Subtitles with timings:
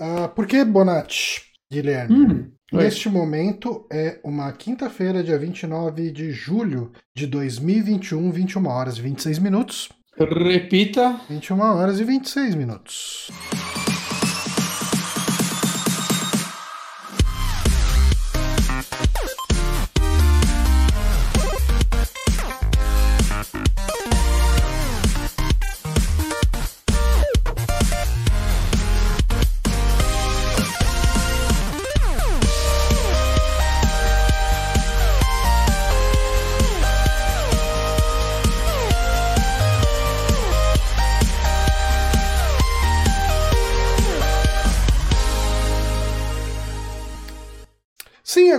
[0.00, 2.14] Uh, por que Bonatti, Guilherme?
[2.14, 9.00] Hum, Neste momento é uma quinta-feira, dia 29 de julho de 2021, 21 horas e
[9.02, 9.88] 26 minutos.
[10.18, 11.20] Repita.
[11.28, 13.30] 21 horas e 26 minutos.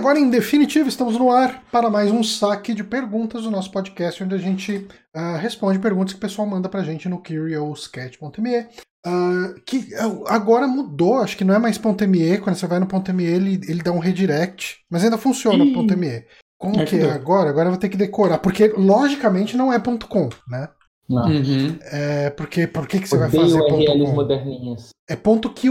[0.06, 4.22] Agora, em definitivo, estamos no ar para mais um saque de perguntas do nosso podcast,
[4.22, 8.58] onde a gente uh, responde perguntas que o pessoal manda pra gente no curioscat.me.
[8.60, 8.66] Uh,
[9.04, 12.86] ah, que uh, agora mudou, acho que não é mais .me, quando você vai no
[13.12, 16.24] .me ele, ele dá um redirect, mas ainda funciona o .me.
[16.56, 17.50] Como é que é agora?
[17.50, 20.68] Agora eu vou ter que decorar, porque logicamente não é .com, né?
[21.08, 21.26] Não.
[21.26, 21.78] Uhum.
[21.90, 24.90] É, porque por que, que você vai fazer URLs moderninhas.
[25.10, 25.68] É ponto .qa.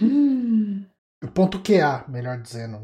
[0.00, 0.82] Hum.
[1.34, 2.80] Ponto .qa, melhor dizendo.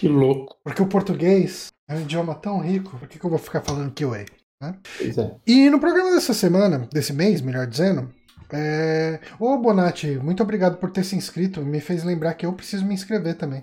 [0.00, 0.56] Que louco.
[0.64, 3.92] Porque o português é um idioma tão rico, por que, que eu vou ficar falando
[3.92, 4.24] QA?
[4.58, 4.74] Né?
[4.96, 5.36] Pois é.
[5.46, 8.10] E no programa dessa semana, desse mês, melhor dizendo,
[8.50, 9.20] é...
[9.38, 11.60] Ô Bonatti, muito obrigado por ter se inscrito.
[11.60, 13.62] Me fez lembrar que eu preciso me inscrever também.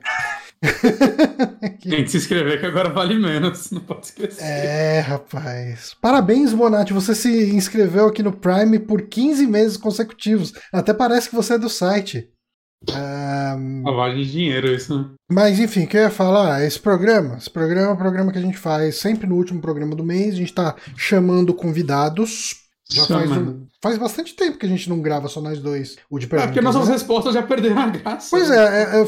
[1.81, 4.44] Tem que se inscrever que agora vale menos, não pode esquecer.
[4.44, 5.95] É, rapaz.
[5.99, 6.94] Parabéns, Bonatti.
[6.94, 10.53] Você se inscreveu aqui no Prime por 15 meses consecutivos.
[10.72, 12.29] Até parece que você é do site.
[12.89, 14.97] Um, Lavagem de dinheiro, isso.
[14.97, 15.09] Né?
[15.31, 16.64] Mas enfim, o que eu ia falar?
[16.64, 19.95] Esse programa, esse programa é um programa que a gente faz sempre no último programa
[19.95, 20.34] do mês.
[20.34, 22.66] A gente está chamando convidados.
[22.89, 26.17] Já faz, um, faz bastante tempo que a gente não grava só nós dois o
[26.17, 26.52] de perguntas.
[26.52, 26.94] É porque nossas né?
[26.94, 28.29] respostas já perderam a graça.
[28.29, 29.05] Pois é, é, é,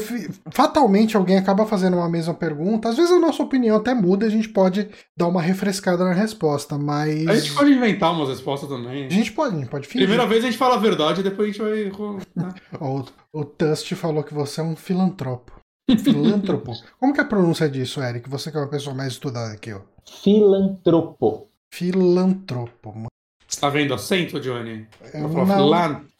[0.50, 2.90] fatalmente alguém acaba fazendo uma mesma pergunta.
[2.90, 6.12] Às vezes a nossa opinião até muda e a gente pode dar uma refrescada na
[6.12, 7.26] resposta, mas.
[7.26, 9.06] A gente pode inventar umas respostas também.
[9.06, 10.06] A gente pode, a gente pode fingir.
[10.06, 12.18] Primeira vez a gente fala a verdade, depois a gente vai.
[12.36, 12.54] Né?
[12.78, 15.52] o, o Tust falou que você é um filantropo.
[15.98, 16.72] Filantropo.
[17.00, 18.28] Como que é a pronúncia disso, Eric?
[18.28, 19.82] Você que é uma pessoa mais estudada que eu.
[20.22, 21.48] Filantropo.
[21.72, 23.10] Filantropo.
[23.50, 24.86] Você tá vendo acento, Johnny?
[25.12, 25.74] Eu falo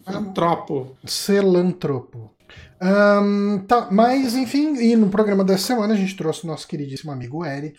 [0.05, 0.97] filantropo.
[1.07, 2.35] Celantropo.
[2.83, 7.13] Um, tá, mas enfim, e no programa dessa semana a gente trouxe o nosso queridíssimo
[7.13, 7.79] amigo Eric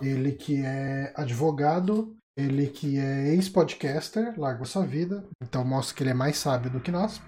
[0.00, 6.10] Ele que é advogado, ele que é ex-podcaster, larga sua vida, então mostra que ele
[6.10, 7.20] é mais sábio do que nós.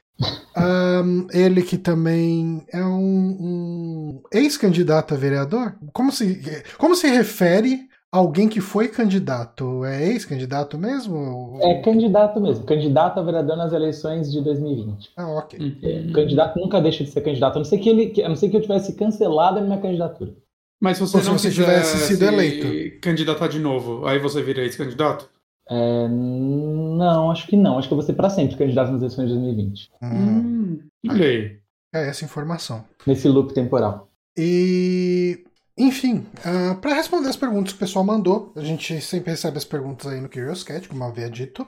[0.56, 5.76] Um, ele que também é um, um ex-candidato a vereador.
[5.92, 11.58] Como se, como se refere alguém que foi candidato é ex-candidato mesmo?
[11.62, 15.10] É candidato mesmo, candidato a vereador nas eleições de 2020.
[15.16, 15.78] Ah, ok.
[15.82, 18.48] É, candidato nunca deixa de ser candidato, a não ser que ele, a não ser
[18.48, 20.34] que eu tivesse cancelado a minha candidatura.
[20.80, 24.62] Mas se você se não você tivesse sido eleito, candidatar de novo, aí você vira
[24.62, 25.28] ex-candidato?
[25.68, 27.78] É, não, acho que não.
[27.78, 29.90] Acho que eu vou ser para sempre candidato nas eleições de 2020.
[30.02, 30.08] Hum.
[30.08, 30.78] hum,
[31.08, 31.58] olha aí.
[31.94, 32.84] É essa informação.
[33.06, 34.08] Nesse loop temporal.
[34.36, 35.44] E
[35.78, 39.58] enfim, uh, ah, para responder as perguntas que o pessoal mandou, a gente sempre recebe
[39.58, 41.66] as perguntas aí no Curious Cat, como eu havia dito.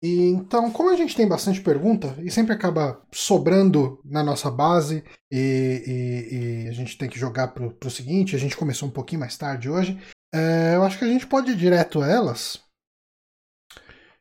[0.00, 5.02] E, então, como a gente tem bastante pergunta e sempre acaba sobrando na nossa base
[5.28, 8.92] e, e, e a gente tem que jogar para o seguinte, a gente começou um
[8.92, 9.98] pouquinho mais tarde hoje,
[10.32, 12.60] uh, eu acho que a gente pode ir direto a elas.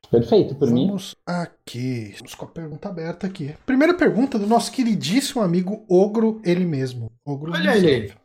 [0.10, 0.88] Perfeito, por Vamos mim.
[0.88, 3.54] Vamos aqui, vamos com a pergunta aberta aqui.
[3.66, 7.12] Primeira pergunta do nosso queridíssimo amigo Ogro, ele mesmo.
[7.24, 8.16] Ogro Olha ele.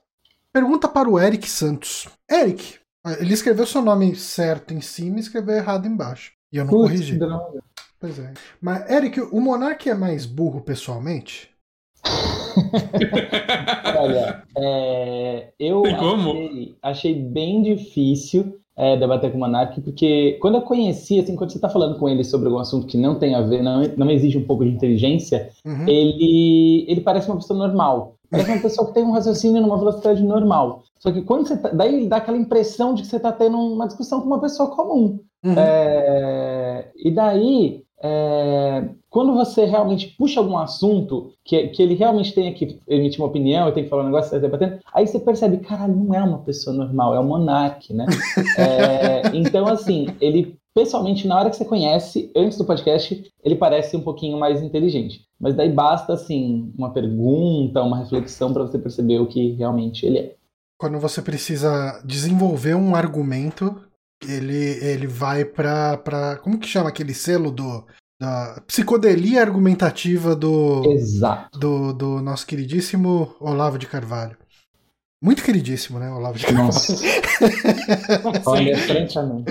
[0.52, 2.06] Pergunta para o Eric Santos.
[2.30, 2.78] Eric,
[3.18, 6.32] ele escreveu seu nome certo em cima e escreveu errado embaixo.
[6.52, 7.18] E eu não Putz, corrigi.
[7.18, 7.62] Droga.
[7.98, 8.34] Pois é.
[8.60, 11.50] Mas, Eric, o Monark é mais burro pessoalmente?
[13.96, 20.62] Olha, é, eu achei, achei, bem difícil é, debater com o Monark, porque quando eu
[20.62, 23.40] conheci, assim, quando você está falando com ele sobre algum assunto que não tem a
[23.40, 25.86] ver, não, não exige um pouco de inteligência, uhum.
[25.86, 28.16] ele, ele parece uma pessoa normal.
[28.28, 30.82] Parece uma pessoa que tem um raciocínio numa velocidade normal.
[30.98, 33.56] Só que quando você tá, daí ele dá aquela impressão de que você está tendo
[33.56, 35.20] uma discussão com uma pessoa comum.
[35.44, 35.54] Uhum.
[35.56, 42.54] É, e daí, é, quando você realmente puxa algum assunto que, que ele realmente tem
[42.54, 45.20] que emitir uma opinião e tem que falar um negócio, você está debatendo, aí você
[45.20, 48.06] percebe, caralho, não é uma pessoa normal, é um monarque, né?
[48.56, 53.94] é, então, assim, ele pessoalmente, na hora que você conhece, antes do podcast, ele parece
[53.94, 55.26] um pouquinho mais inteligente.
[55.38, 60.18] Mas daí basta, assim, uma pergunta, uma reflexão para você perceber o que realmente ele
[60.18, 60.34] é.
[60.78, 63.78] Quando você precisa desenvolver um argumento,
[64.26, 67.84] ele, ele vai para Como que chama aquele selo do,
[68.22, 71.58] da psicodelia argumentativa do, Exato.
[71.58, 74.36] do, do nosso queridíssimo Olavo de Carvalho.
[75.20, 76.66] Muito queridíssimo, né, Olavo de Carvalho?
[76.66, 76.94] Nossa.
[78.46, 79.50] Olha, francamente.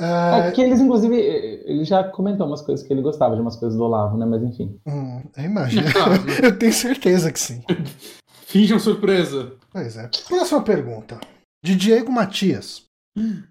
[0.00, 0.42] Uh...
[0.42, 3.76] É que eles, inclusive, ele já comentou umas coisas que ele gostava de umas coisas
[3.76, 4.24] do Olavo, né?
[4.24, 4.80] Mas enfim.
[4.86, 5.86] Hum, eu imagino.
[6.42, 7.62] eu tenho certeza que sim.
[8.46, 9.52] Finjam surpresa.
[9.70, 10.08] Pois é.
[10.26, 11.20] Próxima pergunta.
[11.62, 12.87] De Diego Matias.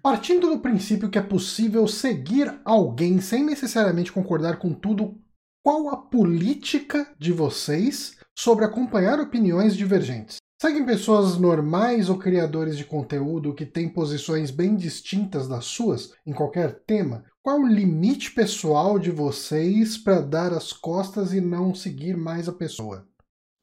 [0.02, 5.18] Partindo do princípio que é possível seguir alguém sem necessariamente concordar com tudo,
[5.62, 10.38] qual a política de vocês sobre acompanhar opiniões divergentes?
[10.60, 16.32] Seguem pessoas normais ou criadores de conteúdo que têm posições bem distintas das suas em
[16.32, 17.24] qualquer tema?
[17.42, 22.52] Qual o limite pessoal de vocês para dar as costas e não seguir mais a
[22.52, 23.06] pessoa?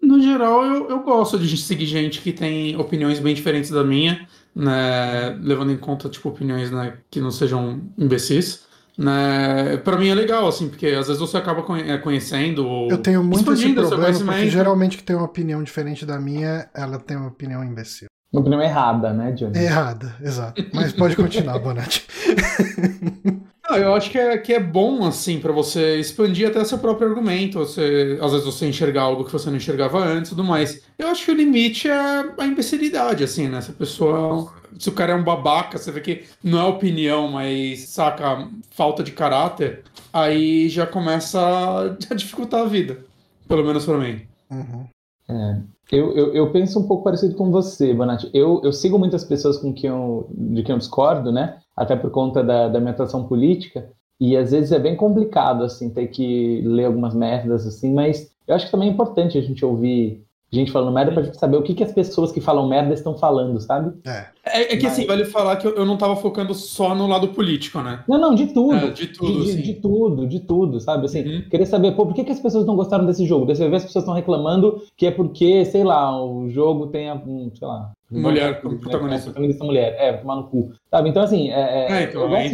[0.02, 4.28] No geral, eu, eu gosto de seguir gente que tem opiniões bem diferentes da minha,
[4.56, 5.38] né?
[5.42, 8.64] Levando em conta, tipo, opiniões né, que não sejam imbecis.
[8.98, 12.88] Né, para mim é legal, assim, porque às vezes você acaba é, conhecendo.
[12.90, 16.98] Eu tenho muito esse problema, porque geralmente que tem uma opinião diferente da minha, ela
[16.98, 18.08] tem uma opinião imbecil.
[18.32, 19.58] Uma opinião errada, né, Johnny?
[19.58, 20.64] Errada, exato.
[20.74, 22.08] Mas pode continuar, Bonatti.
[23.68, 27.10] Não, eu acho que é, que é bom, assim, para você expandir até seu próprio
[27.10, 27.60] argumento.
[27.60, 30.84] Você, às vezes você enxergar algo que você não enxergava antes e tudo mais.
[31.00, 31.94] Eu acho que o limite é
[32.38, 33.62] a imbecilidade, assim, né?
[33.62, 34.54] Se a pessoa.
[34.78, 39.02] Se o cara é um babaca, você vê que não é opinião, mas saca falta
[39.02, 41.40] de caráter, aí já começa
[42.10, 43.04] a dificultar a vida.
[43.48, 44.22] Pelo menos para mim.
[44.52, 44.95] Uhum.
[45.30, 45.62] É.
[45.92, 48.30] Eu, eu, eu, penso um pouco parecido com você, Bonatti.
[48.34, 51.60] Eu, eu sigo muitas pessoas com quem eu, de quem eu discordo, né?
[51.76, 53.92] Até por conta da, da minha atuação política.
[54.20, 57.94] E às vezes é bem complicado, assim, ter que ler algumas merdas, assim.
[57.94, 60.25] Mas eu acho que também é importante a gente ouvir
[60.56, 63.18] gente falando merda pra gente saber o que, que as pessoas que falam merda estão
[63.18, 63.94] falando, sabe?
[64.06, 64.26] É.
[64.46, 64.92] É, é que assim, Mas...
[64.92, 68.04] assim, vale falar que eu, eu, não tava focando só no lado político, né?
[68.08, 68.76] Não, não, de tudo.
[68.76, 71.06] É, de tudo, de, de, de, tudo, de tudo, sabe?
[71.06, 71.50] Assim, uhum.
[71.50, 73.46] querer saber, pô, por que, que as pessoas não gostaram desse jogo?
[73.46, 77.52] Dessa vez as pessoas estão reclamando que é porque, sei lá, o jogo tem, um,
[77.54, 77.92] sei lá...
[78.12, 79.26] Mulher como protagonista.
[79.26, 80.72] protagonista mulher, é, tomar no cu.
[80.92, 81.10] Sabe?
[81.10, 82.50] Então, assim, é, é, é então, eu gosto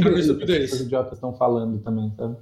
[0.45, 2.38] de, que os idiotas estão falando também, sabe?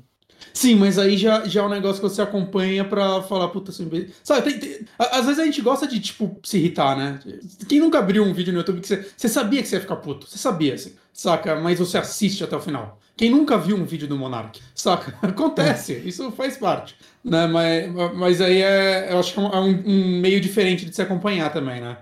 [0.60, 3.90] Sim, mas aí já, já é um negócio que você acompanha pra falar, puta, assim,
[4.22, 7.18] sabe, tem, tem, às vezes a gente gosta de, tipo, se irritar, né?
[7.66, 9.96] Quem nunca abriu um vídeo no YouTube que você, você sabia que você ia ficar
[9.96, 10.28] puto?
[10.28, 11.56] Você sabia, assim, saca?
[11.56, 13.00] Mas você assiste até o final.
[13.16, 14.60] Quem nunca viu um vídeo do Monark?
[14.76, 15.18] Saca?
[15.26, 16.00] Acontece, é.
[16.00, 16.94] isso faz parte.
[17.24, 17.48] Né?
[17.48, 21.54] Mas, mas aí é, eu acho que é um, um meio diferente de se acompanhar
[21.54, 22.00] também, né?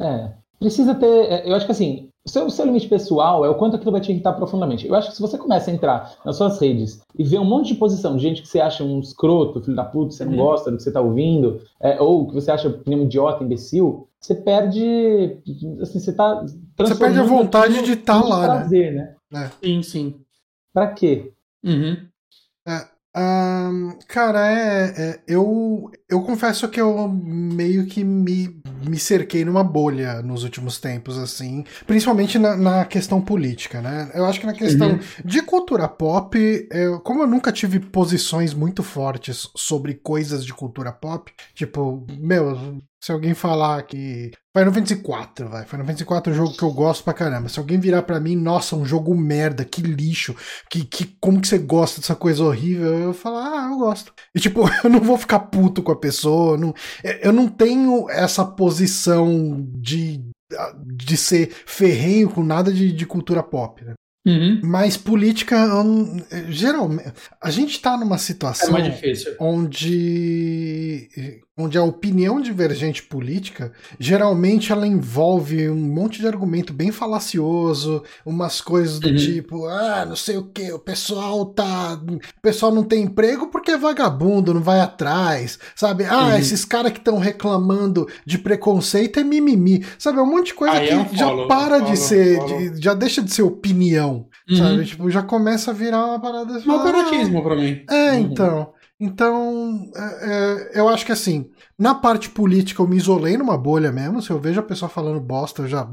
[0.00, 1.06] É, precisa ter.
[1.06, 3.90] É, eu acho que assim, o seu, o seu limite pessoal é o quanto aquilo
[3.92, 4.86] vai te irritar profundamente.
[4.86, 7.68] Eu acho que se você começa a entrar nas suas redes e ver um monte
[7.68, 10.38] de posição de gente que você acha um escroto, filho da puta, você não uhum.
[10.38, 14.34] gosta do que você está ouvindo, é, ou que você acha opinião idiota, imbecil, você
[14.34, 15.40] perde.
[15.80, 16.44] Assim, você tá.
[16.76, 18.46] Você perde a vontade de estar tá lá, né?
[18.46, 19.14] prazer, né?
[19.30, 19.46] né?
[19.46, 19.66] É.
[19.66, 20.20] Sim, sim.
[20.74, 21.32] Pra quê?
[21.64, 21.96] Uhum.
[22.66, 22.84] É,
[23.16, 29.62] um, cara, é, é, eu, eu confesso que eu meio que me, me cerquei numa
[29.62, 34.10] bolha nos últimos tempos, assim, principalmente na, na questão política, né?
[34.14, 35.00] Eu acho que na questão uhum.
[35.22, 40.92] de cultura pop, eu, como eu nunca tive posições muito fortes sobre coisas de cultura
[40.92, 45.64] pop, tipo, meu, se alguém falar que Final Fantasy 4, vai.
[45.64, 47.48] Final Fantasy 4 é um jogo que eu gosto pra caramba.
[47.48, 50.34] Se alguém virar pra mim, nossa, um jogo merda, que lixo,
[50.68, 52.98] que, que como que você gosta dessa coisa horrível?
[52.98, 54.12] Eu falar, ah, eu gosto.
[54.34, 56.74] E tipo, eu não vou ficar puto com a pessoa, não,
[57.22, 60.20] eu não tenho essa posição de,
[60.86, 63.94] de ser ferrenho com nada de, de cultura pop, né?
[64.26, 64.60] Uhum.
[64.62, 65.56] Mas política,
[66.48, 68.94] geralmente, a gente está numa situação é
[69.40, 71.08] onde
[71.58, 78.60] onde a opinião divergente política geralmente ela envolve um monte de argumento bem falacioso, umas
[78.60, 79.16] coisas do uhum.
[79.16, 83.72] tipo, ah, não sei o que, o pessoal tá, o pessoal não tem emprego porque
[83.72, 86.04] é vagabundo, não vai atrás, sabe?
[86.04, 86.36] Ah, uhum.
[86.38, 90.18] esses caras que estão reclamando de preconceito é mimimi, sabe?
[90.18, 92.94] É um monte de coisa Aí que já follow, para follow, de ser, de, já
[92.94, 94.56] deixa de ser opinião, uhum.
[94.56, 94.84] sabe?
[94.84, 96.60] Tipo, já começa a virar uma parada.
[96.64, 97.82] Malcaratismo ah, pra mim.
[97.90, 98.18] É, uhum.
[98.18, 98.77] então.
[99.00, 103.92] Então, é, é, eu acho que assim, na parte política eu me isolei numa bolha
[103.92, 104.20] mesmo.
[104.20, 105.88] Se eu vejo a pessoa falando bosta, eu já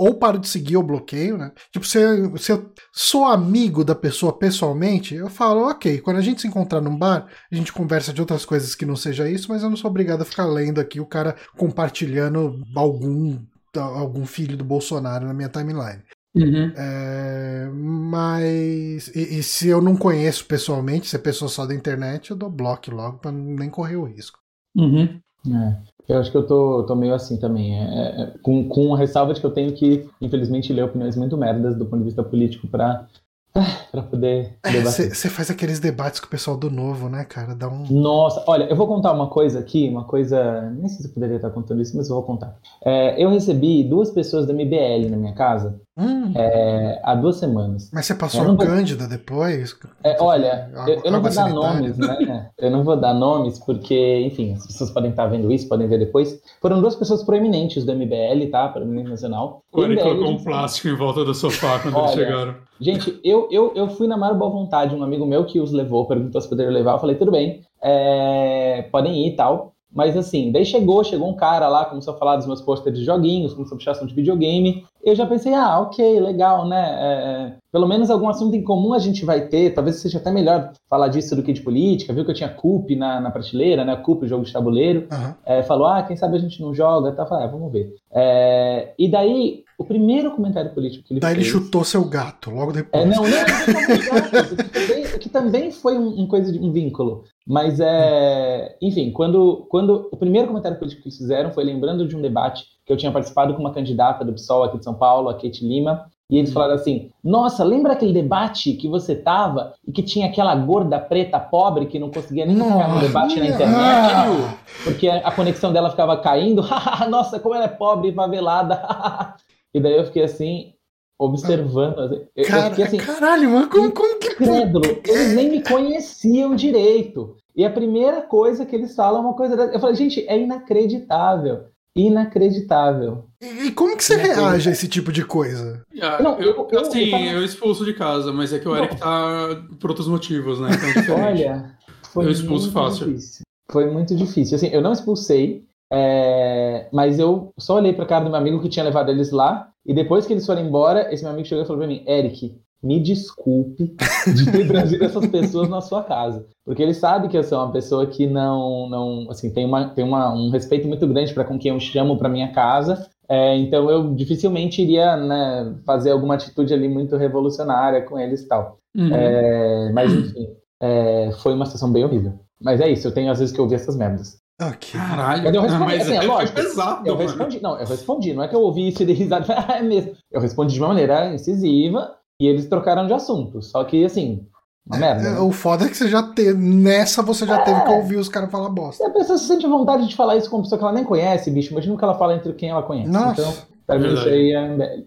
[0.00, 1.52] ou paro de seguir ou bloqueio, né?
[1.70, 6.22] Tipo, se eu, se eu sou amigo da pessoa pessoalmente, eu falo, ok, quando a
[6.22, 9.48] gente se encontrar num bar, a gente conversa de outras coisas que não seja isso,
[9.50, 13.38] mas eu não sou obrigado a ficar lendo aqui o cara compartilhando algum,
[13.76, 16.02] algum filho do Bolsonaro na minha timeline.
[16.34, 16.72] Uhum.
[16.76, 19.08] É, mas.
[19.14, 22.48] E, e, se eu não conheço pessoalmente, se é pessoa só da internet, eu dou
[22.48, 24.38] bloco logo para nem correr o risco.
[24.76, 25.20] Uhum.
[25.48, 25.76] É,
[26.08, 27.78] eu acho que eu tô, tô meio assim também.
[27.78, 31.16] É, é, é com, com a ressalva de que eu tenho que, infelizmente, ler opiniões
[31.16, 33.08] muito merdas do ponto de vista político para
[33.90, 35.14] para poder é, debater.
[35.14, 37.54] Você faz aqueles debates com o pessoal do novo, né, cara?
[37.54, 37.84] Dá um.
[37.90, 40.70] Nossa, olha, eu vou contar uma coisa aqui, uma coisa.
[40.70, 42.56] Nem sei se eu poderia estar contando isso, mas eu vou contar.
[42.84, 46.32] É, eu recebi duas pessoas da MBL na minha casa hum.
[46.34, 47.90] é, há duas semanas.
[47.92, 49.76] Mas você passou a Cândida depois?
[50.02, 52.50] É, olha, eu, eu, não vou dar nomes, né?
[52.58, 55.98] Eu não vou dar nomes, porque, enfim, as pessoas podem estar vendo isso, podem ver
[55.98, 56.40] depois.
[56.60, 58.68] Foram duas pessoas proeminentes do MBL, tá?
[58.68, 59.62] Para o Nacional.
[59.72, 62.69] O Ele colocou um plástico em volta do sofá quando olha, eles chegaram.
[62.80, 66.06] Gente, eu, eu, eu fui na maior boa vontade, um amigo meu que os levou,
[66.06, 69.74] perguntou se poderia levar, eu falei, tudo bem, é, podem ir e tal.
[69.92, 73.04] Mas assim, daí chegou, chegou um cara lá, começou a falar dos meus posters de
[73.04, 74.84] joguinhos, começou a puxar assunto de videogame.
[75.02, 76.80] Eu já pensei, ah, ok, legal, né?
[76.80, 79.74] É, é, pelo menos algum assunto em comum a gente vai ter.
[79.74, 82.12] Talvez seja até melhor falar disso do que de política.
[82.12, 83.96] Viu que eu tinha CUP na, na prateleira, né?
[83.96, 85.08] CUP, jogo de tabuleiro.
[85.10, 85.34] Uhum.
[85.44, 87.12] É, falou, ah, quem sabe a gente não joga.
[87.12, 87.92] Tá, falei, ah, vamos ver.
[88.12, 91.46] É, e daí, o primeiro comentário político que ele Daí fez...
[91.46, 93.02] ele chutou seu gato, logo depois.
[93.02, 97.24] É, não, não, não, que, também, que também foi um, um, coisa de um vínculo.
[97.46, 98.76] Mas é.
[98.82, 102.66] Enfim, quando, quando o primeiro comentário político que eles fizeram foi lembrando de um debate
[102.84, 105.66] que eu tinha participado com uma candidata do PSOL aqui de São Paulo, a Kate
[105.66, 110.26] Lima, e eles falaram assim: Nossa, lembra aquele debate que você tava e que tinha
[110.26, 114.58] aquela gorda preta pobre que não conseguia nem ficar no debate na internet?
[114.84, 116.62] Porque a conexão dela ficava caindo.
[117.08, 119.36] Nossa, como ela é pobre e favelada.
[119.74, 120.74] E daí eu fiquei assim,
[121.18, 121.98] observando.
[121.98, 124.34] Assim, eu, Cara, eu fiquei assim, caralho, mano, como, como que.
[124.34, 127.36] Crédulo, eles nem me conheciam direito.
[127.54, 129.72] E a primeira coisa que eles falam é uma coisa dessa.
[129.72, 131.66] Eu falei, gente, é inacreditável.
[131.94, 133.26] Inacreditável.
[133.40, 135.82] E, e como que você reage a esse tipo de coisa?
[136.00, 137.24] Ah, não, eu, eu, assim, eu, tava...
[137.24, 140.70] eu, expulso de casa, mas é que o Eric tá por outros motivos, né?
[140.96, 141.76] Então é Olha,
[142.12, 143.08] foi eu expulso fácil.
[143.08, 143.42] Difícil.
[143.70, 144.56] Foi muito difícil.
[144.56, 148.68] Assim, eu não expulsei, é, mas eu só olhei pra cara do meu amigo que
[148.68, 151.66] tinha levado eles lá, e depois que eles foram embora, esse meu amigo chegou e
[151.66, 153.94] falou pra mim, Eric, me desculpe
[154.34, 156.46] de ter trazido essas pessoas na sua casa.
[156.64, 160.04] Porque ele sabe que eu sou uma pessoa que não, não assim, tem, uma, tem
[160.04, 163.06] uma, um respeito muito grande para com quem eu chamo para minha casa.
[163.28, 168.48] É, então eu dificilmente iria né, fazer alguma atitude ali muito revolucionária com eles e
[168.48, 168.78] tal.
[168.96, 169.14] Uhum.
[169.14, 170.48] É, mas enfim,
[170.80, 172.40] é, foi uma situação bem horrível.
[172.60, 174.40] Mas é isso, eu tenho às vezes que ouvir essas merdas.
[174.60, 175.00] Okay.
[175.00, 177.08] Caralho, mas eu respondi, mas assim, é lógico, pesado.
[177.08, 179.76] Eu respondi, não, eu respondi, não é que eu ouvi isso e dei risada, ah,
[179.78, 180.12] é mesmo.
[180.30, 183.62] Eu respondi de uma maneira incisiva e eles trocaram de assunto.
[183.62, 184.46] Só que, assim,
[184.86, 185.30] uma é, merda.
[185.30, 185.40] Né?
[185.40, 187.62] O foda é que você já teve, nessa você já é.
[187.62, 189.02] teve que ouvir os caras falar bosta.
[189.02, 191.04] E a pessoa se sente vontade de falar isso com uma pessoa que ela nem
[191.04, 191.72] conhece, bicho.
[191.72, 193.10] Imagina o que ela fala entre quem ela conhece.
[193.10, 193.40] Nossa.
[193.40, 193.54] Então,
[193.86, 195.04] pra mim isso aí é.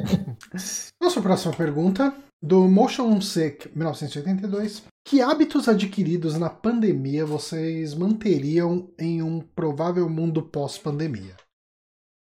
[1.02, 4.82] Nossa próxima pergunta, do Motion Sick 1982.
[5.06, 11.36] Que hábitos adquiridos na pandemia vocês manteriam em um provável mundo pós-pandemia?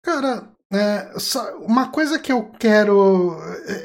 [0.03, 1.11] Cara, é,
[1.59, 3.37] uma coisa que eu quero.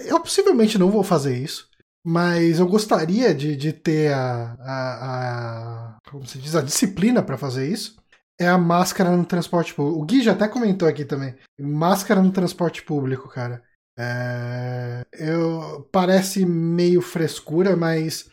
[0.07, 1.69] Eu possivelmente não vou fazer isso,
[2.05, 6.55] mas eu gostaria de, de ter a, a, a, Como se diz?
[6.55, 8.01] A disciplina para fazer isso.
[8.41, 10.01] É a máscara no transporte público.
[10.01, 11.35] O Gui já até comentou aqui também.
[11.61, 13.63] Máscara no transporte público, cara.
[14.03, 18.29] É, eu, parece meio frescura, mas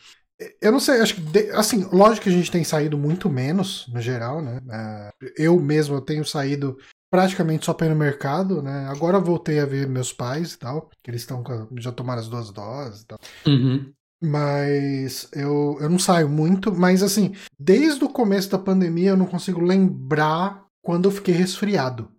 [0.59, 4.01] eu não sei, acho que, assim, lógico que a gente tem saído muito menos, no
[4.01, 4.59] geral, né?
[4.71, 6.77] É, eu mesmo eu tenho saído
[7.11, 8.87] praticamente só para ir no mercado, né?
[8.87, 11.43] Agora voltei a ver meus pais e tal, que eles estão
[11.77, 13.19] já tomaram as duas doses e tal.
[13.45, 13.91] Uhum.
[14.21, 19.25] Mas eu, eu não saio muito, mas assim, desde o começo da pandemia eu não
[19.25, 22.11] consigo lembrar quando eu fiquei resfriado.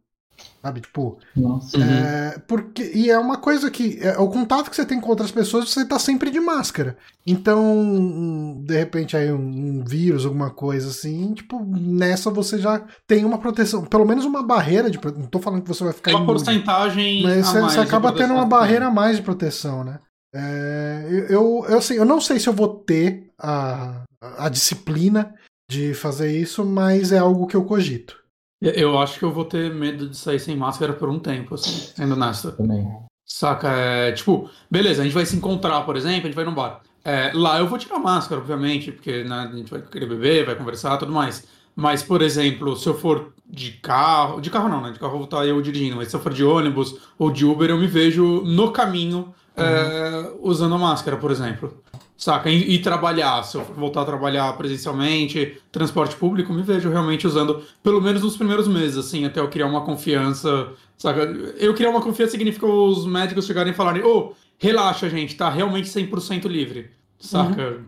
[0.62, 1.18] Sabe, tipo.
[1.34, 1.78] Nossa.
[1.78, 3.98] É, porque, e é uma coisa que.
[4.02, 6.98] É, o contato que você tem com outras pessoas, você tá sempre de máscara.
[7.26, 13.24] Então, de repente, aí um, um, vírus, alguma coisa assim, tipo, nessa você já tem
[13.24, 13.84] uma proteção.
[13.86, 15.22] Pelo menos uma barreira de proteção.
[15.22, 16.10] Não tô falando que você vai ficar.
[16.10, 17.22] Uma imune, porcentagem.
[17.22, 19.98] Mas você, você acaba tendo uma barreira a mais de proteção, né?
[20.34, 24.02] É, eu, eu, assim, eu não sei se eu vou ter a,
[24.38, 25.34] a disciplina
[25.70, 28.19] de fazer isso, mas é algo que eu cogito.
[28.60, 31.92] Eu acho que eu vou ter medo de sair sem máscara por um tempo, assim,
[31.96, 32.52] sendo honesto.
[32.52, 32.86] Também.
[33.24, 33.68] Saca?
[33.70, 36.82] É, tipo, beleza, a gente vai se encontrar, por exemplo, a gente vai num bar.
[37.04, 40.54] É, lá eu vou tirar máscara, obviamente, porque né, a gente vai querer beber, vai
[40.54, 41.46] conversar tudo mais.
[41.74, 44.40] Mas, por exemplo, se eu for de carro.
[44.40, 44.90] De carro não, né?
[44.90, 47.44] De carro eu vou estar eu dirigindo, mas se eu for de ônibus ou de
[47.44, 51.82] Uber, eu me vejo no caminho é, usando máscara, por exemplo.
[52.16, 52.50] Saca?
[52.50, 57.62] E, e, trabalhar, se eu voltar a trabalhar presencialmente, transporte público, me vejo realmente usando,
[57.82, 60.72] pelo menos nos primeiros meses, assim, até eu criar uma confiança.
[60.98, 61.22] Saca?
[61.58, 65.48] Eu criar uma confiança significa os médicos chegarem e falarem: ô, oh, relaxa, gente, tá
[65.48, 66.90] realmente 100% livre.
[67.18, 67.68] Saca?
[67.68, 67.84] Uhum.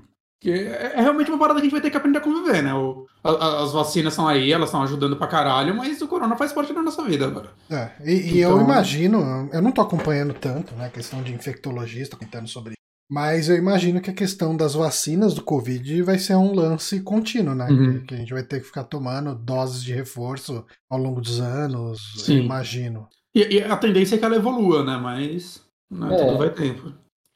[0.50, 2.74] É, é realmente uma parada que a gente vai ter que aprender a conviver, né?
[2.74, 6.52] O, a, as vacinas estão aí, elas estão ajudando pra caralho, mas o corona faz
[6.52, 7.50] parte da nossa vida agora.
[7.70, 8.50] É, e, e então...
[8.50, 10.86] eu imagino, eu não tô acompanhando tanto, né?
[10.86, 12.74] A questão de infectologista comentando sobre
[13.10, 17.54] Mas eu imagino que a questão das vacinas do Covid vai ser um lance contínuo,
[17.54, 17.68] né?
[17.70, 17.92] Uhum.
[18.00, 21.40] Que, que, a gente vai ter que ficar tomando doses de reforço ao longo dos
[21.40, 22.38] anos, Sim.
[22.38, 23.08] eu imagino.
[23.34, 24.96] E, e, a tendência é que ela evolua, né?
[24.96, 26.92] Mas né, é, tudo vai tempo.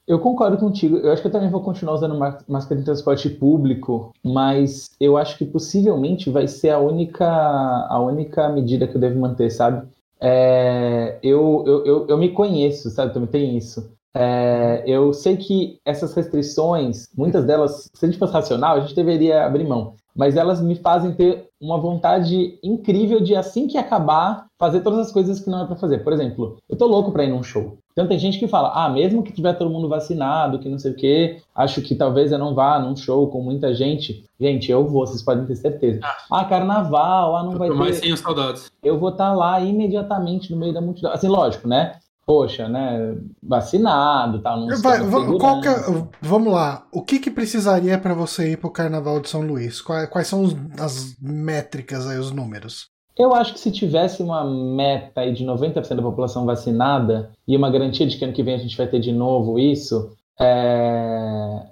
[0.07, 0.99] Eu concordo contigo.
[0.99, 5.37] Eu acho que eu também vou continuar usando máscara de transporte público, mas eu acho
[5.37, 9.87] que possivelmente vai ser a única, a única medida que eu devo manter, sabe?
[10.21, 13.13] É, eu, eu, eu, eu, me conheço, sabe?
[13.13, 13.91] Também tem isso.
[14.15, 18.95] É, eu sei que essas restrições, muitas delas, se a gente fosse racional, a gente
[18.95, 19.95] deveria abrir mão.
[20.15, 25.13] Mas elas me fazem ter uma vontade incrível de, assim que acabar, fazer todas as
[25.13, 25.99] coisas que não é para fazer.
[25.99, 27.77] Por exemplo, eu tô louco para ir num show.
[27.97, 30.93] Então tem gente que fala, ah, mesmo que tiver todo mundo vacinado, que não sei
[30.93, 34.23] o quê, acho que talvez eu não vá num show com muita gente.
[34.39, 36.01] Gente, eu vou, vocês podem ter certeza.
[36.03, 37.75] Ah, ah carnaval, ah, não eu vai ter.
[37.75, 38.71] mais sem saudades.
[38.85, 41.11] Eu vou estar tá lá imediatamente no meio da multidão.
[41.11, 41.95] Assim, lógico, né?
[42.27, 43.17] Poxa, né?
[43.43, 44.67] Vacinado, tal.
[44.67, 46.87] Tá, vai, qual é, vamos lá.
[46.93, 49.81] O que, que precisaria para você ir para o Carnaval de São Luís?
[49.81, 52.91] Quais, quais são os, as métricas aí, os números?
[53.19, 57.71] Eu acho que se tivesse uma meta aí de 90% da população vacinada e uma
[57.71, 61.63] garantia de que ano que vem a gente vai ter de novo isso, é...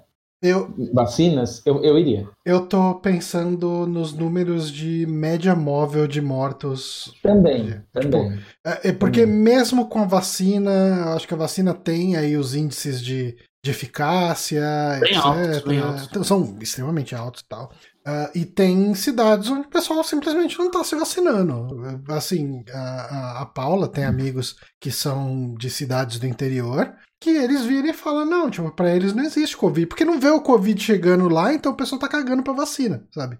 [0.41, 2.27] eu, vacinas, eu, eu iria.
[2.43, 7.13] Eu tô pensando nos números de média móvel de mortos.
[7.21, 8.39] Também, tipo, também.
[8.65, 9.35] É, é porque também.
[9.35, 14.63] mesmo com a vacina, acho que a vacina tem aí os índices de, de eficácia,
[14.99, 15.25] bem etc.
[15.25, 16.27] Altos, bem altos.
[16.27, 17.71] São extremamente altos e tal.
[18.07, 22.03] Uh, e tem cidades onde o pessoal simplesmente não está se vacinando.
[22.07, 27.89] Assim, a, a, Paula tem amigos que são de cidades do interior que eles viram
[27.89, 29.87] e falam: não, tipo, pra eles não existe Covid.
[29.87, 33.39] Porque não vê o Covid chegando lá, então o pessoal tá cagando pra vacina, sabe?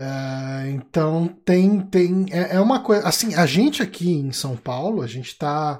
[0.00, 1.80] Uh, então tem.
[1.80, 3.06] tem é, é, uma coisa.
[3.06, 5.78] Assim, a gente aqui em São Paulo, a gente tá.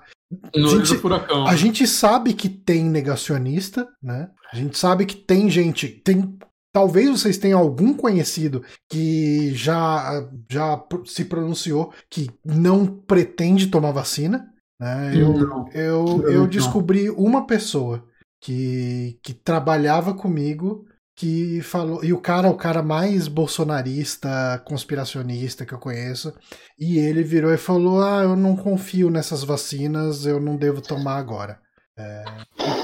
[0.54, 1.46] No gente, furacão.
[1.46, 1.56] A né?
[1.56, 4.28] gente sabe que tem negacionista, né?
[4.52, 5.88] A gente sabe que tem gente.
[5.88, 6.38] Tem
[6.74, 14.52] Talvez vocês tenham algum conhecido que já, já se pronunciou que não pretende tomar vacina.
[14.80, 15.12] Né?
[15.14, 18.04] Eu, não, eu, eu descobri uma pessoa
[18.40, 20.84] que, que trabalhava comigo
[21.16, 22.04] que falou.
[22.04, 26.34] E o cara, o cara mais bolsonarista, conspiracionista que eu conheço.
[26.76, 31.18] E ele virou e falou: Ah, eu não confio nessas vacinas, eu não devo tomar
[31.18, 31.60] agora.
[31.96, 32.24] É,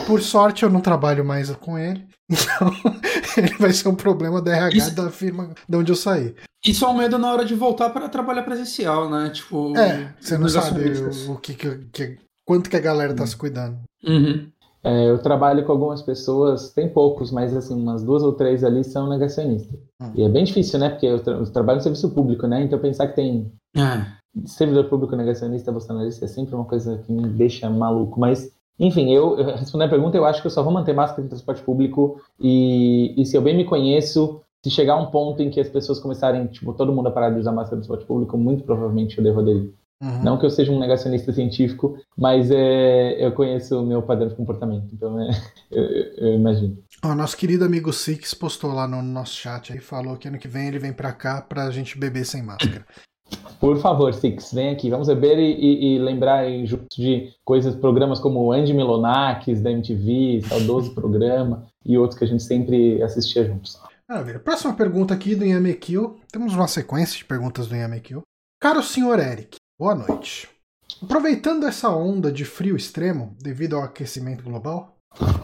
[0.06, 2.72] por sorte eu não trabalho mais com ele, então
[3.36, 4.94] ele vai ser um problema da RH Isso...
[4.94, 6.34] da firma de onde eu saí.
[6.64, 9.30] Isso é um medo na hora de voltar para trabalhar presencial, né?
[9.30, 13.36] Tipo, é, você não sabe o, o que, que, quanto que a galera tá se
[13.36, 13.78] cuidando.
[14.04, 14.50] Uhum.
[14.82, 18.82] É, eu trabalho com algumas pessoas, tem poucos, mas assim, umas duas ou três ali
[18.82, 19.78] são negacionistas.
[20.00, 20.12] Hum.
[20.14, 20.88] E é bem difícil, né?
[20.88, 22.62] Porque eu, tra eu, trabalho no serviço público, né?
[22.62, 24.06] Então pensar que tem é.
[24.46, 28.18] servidor público negacionista, bolsonarista, é sempre uma coisa que me deixa maluco.
[28.18, 31.28] Mas enfim, eu, respondendo a pergunta, eu acho que eu só vou manter máscara em
[31.28, 35.60] transporte público e, e se eu bem me conheço, se chegar um ponto em que
[35.60, 38.64] as pessoas começarem, tipo, todo mundo a parar de usar máscara no transporte público, muito
[38.64, 39.70] provavelmente eu devo aderir.
[40.02, 40.22] Uhum.
[40.22, 44.34] Não que eu seja um negacionista científico, mas é, eu conheço o meu padrão de
[44.34, 45.30] comportamento, então é,
[45.70, 45.84] eu,
[46.16, 46.78] eu, imagino.
[47.04, 50.48] O nosso querido amigo Six postou lá no nosso chat e falou que ano que
[50.48, 52.86] vem ele vem para cá pra gente beber sem máscara.
[53.60, 54.88] Por favor, Six, vem aqui.
[54.88, 56.46] Vamos beber e, e, e lembrar
[56.96, 62.42] de coisas, programas como Andy Milonakis da MTV, saudoso programa, e outros que a gente
[62.42, 63.78] sempre assistia juntos.
[64.08, 64.38] Maravilha.
[64.38, 66.18] Próxima pergunta aqui do Yamekil.
[66.32, 68.22] Temos uma sequência de perguntas do Yamekil.
[68.60, 70.48] Caro senhor Eric, boa noite.
[71.02, 74.96] Aproveitando essa onda de frio extremo devido ao aquecimento global,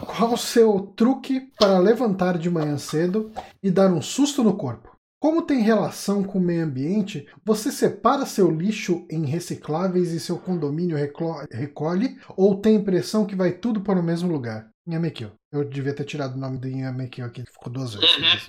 [0.05, 4.96] qual o seu truque para levantar de manhã cedo e dar um susto no corpo?
[5.19, 10.37] Como tem relação com o meio ambiente, você separa seu lixo em recicláveis e seu
[10.37, 10.95] condomínio
[11.51, 14.69] recolhe ou tem a impressão que vai tudo para o mesmo lugar?
[14.87, 15.31] Inhamekio.
[15.51, 18.45] Eu devia ter tirado o nome do Inhamekio aqui, ficou duas vezes.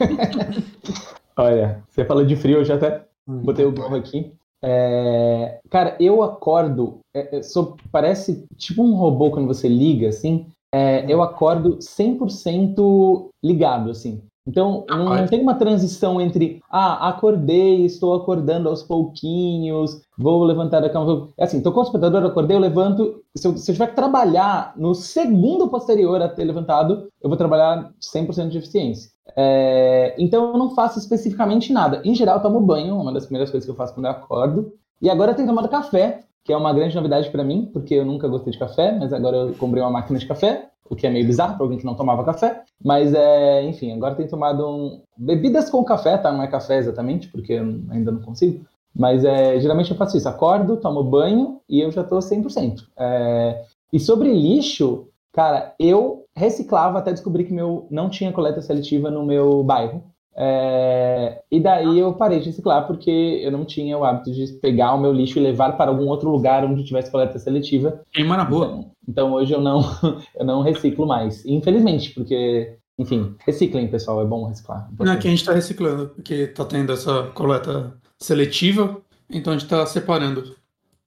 [1.36, 4.32] Olha, você falou de frio, eu já até hum, botei o gorro aqui.
[4.64, 5.60] É...
[5.68, 10.46] Cara, eu acordo, é, é, sou, parece tipo um robô quando você liga, assim.
[10.74, 11.10] É, hum.
[11.10, 14.22] eu acordo 100% ligado, assim.
[14.46, 20.80] Então, não, não, tem uma transição entre, ah, acordei, estou acordando aos pouquinhos, vou levantar
[20.80, 21.28] da cama.
[21.36, 23.22] É assim, tocou o despertador, acordei, eu levanto.
[23.34, 27.36] Se eu, se eu tiver que trabalhar no segundo posterior a ter levantado, eu vou
[27.36, 29.10] trabalhar 100% de eficiência.
[29.36, 32.00] É, então, eu não faço especificamente nada.
[32.04, 34.72] Em geral, eu tomo banho, uma das primeiras coisas que eu faço quando eu acordo.
[35.02, 38.04] E agora eu tenho tomado café, que é uma grande novidade para mim, porque eu
[38.06, 41.10] nunca gostei de café, mas agora eu comprei uma máquina de café o que é
[41.10, 42.62] meio bizarro para alguém que não tomava café.
[42.82, 45.00] Mas, é, enfim, agora tem tomado um...
[45.16, 46.32] bebidas com café, tá?
[46.32, 48.64] Não é café exatamente, porque eu ainda não consigo.
[48.94, 52.84] Mas é, geralmente eu faço isso, acordo, tomo banho e eu já estou 100%.
[52.96, 59.10] É, e sobre lixo, cara, eu reciclava até descobrir que meu não tinha coleta seletiva
[59.10, 60.02] no meu bairro.
[60.38, 63.10] É, e daí eu parei de reciclar porque
[63.42, 66.30] eu não tinha o hábito de pegar o meu lixo e levar para algum outro
[66.30, 68.02] lugar onde tivesse coleta seletiva.
[68.12, 68.66] Queima na rua.
[68.66, 69.80] Então, então, hoje eu não,
[70.38, 71.44] eu não reciclo mais.
[71.46, 74.90] Infelizmente, porque, enfim, reciclem, pessoal, é bom reciclar.
[74.98, 79.64] Não, aqui a gente está reciclando, porque está tendo essa coleta seletiva, então a gente
[79.64, 80.54] está separando.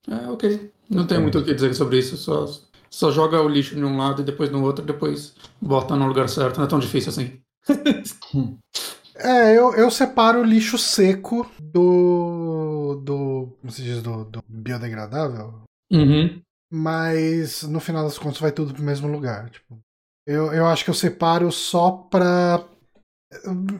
[0.09, 0.71] É, ok.
[0.89, 2.47] Não tem muito o que dizer sobre isso, só,
[2.89, 6.27] só joga o lixo de um lado e depois no outro, depois bota no lugar
[6.29, 6.57] certo.
[6.57, 7.39] Não é tão difícil assim.
[9.19, 13.01] É, eu, eu separo o lixo seco do.
[13.03, 13.57] do.
[13.59, 14.01] como se diz?
[14.01, 15.61] Do, do biodegradável.
[15.91, 16.41] Uhum.
[16.71, 19.49] Mas no final das contas vai tudo pro mesmo lugar.
[19.49, 19.79] Tipo,
[20.25, 22.63] eu, eu acho que eu separo só pra.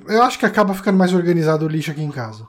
[0.08, 2.47] Eu acho que acaba ficando mais organizado o lixo aqui em casa.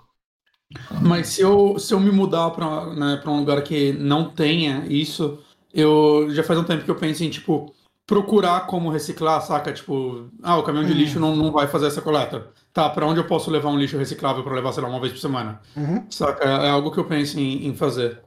[1.02, 4.86] Mas se eu, se eu me mudar pra, né, pra um lugar que não tenha
[4.86, 7.74] isso, eu já faz um tempo que eu penso em, tipo,
[8.06, 9.72] procurar como reciclar, saca?
[9.72, 12.52] Tipo, ah, o caminhão de lixo não, não vai fazer essa coleta.
[12.72, 15.12] Tá, para onde eu posso levar um lixo reciclável para levar, sei lá, uma vez
[15.12, 15.60] por semana?
[15.76, 16.06] Uhum.
[16.08, 16.44] Saca?
[16.44, 18.22] É algo que eu penso em, em fazer.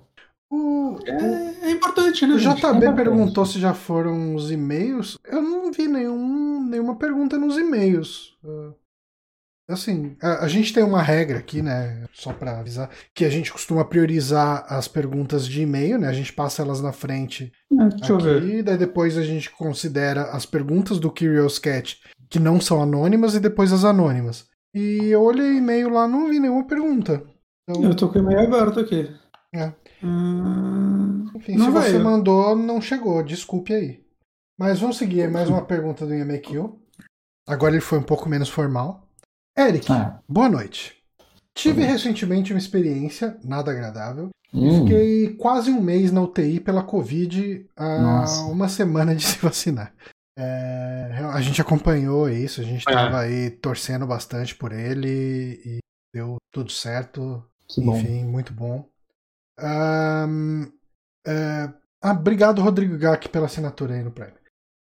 [0.51, 2.36] O, é, é, importante, né?
[2.36, 2.62] O gente?
[2.62, 5.17] JB é perguntou se já foram os e-mails.
[5.25, 8.38] Eu não vi nenhum, nenhuma pergunta nos e-mails.
[8.43, 8.75] Uh,
[9.67, 12.06] assim, a, a, gente tem uma regra aqui, né?
[12.13, 16.08] Só para avisar, que a gente costuma priorizar as perguntas de e-mail, né?
[16.08, 20.99] A gente passa elas na frente é, aqui, daí depois a gente considera as perguntas
[20.99, 21.99] do Curious Cat
[22.34, 24.48] que não são anônimas e depois as anônimas.
[24.74, 27.24] E eu olhei e-mail lá, não vi nenhuma pergunta.
[27.69, 27.84] Então...
[27.84, 29.08] Eu tô com o e-mail aberto aqui.
[29.54, 29.72] É.
[30.04, 31.30] Hum...
[31.36, 31.84] Enfim, não se veio.
[31.84, 33.22] você mandou, não chegou.
[33.22, 34.04] Desculpe aí.
[34.60, 35.30] Mas vamos seguir.
[35.30, 36.72] Mais uma pergunta do IMQ.
[37.48, 39.08] Agora ele foi um pouco menos formal.
[39.56, 40.19] Eric, ah.
[40.28, 41.04] boa noite.
[41.54, 44.30] Tive recentemente uma experiência nada agradável.
[44.52, 44.82] Hum.
[44.82, 48.41] Fiquei quase um mês na UTI pela Covid a Nossa.
[48.46, 49.93] uma semana de se vacinar.
[50.38, 53.28] É, a gente acompanhou isso, a gente estava é.
[53.28, 55.78] aí torcendo bastante por ele e
[56.13, 57.43] deu tudo certo.
[57.67, 58.32] Que Enfim, bom.
[58.32, 58.89] muito bom.
[59.60, 60.72] Um,
[61.26, 64.36] é, ah, obrigado, Rodrigo Gack, pela assinatura aí no Prêmio.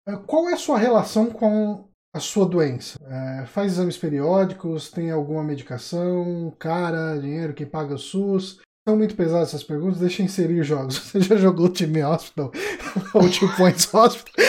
[0.07, 2.99] É, qual é a sua relação com a sua doença?
[3.05, 4.91] É, faz exames periódicos?
[4.91, 6.53] Tem alguma medicação?
[6.59, 7.55] Cara, dinheiro?
[7.55, 8.61] Quem paga o SUS?
[8.87, 10.99] São muito pesadas essas perguntas, deixa eu inserir jogos.
[11.11, 12.51] Você já jogou o Time Hospital
[13.15, 14.45] ou Two Points Hospital?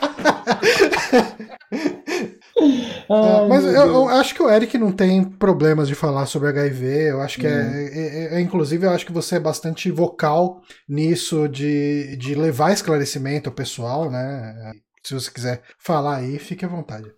[3.09, 7.11] é, mas eu, eu, acho que o Eric não tem problemas de falar sobre HIV.
[7.11, 11.49] Eu acho que é, é, é, Inclusive, eu acho que você é bastante vocal nisso
[11.49, 14.73] de, de levar esclarecimento ao pessoal, né?
[15.03, 17.11] Se você quiser falar aí, fique à vontade.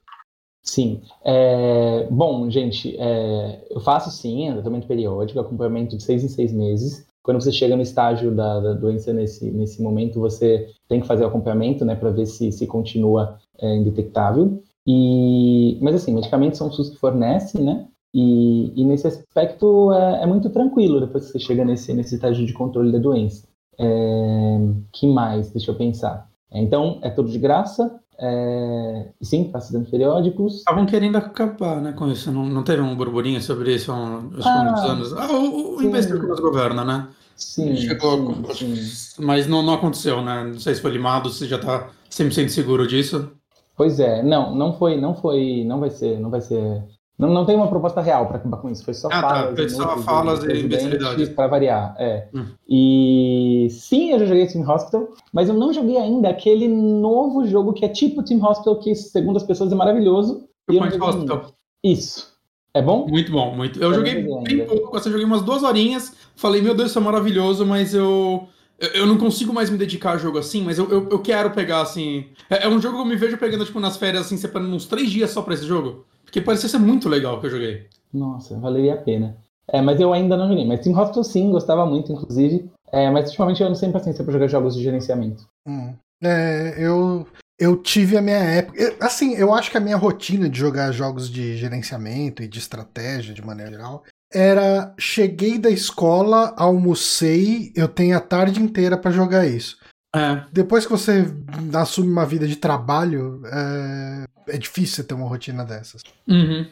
[0.63, 1.01] Sim.
[1.25, 7.07] É, bom, gente, é, eu faço sim tratamento periódico, acompanhamento de seis em seis meses.
[7.23, 11.25] Quando você chega no estágio da, da doença nesse, nesse momento, você tem que fazer
[11.25, 14.63] o acompanhamento, né, para ver se, se continua é, indetectável.
[14.87, 17.87] E, mas assim, medicamentos são o SUS que fornece, né?
[18.15, 22.47] E, e nesse aspecto é, é, muito tranquilo depois que você chega nesse, nesse estágio
[22.47, 23.47] de controle da doença.
[23.79, 24.59] É,
[24.93, 25.51] que mais?
[25.51, 26.27] Deixa eu pensar.
[26.51, 30.57] É, então, é tudo de graça, é, sim, acidentes periódicos.
[30.57, 32.33] Estavam querendo acabar né, com isso.
[32.33, 35.13] Não, não teve um burburinho sobre isso há uns ah, anos?
[35.13, 37.09] Ah, o, o imbecil que nos governa, né?
[37.37, 37.77] Sim.
[37.77, 39.23] Chegou, sim, sim.
[39.23, 40.45] Mas não, não aconteceu, né?
[40.45, 43.31] Não sei se foi limado, se já está 100% seguro disso.
[43.79, 46.85] Pois é, não, não foi, não foi, não vai ser, não vai ser
[47.19, 49.49] não, não tem uma proposta real para acabar com isso, foi só ah, falas.
[49.51, 49.57] Tá.
[49.57, 51.29] Foi só falas e imbecilidades.
[51.31, 52.29] Para variar, é.
[52.33, 52.45] Hum.
[52.69, 57.73] E sim, eu já joguei Team Hospital, mas eu não joguei ainda aquele novo jogo
[57.73, 60.49] que é tipo Team Hospital, que segundo as pessoas é maravilhoso.
[60.65, 61.53] Point Hospital.
[61.83, 62.33] Isso.
[62.73, 63.09] É bom?
[63.09, 63.83] Muito bom, muito.
[63.83, 66.99] Eu, eu joguei bem pouco, assim, eu joguei umas duas horinhas, falei, meu Deus, isso
[67.01, 68.47] é maravilhoso, mas eu.
[68.79, 71.81] Eu não consigo mais me dedicar a jogo assim, mas eu, eu, eu quero pegar,
[71.81, 72.27] assim.
[72.49, 74.87] É, é, um jogo que eu me vejo pegando, tipo, nas férias, assim, separando uns
[74.87, 76.05] três dias só pra esse jogo.
[76.25, 77.87] Porque parecia ser muito legal que eu joguei.
[78.13, 79.37] Nossa, valeria a pena.
[79.67, 80.65] É, mas eu ainda não joguei.
[80.65, 82.71] Mas Team Hospital sim, gostava muito, inclusive.
[82.93, 85.47] É, mas ultimamente eu não tenho paciência pra jogar jogos de gerenciamento.
[85.67, 85.95] Hum.
[86.23, 87.27] É, eu,
[87.59, 88.97] eu tive a minha época.
[89.01, 93.35] Assim, eu acho que a minha rotina de jogar jogos de gerenciamento e de estratégia,
[93.35, 99.47] de maneira geral, era cheguei da escola, almocei, eu tenho a tarde inteira para jogar
[99.47, 99.79] isso.
[100.15, 100.43] É.
[100.53, 101.27] Depois que você
[101.75, 106.03] assume uma vida de trabalho, é, é difícil ter uma rotina dessas.
[106.27, 106.67] Uhum.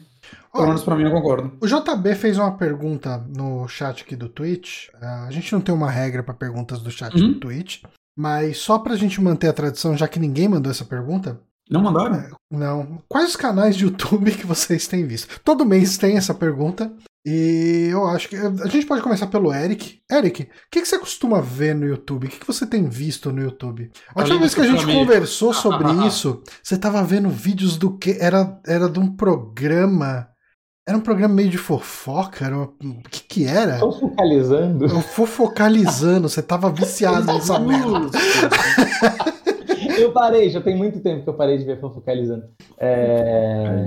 [0.53, 1.53] Pelo menos pra mim eu concordo.
[1.61, 4.88] O JB fez uma pergunta no chat aqui do Twitch.
[4.95, 7.33] Uh, a gente não tem uma regra para perguntas do chat uhum.
[7.33, 7.83] do Twitch,
[8.16, 11.38] mas só pra gente manter a tradição, já que ninguém mandou essa pergunta.
[11.71, 12.16] Não mandaram?
[12.16, 12.99] É, não.
[13.09, 15.40] Quais os canais de YouTube que vocês têm visto?
[15.40, 16.90] Todo mês tem essa pergunta.
[17.29, 18.37] E eu acho que.
[18.37, 19.99] A gente pode começar pelo Eric.
[20.09, 22.29] Eric, o que, que, você costuma ver no YouTube?
[22.29, 23.91] O que, que você tem visto no YouTube?
[24.15, 28.17] A última vez que a gente conversou sobre isso, você tava vendo vídeos do que?
[28.21, 30.29] Era, era de um programa.
[30.89, 32.45] Era um programa meio de fofoca?
[32.45, 32.67] Era uma...
[32.67, 33.81] O que que era?
[33.81, 34.89] Fofocalizando.
[34.89, 38.17] Fofocalizando, você tava viciado nessa merda.
[39.99, 42.45] eu parei, já tem muito tempo que eu parei de ver fofocalizando.
[42.79, 43.85] É...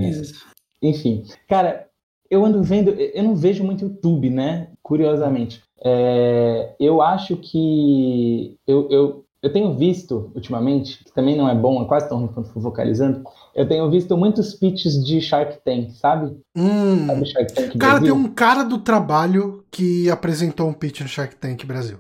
[0.82, 1.89] Enfim, cara,
[2.30, 4.70] eu ando vendo, eu não vejo muito YouTube, né?
[4.84, 5.62] Curiosamente.
[5.84, 11.82] É, eu acho que eu, eu, eu tenho visto ultimamente, que também não é bom,
[11.82, 13.24] é quase tão ruim quanto focalizando,
[13.56, 16.38] eu tenho visto muitos pitches de Shark Tank, sabe?
[16.56, 17.08] Hum.
[17.08, 18.16] Sabe Shark Tank cara, Brasil?
[18.16, 21.98] tem um cara do trabalho que apresentou um pitch no Shark Tank Brasil.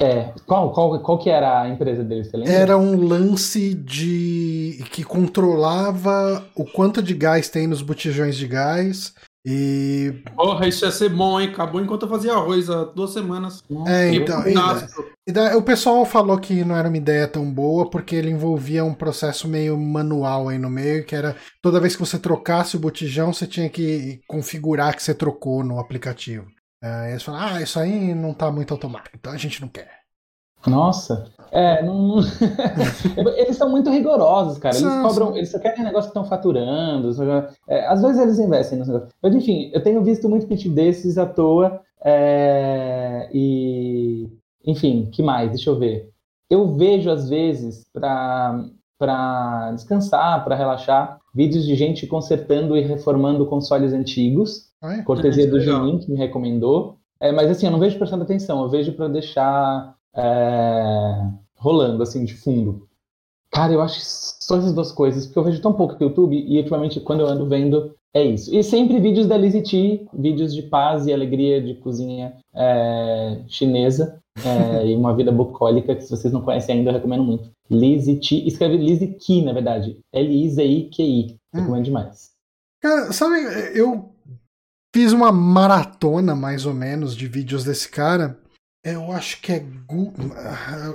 [0.00, 2.52] É, qual, qual, qual que era a empresa dele, você lembra?
[2.52, 9.12] Era um lance de que controlava o quanto de gás tem nos botijões de gás
[9.44, 10.22] e.
[10.36, 11.48] Porra, isso ia ser bom, hein?
[11.48, 13.64] Acabou enquanto eu fazia arroz há duas semanas.
[13.88, 14.46] É, então.
[14.46, 14.54] E,
[15.26, 18.84] e daí, o pessoal falou que não era uma ideia tão boa porque ele envolvia
[18.84, 22.80] um processo meio manual aí no meio, que era toda vez que você trocasse o
[22.80, 26.46] botijão, você tinha que configurar que você trocou no aplicativo.
[26.82, 29.98] Aí eles falaram, ah, isso aí não tá muito automático, então a gente não quer.
[30.66, 32.18] Nossa, é, não...
[33.36, 34.76] eles são muito rigorosos, cara.
[34.76, 37.10] Eles cobram, eles só querem negócio que estão faturando.
[37.68, 39.12] É, às vezes eles investem nos negócios.
[39.22, 41.80] Mas enfim, eu tenho visto muito pitch desses à toa.
[42.04, 43.28] É...
[43.32, 44.28] E,
[44.64, 45.50] enfim, que mais?
[45.50, 46.10] Deixa eu ver.
[46.50, 48.64] Eu vejo às vezes para
[48.98, 54.67] para descansar, para relaxar, vídeos de gente consertando e reformando consoles antigos.
[54.80, 56.98] Ah, cortesia do Juninho, que me recomendou.
[57.20, 62.24] É, mas assim, eu não vejo prestando atenção, eu vejo para deixar é, rolando, assim,
[62.24, 62.86] de fundo.
[63.50, 66.58] Cara, eu acho só essas duas coisas, porque eu vejo tão pouco no YouTube e
[66.58, 68.54] ultimamente, quando eu ando vendo, é isso.
[68.54, 74.20] E sempre vídeos da Lizzie T, vídeos de paz e alegria de cozinha é, chinesa
[74.44, 77.50] é, e uma vida bucólica, que se vocês não conhecem ainda, eu recomendo muito.
[77.70, 79.98] Lizzie T, escreve Lizzie Ki, na verdade.
[80.12, 81.38] L-I-Z-I-Q-I.
[81.54, 81.58] Hum.
[81.58, 82.30] Recomendo demais.
[82.80, 83.40] Cara, sabe,
[83.74, 84.10] eu
[84.94, 88.38] fiz uma maratona, mais ou menos, de vídeos desse cara.
[88.84, 89.58] Eu acho que é.
[89.58, 90.14] Gu...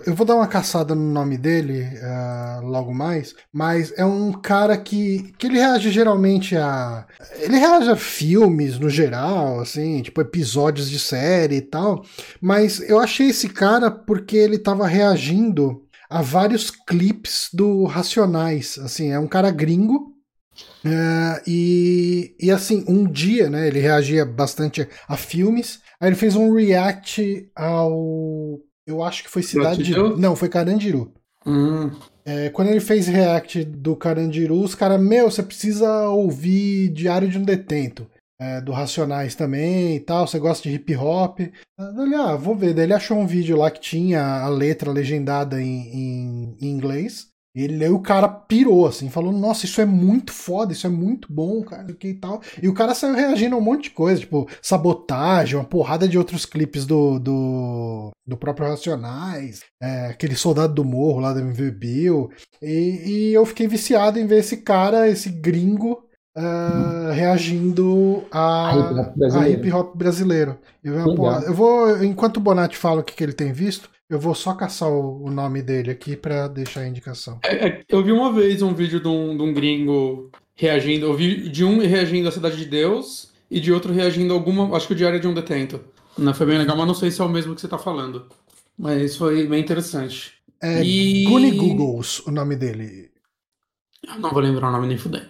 [0.07, 4.77] Eu vou dar uma caçada no nome dele uh, logo mais, mas é um cara
[4.77, 7.05] que, que ele reage geralmente a.
[7.37, 12.03] Ele reage a filmes no geral, assim, tipo episódios de série e tal.
[12.41, 18.77] Mas eu achei esse cara porque ele tava reagindo a vários clipes do Racionais.
[18.79, 20.12] Assim, é um cara gringo
[20.85, 25.81] Uh, e, e assim, um dia, né, ele reagia bastante a filmes.
[25.99, 28.59] Aí ele fez um react ao.
[28.85, 29.93] Eu acho que foi Cidade de.
[30.17, 31.13] Não, foi Carandiru.
[31.45, 31.91] Hum.
[32.25, 37.37] É, quando ele fez react do Carandiru, os caras, meu, você precisa ouvir Diário de
[37.37, 38.07] um Detento.
[38.41, 40.27] É, do Racionais também e tal.
[40.27, 41.39] Você gosta de hip hop?
[41.39, 42.73] Ele, ah, vou ver.
[42.73, 47.32] Daí ele achou um vídeo lá que tinha a letra legendada em, em, em inglês.
[47.55, 51.31] Ele, aí o cara pirou, assim, falou, nossa, isso é muito foda, isso é muito
[51.31, 52.41] bom, cara, e tal.
[52.61, 56.17] E o cara saiu reagindo a um monte de coisa, tipo, sabotagem, uma porrada de
[56.17, 61.71] outros clipes do, do, do próprio Racionais, é, aquele Soldado do Morro lá da MV
[61.71, 62.31] Bill.
[62.59, 66.03] E, e eu fiquei viciado em ver esse cara, esse gringo,
[66.35, 68.71] Uh, reagindo a,
[69.39, 70.57] a hip hop brasileiro.
[70.83, 74.35] Eu, eu, vou, enquanto o Bonatti fala o que, que ele tem visto, eu vou
[74.35, 77.39] só caçar o, o nome dele aqui para deixar a indicação.
[77.43, 81.05] É, é, eu vi uma vez um vídeo de um, de um gringo reagindo.
[81.05, 84.75] Eu vi de um reagindo à Cidade de Deus e de outro reagindo a alguma.
[84.75, 85.79] Acho que o Diário de um Detento.
[86.17, 88.27] Não, foi bem legal, mas não sei se é o mesmo que você tá falando.
[88.77, 90.33] Mas foi bem interessante.
[90.61, 91.23] É e...
[91.25, 93.09] Googles o nome dele.
[94.07, 95.29] Eu não vou lembrar o nome nem fudendo.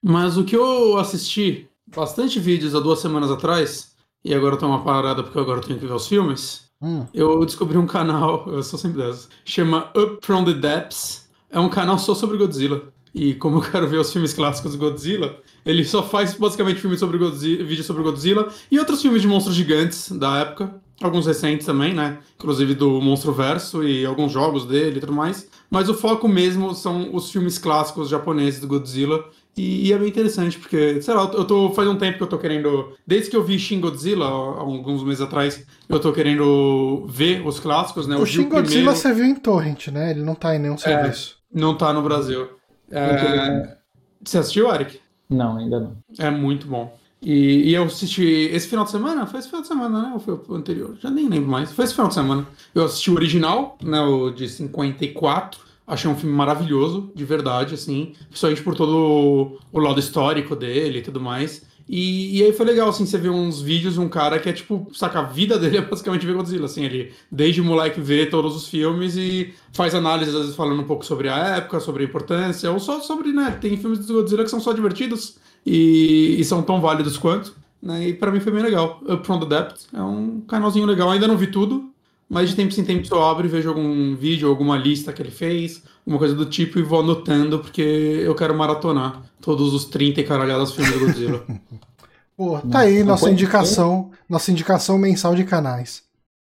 [0.00, 4.66] Mas o que eu assisti bastante vídeos há duas semanas atrás, e agora eu tô
[4.66, 6.67] uma parada porque agora eu tenho que ver os filmes.
[6.80, 7.06] Hum.
[7.12, 11.28] Eu descobri um canal, eu sou sempre dessa, chama Up From The Depths.
[11.50, 12.92] É um canal só sobre Godzilla.
[13.14, 17.00] E como eu quero ver os filmes clássicos do Godzilla, ele só faz basicamente filmes
[17.00, 20.80] sobre Godzilla, vídeos sobre Godzilla e outros filmes de monstros gigantes da época.
[21.00, 22.18] Alguns recentes também, né?
[22.36, 25.48] Inclusive do Monstro Verso e alguns jogos dele e tudo mais.
[25.70, 29.24] Mas o foco mesmo são os filmes clássicos japoneses do Godzilla.
[29.56, 31.70] E, e, é bem interessante, porque, sei lá, eu tô.
[31.70, 32.92] Faz um tempo que eu tô querendo.
[33.06, 37.58] Desde que eu vi Shin Godzilla, há alguns meses atrás, eu tô querendo ver os
[37.58, 38.16] clássicos, né?
[38.16, 40.12] O Shin Godzilla você viu em Torrent, né?
[40.12, 41.36] Ele não tá em nenhum é, serviço.
[41.54, 42.48] É, não tá no Brasil.
[42.90, 43.76] É...
[44.24, 45.00] Você assistiu, Eric?
[45.28, 45.96] Não, ainda não.
[46.18, 46.96] É muito bom.
[47.20, 49.26] E, e, eu assisti esse final de semana?
[49.26, 50.10] Foi esse final de semana, né?
[50.14, 50.96] Ou foi o anterior?
[51.00, 51.72] Já nem lembro mais.
[51.72, 52.46] Foi esse final de semana.
[52.74, 54.00] Eu assisti o original, né?
[54.00, 55.60] O de 54.
[55.88, 58.12] Achei um filme maravilhoso, de verdade, assim.
[58.28, 61.66] Principalmente por todo o, lado histórico dele e tudo mais.
[61.88, 64.52] E, e, aí foi legal, assim, você ver uns vídeos de um cara que é
[64.52, 68.54] tipo, saca, a vida dele é basicamente ver Godzilla, assim, ele desde moleque vê todos
[68.54, 72.06] os filmes e faz análises, às vezes falando um pouco sobre a época, sobre a
[72.06, 76.44] importância, ou só sobre, né, tem filmes do Godzilla que são só divertidos e, e
[76.44, 79.00] são tão válidos quanto, né, e pra mim foi bem legal.
[79.08, 81.90] Up From The Depth é um canalzinho legal, ainda não vi tudo,
[82.28, 85.30] mas de tempo em tempo eu abro e vejo algum vídeo, alguma lista que ele
[85.30, 90.20] fez, alguma coisa do tipo, e vou anotando, porque eu quero maratonar todos os 30
[90.20, 91.46] e caralhadas filmes do Godzilla.
[92.36, 96.04] Pô, tá aí nossa indicação, nossa indicação mensal de canais.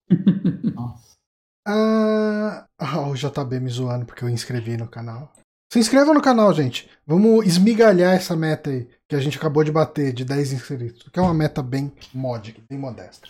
[0.75, 1.17] Nossa.
[1.67, 5.33] Ah, oh, o JB me zoando porque eu inscrevi no canal.
[5.71, 6.89] Se inscreva no canal, gente.
[7.05, 11.19] Vamos esmigalhar essa meta aí que a gente acabou de bater de 10 inscritos, que
[11.19, 13.29] é uma meta bem módica, bem modesta.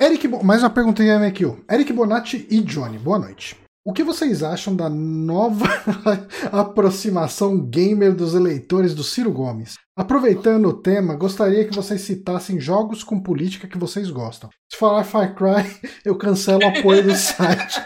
[0.00, 1.56] Eric, mais uma pergunta em MQ.
[1.70, 3.54] Eric Bonatti e Johnny, boa noite.
[3.84, 5.66] O que vocês acham da nova
[6.50, 9.74] aproximação gamer dos eleitores do Ciro Gomes?
[9.94, 14.48] Aproveitando o tema, gostaria que vocês citassem jogos com política que vocês gostam.
[14.72, 15.70] Se falar Far Cry,
[16.02, 17.82] eu cancelo o apoio do site.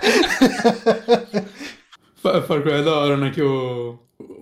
[2.23, 3.33] Far Cry é da hora, né?
[3.33, 3.99] Que o...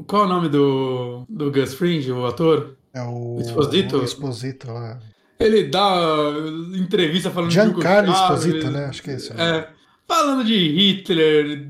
[0.06, 2.76] Qual é o nome do, do Gus Fringe, o ator?
[2.92, 3.96] É o Exposito.
[3.96, 5.00] O Exposito lá.
[5.42, 6.32] Ele dá
[6.74, 8.86] entrevista falando Giancarlo de Esposito, né?
[8.86, 9.32] Acho que é isso.
[9.32, 9.68] É,
[10.06, 11.68] falando de Hitler,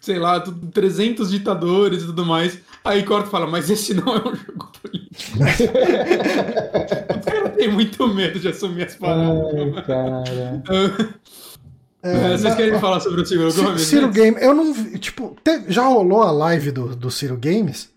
[0.00, 2.58] sei lá, 300 ditadores e tudo mais.
[2.84, 5.38] Aí corta e fala, mas esse não é um jogo político.
[7.16, 9.74] o cara tem muito medo de assumir as palavras.
[9.76, 10.24] Ai, cara.
[12.02, 13.80] É, vocês querem falar sobre o Ciro Gomes?
[13.80, 17.88] Ciro Games, eu não vi, tipo, te, já rolou a live do, do Ciro Games?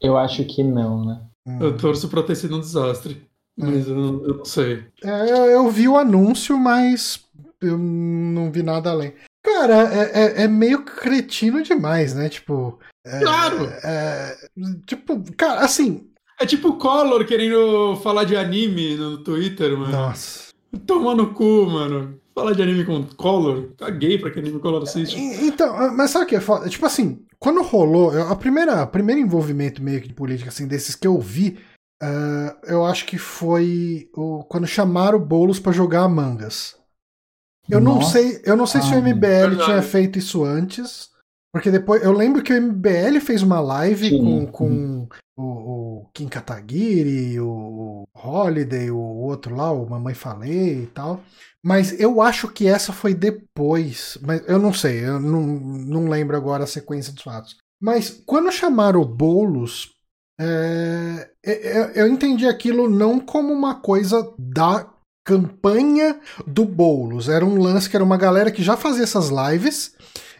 [0.00, 1.20] Eu acho que não, né?
[1.46, 1.58] Hum.
[1.60, 3.22] Eu torço pra ter sido um desastre.
[3.56, 4.84] Mas eu, eu não sei.
[5.02, 7.24] É, eu, eu, vi o anúncio, mas
[7.60, 9.14] eu não vi nada além.
[9.44, 12.28] Cara, é, é, é meio cretino demais, né?
[12.28, 12.78] Tipo.
[13.06, 13.64] É, claro!
[13.84, 14.36] É,
[14.86, 16.08] tipo, cara, assim.
[16.40, 19.92] É tipo o Collor querendo falar de anime no Twitter, mano.
[19.92, 20.52] Nossa.
[20.86, 22.18] Toma no cu, mano.
[22.34, 23.68] Falar de anime com Collor.
[23.78, 25.16] Caguei pra que anime Collor assiste.
[25.16, 26.68] Então, mas sabe o que é foda?
[26.68, 30.96] Tipo assim, quando rolou, a primeira, a primeiro envolvimento meio que de política, assim, desses
[30.96, 31.58] que eu vi
[32.02, 36.76] Uh, eu acho que foi o, quando chamaram o Boulos para jogar Mangas.
[37.68, 37.98] Eu Nossa.
[37.98, 39.64] não sei, eu não sei ah, se o MBL verdade.
[39.64, 41.08] tinha feito isso antes,
[41.52, 44.18] porque depois eu lembro que o MBL fez uma live Sim.
[44.18, 50.86] com, com o, o, Kim Kataguiri, o Holiday, o outro lá, o Mamãe Falei e
[50.88, 51.22] tal.
[51.62, 54.18] Mas eu acho que essa foi depois.
[54.20, 57.56] Mas eu não sei, eu não, não lembro agora a sequência dos fatos.
[57.80, 59.93] Mas quando chamaram o Boulos
[60.40, 64.90] é, é, é, eu entendi aquilo não como uma coisa da
[65.24, 67.28] campanha do Boulos.
[67.28, 69.94] Era um lance que era uma galera que já fazia essas lives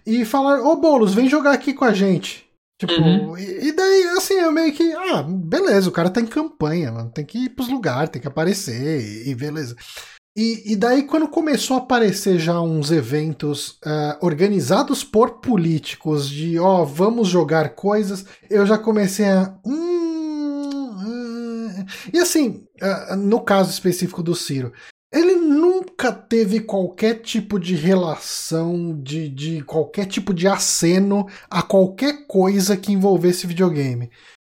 [0.06, 2.44] e falar: Ô Boulos, vem jogar aqui com a gente.
[2.78, 3.38] Tipo, uhum.
[3.38, 7.08] e, e, daí, assim, eu meio que, ah, beleza, o cara tá em campanha, mano,
[7.08, 9.76] tem que ir pros lugares, tem que aparecer, e, e beleza.
[10.36, 16.58] E, e, daí, quando começou a aparecer já uns eventos uh, organizados por políticos, de
[16.58, 19.54] ó, oh, vamos jogar coisas, eu já comecei a.
[19.64, 21.84] Hum, hum.
[22.12, 24.72] E assim, uh, no caso específico do Ciro,
[25.12, 32.26] ele nunca teve qualquer tipo de relação, de, de qualquer tipo de aceno a qualquer
[32.26, 34.10] coisa que envolvesse videogame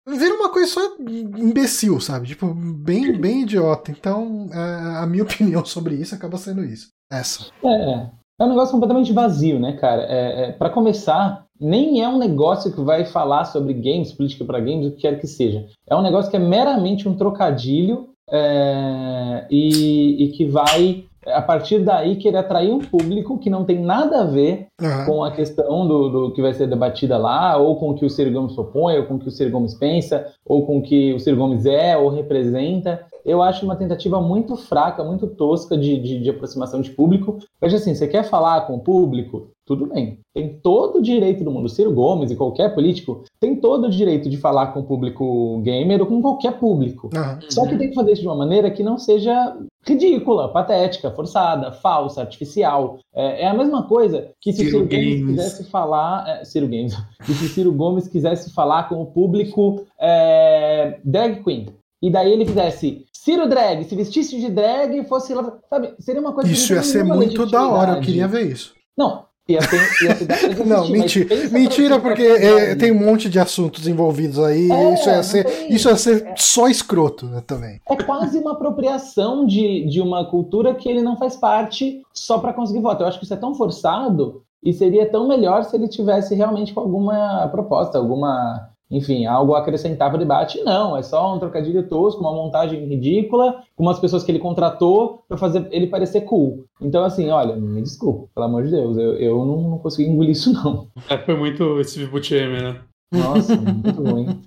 [0.07, 2.27] vira uma coisa só imbecil, sabe?
[2.27, 3.91] Tipo, bem, bem idiota.
[3.91, 6.89] Então, a, a minha opinião sobre isso acaba sendo isso.
[7.11, 7.47] Essa.
[7.63, 10.03] É, é um negócio completamente vazio, né, cara?
[10.03, 14.59] É, é para começar, nem é um negócio que vai falar sobre games, política para
[14.59, 15.65] games, o que quer que seja.
[15.89, 21.79] É um negócio que é meramente um trocadilho é, e, e que vai a partir
[21.79, 25.05] daí querer atrair um público que não tem nada a ver uhum.
[25.05, 28.09] com a questão do, do, que vai ser debatida lá, ou com o que o
[28.09, 31.13] Ciro Gomes propõe, ou com o que o Ciro Gomes pensa, ou com o que
[31.13, 33.05] o Ciro Gomes é ou representa.
[33.25, 37.37] Eu acho uma tentativa muito fraca, muito tosca de, de, de aproximação de público.
[37.61, 39.49] Veja assim, você quer falar com o público?
[39.67, 40.19] Tudo bem.
[40.33, 41.67] Tem todo o direito do mundo.
[41.67, 45.99] Ciro Gomes e qualquer político tem todo o direito de falar com o público gamer
[45.99, 47.09] ou com qualquer público.
[47.13, 47.39] Uhum.
[47.49, 51.73] Só que tem que fazer isso de uma maneira que não seja ridícula, patética, forçada,
[51.73, 52.99] falsa, artificial.
[53.13, 56.29] É, é a mesma coisa que se Ciro, Ciro Gomes quisesse falar.
[56.29, 56.95] É, Ciro Games.
[57.25, 61.65] que se Ciro Gomes quisesse falar com o público é, drag queen.
[62.01, 65.57] E daí ele fizesse Ciro drag, se vestisse de drag e fosse lá.
[65.69, 68.73] Sabe, seria uma coisa Isso ia ser muito da hora, eu queria ver isso.
[68.97, 69.26] Não,
[70.65, 74.69] Não, mentira, mentira porque é, tem um monte de assuntos envolvidos aí.
[74.69, 77.79] É, isso ia ser, tem, isso ser é, só escroto né, também.
[77.89, 82.53] É quase uma apropriação de, de uma cultura que ele não faz parte só para
[82.53, 83.03] conseguir voto.
[83.03, 86.73] Eu acho que isso é tão forçado e seria tão melhor se ele tivesse realmente
[86.73, 90.61] com alguma proposta, alguma enfim, algo a acrescentar para o debate.
[90.63, 95.23] Não, é só um trocadilho tosco, uma montagem ridícula, com umas pessoas que ele contratou
[95.27, 96.65] para fazer ele parecer cool.
[96.81, 100.31] Então, assim, olha, me desculpa, pelo amor de Deus, eu, eu não, não consegui engolir
[100.31, 100.87] isso, não.
[101.09, 102.81] É, foi muito Steve Buscemi, né?
[103.11, 104.41] Nossa, muito ruim.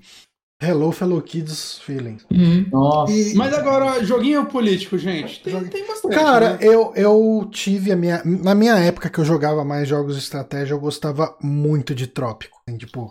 [0.62, 2.26] Hello, fellow kids feelings.
[2.30, 2.66] Uhum.
[2.70, 3.10] Nossa.
[3.10, 3.34] E...
[3.34, 6.14] Mas agora, joguinho político, gente, tem, tem bastante.
[6.14, 6.58] Cara, né?
[6.60, 8.22] eu, eu tive a minha.
[8.24, 12.60] Na minha época que eu jogava mais jogos de estratégia, eu gostava muito de Trópico.
[12.68, 13.10] Assim, tipo,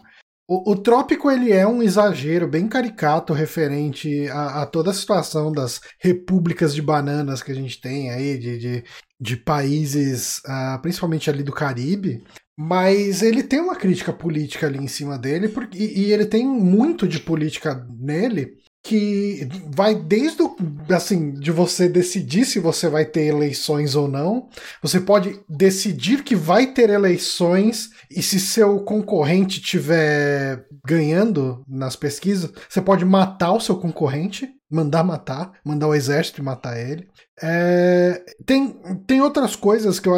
[0.50, 5.52] o, o, Trópico ele é um exagero bem caricato referente a, a, toda a situação
[5.52, 8.84] das repúblicas de bananas que a gente tem aí, de, de,
[9.22, 12.24] de países, uh, principalmente ali do Caribe.
[12.58, 16.47] Mas ele tem uma crítica política ali em cima dele, porque, e, e ele tem
[16.47, 20.56] muito de política nele, que vai desde o,
[20.89, 24.50] assim de você decidir se você vai ter eleições ou não.
[24.82, 32.51] Você pode decidir que vai ter eleições e se seu concorrente estiver ganhando nas pesquisas,
[32.68, 37.07] você pode matar o seu concorrente, mandar matar, mandar o exército matar ele.
[37.41, 38.74] É, tem,
[39.05, 40.16] tem outras coisas que eu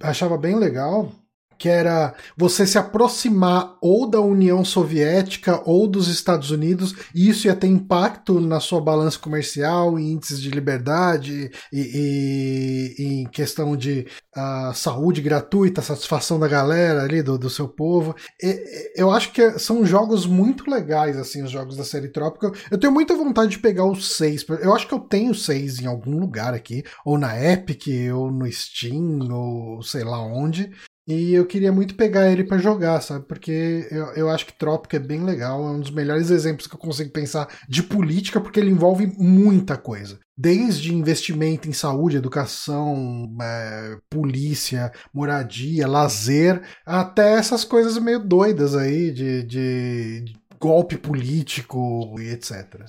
[0.00, 1.12] achava bem legal
[1.58, 7.46] que era você se aproximar ou da União Soviética ou dos Estados Unidos, e isso
[7.46, 13.76] ia ter impacto na sua balança comercial, em índices de liberdade e, e em questão
[13.76, 18.14] de uh, saúde gratuita, satisfação da galera ali, do, do seu povo.
[18.42, 22.52] E, eu acho que são jogos muito legais, assim, os jogos da série Trópica.
[22.70, 24.44] Eu tenho muita vontade de pegar os seis.
[24.60, 28.50] Eu acho que eu tenho seis em algum lugar aqui, ou na Epic, ou no
[28.50, 30.70] Steam, ou sei lá onde.
[31.06, 33.26] E eu queria muito pegar ele para jogar, sabe?
[33.26, 36.74] Porque eu, eu acho que Trópico é bem legal, é um dos melhores exemplos que
[36.74, 40.18] eu consigo pensar de política, porque ele envolve muita coisa.
[40.36, 49.12] Desde investimento em saúde, educação, é, polícia, moradia, lazer, até essas coisas meio doidas aí
[49.12, 52.86] de, de, de golpe político e etc.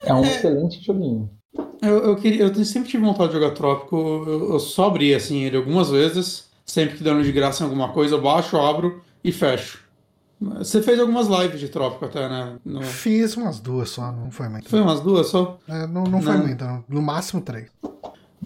[0.00, 1.28] É um excelente joguinho.
[1.82, 5.42] Eu, eu, queria, eu sempre tive vontade de jogar Trópico, eu, eu só abri assim,
[5.42, 9.30] ele algumas vezes Sempre que dando de graça em alguma coisa, eu baixo, abro e
[9.30, 9.86] fecho.
[10.40, 12.56] Você fez algumas lives de Trópico até, né?
[12.64, 12.82] No...
[12.82, 14.68] Fiz umas duas só, não foi muito.
[14.68, 15.58] Foi umas duas só?
[15.66, 16.84] É, não, não foi muito, não.
[16.88, 17.70] no máximo três.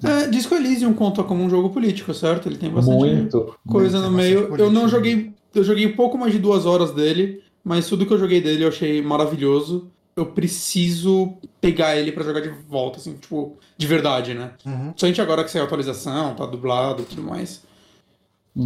[0.05, 2.49] É, Disco Elysium conta como um jogo político, certo?
[2.49, 4.57] Ele tem bastante muito, coisa muito, no meio.
[4.57, 8.13] Eu não joguei, eu joguei um pouco mais de duas horas dele, mas tudo que
[8.13, 9.91] eu joguei dele eu achei maravilhoso.
[10.15, 14.53] Eu preciso pegar ele para jogar de volta, assim, tipo, de verdade, né?
[14.65, 14.93] Uhum.
[14.97, 17.63] Somente agora que saiu a atualização, tá dublado e tudo mais.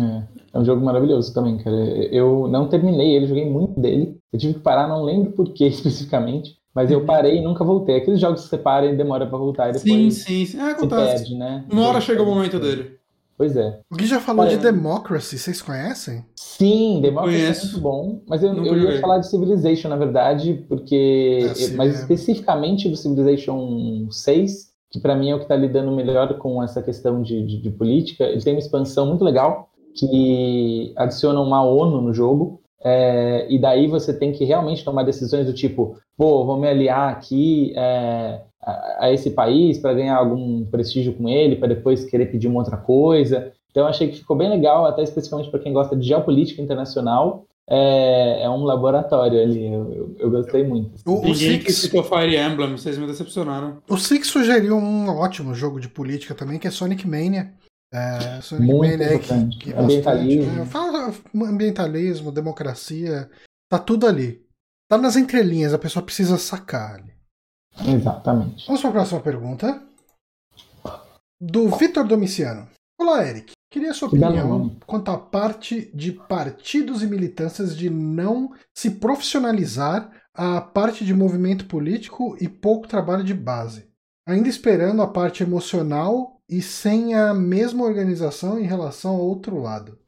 [0.03, 0.22] É,
[0.55, 1.76] é um jogo maravilhoso também, cara.
[1.76, 4.18] Eu não terminei ele, joguei muito dele.
[4.32, 7.97] Eu tive que parar, não lembro por que especificamente, mas eu parei e nunca voltei.
[7.97, 10.59] Aqueles jogos que você para e demora pra voltar e depois sim, sim, sim.
[10.59, 11.24] É, acontece.
[11.24, 11.64] perde, né?
[11.70, 12.99] Uma hora chega o momento dele.
[13.36, 13.80] Pois é.
[13.90, 16.24] O Gui já falou de Democracy, vocês conhecem?
[16.36, 18.22] Sim, Democracy é muito bom.
[18.28, 21.51] Mas eu, eu ia falar de Civilization, na verdade, porque.
[21.59, 21.99] É, mas é.
[21.99, 26.80] especificamente do Civilization 6, que para mim é o que está lidando melhor com essa
[26.80, 28.22] questão de, de, de política.
[28.24, 33.86] Ele tem uma expansão muito legal que adicionam uma ONU no jogo, é, e daí
[33.86, 39.07] você tem que realmente tomar decisões do tipo, pô, vou me aliar aqui é, a,
[39.07, 42.76] a, esse país para ganhar algum prestígio com ele, para depois querer pedir uma outra
[42.76, 43.53] coisa.
[43.70, 47.47] Então, achei que ficou bem legal, até especificamente para quem gosta de geopolítica internacional.
[47.66, 50.90] É, é um laboratório ali, eu, eu, eu gostei muito.
[51.07, 51.76] O, o Ninguém Six...
[51.76, 53.78] citou Fire Emblem, vocês me decepcionaram.
[53.88, 57.51] O Six sugeriu um ótimo jogo de política também, que é Sonic Mania.
[57.95, 60.66] É, Sonic Muito Mania é que, que ambientalismo.
[60.66, 63.30] Fala ambientalismo, democracia,
[63.70, 64.45] tá tudo ali.
[64.90, 67.14] Tá nas entrelinhas, a pessoa precisa sacar ali.
[67.86, 68.66] Exatamente.
[68.66, 69.80] Vamos para a próxima pergunta.
[71.40, 72.68] Do Vitor Domiciano.
[73.01, 73.53] Olá, Eric.
[73.70, 80.61] Queria sua opinião quanto à parte de partidos e militâncias de não se profissionalizar a
[80.61, 83.88] parte de movimento político e pouco trabalho de base.
[84.26, 89.99] Ainda esperando a parte emocional e sem a mesma organização em relação ao outro lado.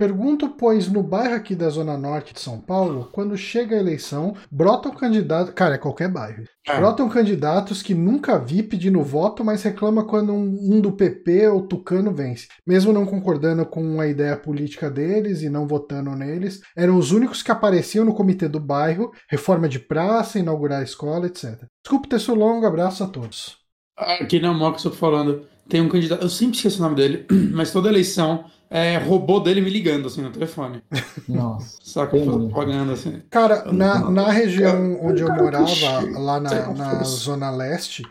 [0.00, 4.34] Pergunto, pois no bairro aqui da Zona Norte de São Paulo, quando chega a eleição,
[4.50, 5.52] brotam candidatos.
[5.52, 6.42] Cara, é qualquer bairro.
[6.66, 6.78] É.
[6.78, 12.14] Brotam candidatos que nunca vi pedindo voto, mas reclama quando um, do PP ou Tucano
[12.14, 12.48] vence.
[12.66, 17.42] Mesmo não concordando com a ideia política deles e não votando neles, eram os únicos
[17.42, 21.62] que apareciam no comitê do bairro, reforma de praça, inaugurar a escola, etc.
[21.84, 23.59] Desculpe ter sido longo, abraço a todos.
[24.00, 27.26] Aqui na Moca, eu tô falando, tem um candidato, eu sempre esqueço o nome dele,
[27.52, 30.82] mas toda eleição é robô dele me ligando assim no telefone.
[31.28, 31.78] Nossa.
[31.82, 33.22] Saca propaganda assim.
[33.28, 38.04] Cara, na, na região onde eu morava, lá na, na Zona Leste,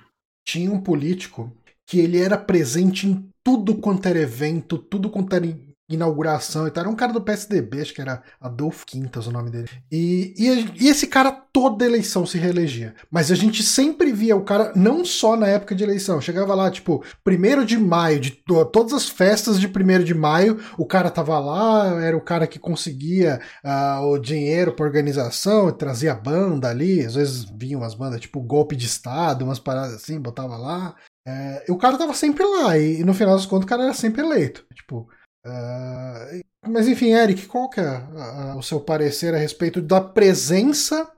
[0.45, 1.51] tinha um político
[1.85, 5.47] que ele era presente em tudo quanto era evento, tudo quanto era
[5.89, 6.83] inauguração e tal.
[6.83, 9.69] Era um cara do PSDB, acho que era Adolfo Quintas o nome dele.
[9.91, 12.93] E, e, e, esse cara toda eleição se reelegia.
[13.09, 16.69] Mas a gente sempre via o cara, não só na época de eleição, chegava lá,
[16.69, 18.31] tipo, primeiro de maio, de
[18.71, 22.59] todas as festas de primeiro de maio, o cara tava lá, era o cara que
[22.59, 28.39] conseguia uh, o dinheiro pra organização, trazia banda ali, às vezes vinham umas bandas, tipo
[28.41, 30.95] golpe de Estado, umas paradas assim, botava lá.
[31.27, 33.93] É, o cara tava sempre lá, e, e, no final das contas o cara era
[33.93, 34.65] sempre eleito.
[34.73, 35.07] Tipo,
[35.45, 41.09] uh, mas enfim, Eric, qual que é uh, o seu parecer a respeito da presença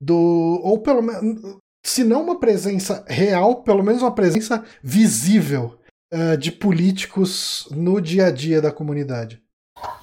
[0.00, 0.60] do.
[0.62, 1.58] Ou pelo menos.
[1.84, 5.78] Se não uma presença real, pelo menos uma presença visível
[6.12, 9.42] uh, de políticos no dia a dia da comunidade?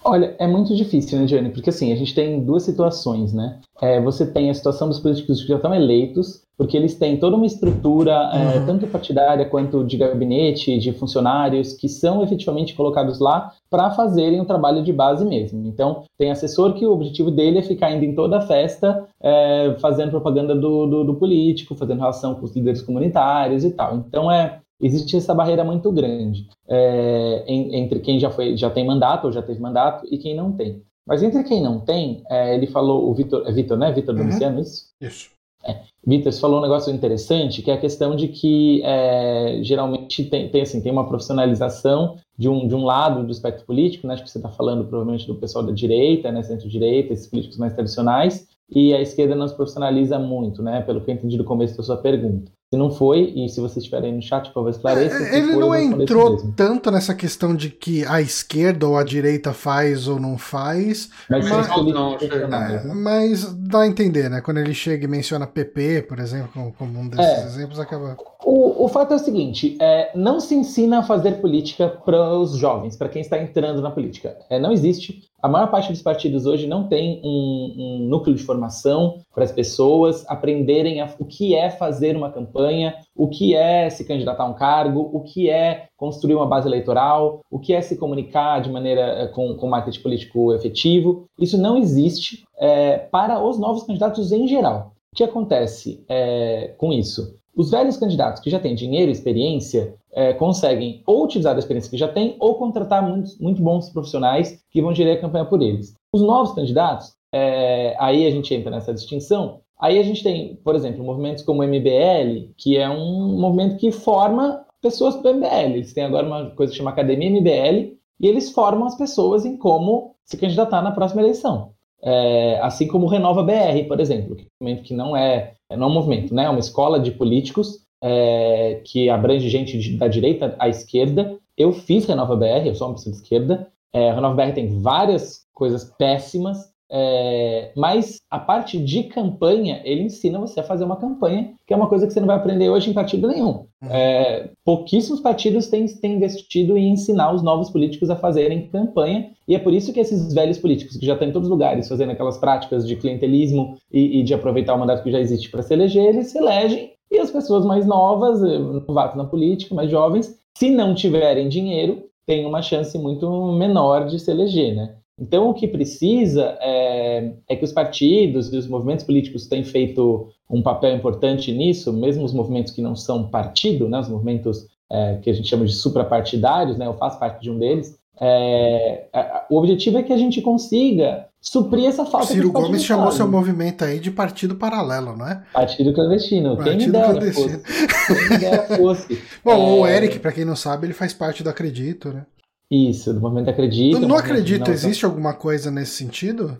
[0.04, 1.50] Olha, é muito difícil, né, Gianni?
[1.50, 3.60] Porque assim, a gente tem duas situações, né?
[3.82, 7.36] É, você tem a situação dos políticos que já estão eleitos, porque eles têm toda
[7.36, 8.50] uma estrutura, é, uhum.
[8.52, 14.40] é, tanto partidária quanto de gabinete, de funcionários, que são efetivamente colocados lá para fazerem
[14.40, 15.68] o trabalho de base mesmo.
[15.68, 19.76] Então, tem assessor que o objetivo dele é ficar indo em toda a festa, é,
[19.80, 23.98] fazendo propaganda do, do, do político, fazendo relação com os líderes comunitários e tal.
[23.98, 29.26] Então, é, existe essa barreira muito grande é, entre quem já foi, já tem mandato
[29.26, 30.84] ou já teve mandato e quem não tem.
[31.08, 33.92] Mas entre quem não tem, é, ele falou, o Vitor, é Vitor, né?
[33.94, 34.22] Vitor uhum.
[34.22, 34.90] Domiciano, isso?
[35.00, 35.30] Isso.
[35.66, 35.82] É.
[36.06, 40.50] Vitor, você falou um negócio interessante, que é a questão de que é, geralmente tem,
[40.50, 44.14] tem, assim, tem uma profissionalização de um, de um lado do espectro político, né?
[44.14, 46.44] acho que você está falando provavelmente do pessoal da direita, né?
[46.44, 50.82] centro-direita, esses políticos mais tradicionais, e a esquerda não se profissionaliza muito, né?
[50.82, 52.52] pelo que eu entendi do começo da sua pergunta.
[52.70, 55.16] Se não foi, e se vocês estiverem no chat, por favor, esclareça.
[55.16, 59.54] É, ele foi, não entrou tanto nessa questão de que a esquerda ou a direita
[59.54, 61.10] faz ou não faz.
[61.30, 62.94] Mas, mas, não, é, né?
[62.94, 64.42] mas dá a entender, né?
[64.42, 67.46] Quando ele chega e menciona PP, por exemplo, como, como um desses é.
[67.46, 68.18] exemplos, acaba.
[68.44, 72.56] O, o fato é o seguinte: é, não se ensina a fazer política para os
[72.56, 74.38] jovens, para quem está entrando na política.
[74.50, 75.28] É, não existe.
[75.42, 79.52] A maior parte dos partidos hoje não tem um, um núcleo de formação para as
[79.52, 84.48] pessoas aprenderem a, o que é fazer uma campanha, o que é se candidatar a
[84.48, 88.72] um cargo, o que é construir uma base eleitoral, o que é se comunicar de
[88.72, 91.28] maneira eh, com, com marketing político efetivo.
[91.40, 94.94] Isso não existe é, para os novos candidatos em geral.
[95.14, 97.36] O que acontece é, com isso?
[97.56, 101.90] Os velhos candidatos que já têm dinheiro e experiência é, conseguem ou utilizar a experiência
[101.90, 105.62] que já têm ou contratar muitos, muito bons profissionais que vão gerir a campanha por
[105.62, 105.96] eles.
[106.14, 109.62] Os novos candidatos, é, aí a gente entra nessa distinção.
[109.80, 113.92] Aí a gente tem, por exemplo, movimentos como o MBL, que é um movimento que
[113.92, 115.76] forma pessoas do MBL.
[115.76, 119.58] Eles têm agora uma coisa que chama Academia MBL, e eles formam as pessoas em
[119.58, 121.74] como se candidatar na próxima eleição.
[122.02, 125.88] É, assim como Renova BR, por exemplo, que é um movimento que não é, não
[125.88, 126.46] é um movimento, né?
[126.46, 131.38] é uma escola de políticos é, que abrange gente de, da direita à esquerda.
[131.58, 133.68] Eu fiz Renova BR, eu sou uma pessoa de esquerda.
[133.94, 140.40] É, Renova BR tem várias coisas péssimas, é, mas a parte de campanha, ele ensina
[140.40, 142.90] você a fazer uma campanha, que é uma coisa que você não vai aprender hoje
[142.90, 143.66] em partido nenhum.
[143.82, 143.90] Uhum.
[143.92, 149.56] É, pouquíssimos partidos têm, têm investido em ensinar os novos políticos a fazerem campanha, e
[149.56, 152.12] é por isso que esses velhos políticos, que já estão em todos os lugares fazendo
[152.12, 155.74] aquelas práticas de clientelismo e, e de aproveitar o mandato que já existe para se
[155.74, 160.38] eleger, eles se elegem e as pessoas mais novas, eh, novatos na política, mais jovens,
[160.58, 164.96] se não tiverem dinheiro, têm uma chance muito menor de se eleger, né?
[165.20, 170.30] Então, o que precisa é, é, que os partidos e os movimentos políticos tenham feito
[170.50, 175.18] um papel importante nisso, mesmo os movimentos que não são partido, né, os movimentos é,
[175.22, 177.98] que a gente chama de suprapartidários, né, eu faço parte de um deles.
[178.20, 179.08] É,
[179.50, 183.86] o objetivo é que a gente consiga suprir essa falta Ciro Gomes chamou seu movimento
[183.86, 185.44] aí de partido paralelo, não é?
[185.54, 186.58] Partido clandestino.
[186.58, 187.60] Partido quem me dera clandestino.
[187.60, 188.40] Fosse.
[188.40, 189.24] Quem me fosse.
[189.46, 189.82] Bom, é...
[189.82, 192.26] o Eric, para quem não sabe, ele faz parte do Acredito, né?
[192.70, 194.00] Isso, do movimento Acredito.
[194.00, 194.74] Não, não acredito, não...
[194.74, 196.60] existe alguma coisa nesse sentido?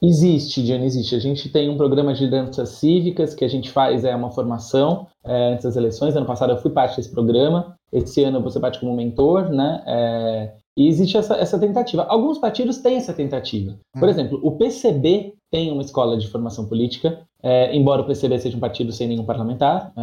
[0.00, 1.14] Existe, Diana, existe.
[1.14, 5.06] A gente tem um programa de lideranças cívicas que a gente faz é uma formação
[5.24, 6.16] é, antes das eleições.
[6.16, 7.76] Ano passado eu fui parte desse programa.
[7.92, 9.82] Esse ano você parte como mentor, né?
[9.86, 12.04] É, e existe essa, essa tentativa.
[12.04, 13.76] Alguns partidos têm essa tentativa.
[13.94, 14.10] Por hum.
[14.10, 18.60] exemplo, o PCB tem uma escola de formação política, é, embora o PCB seja um
[18.60, 20.02] partido sem nenhum parlamentar, é,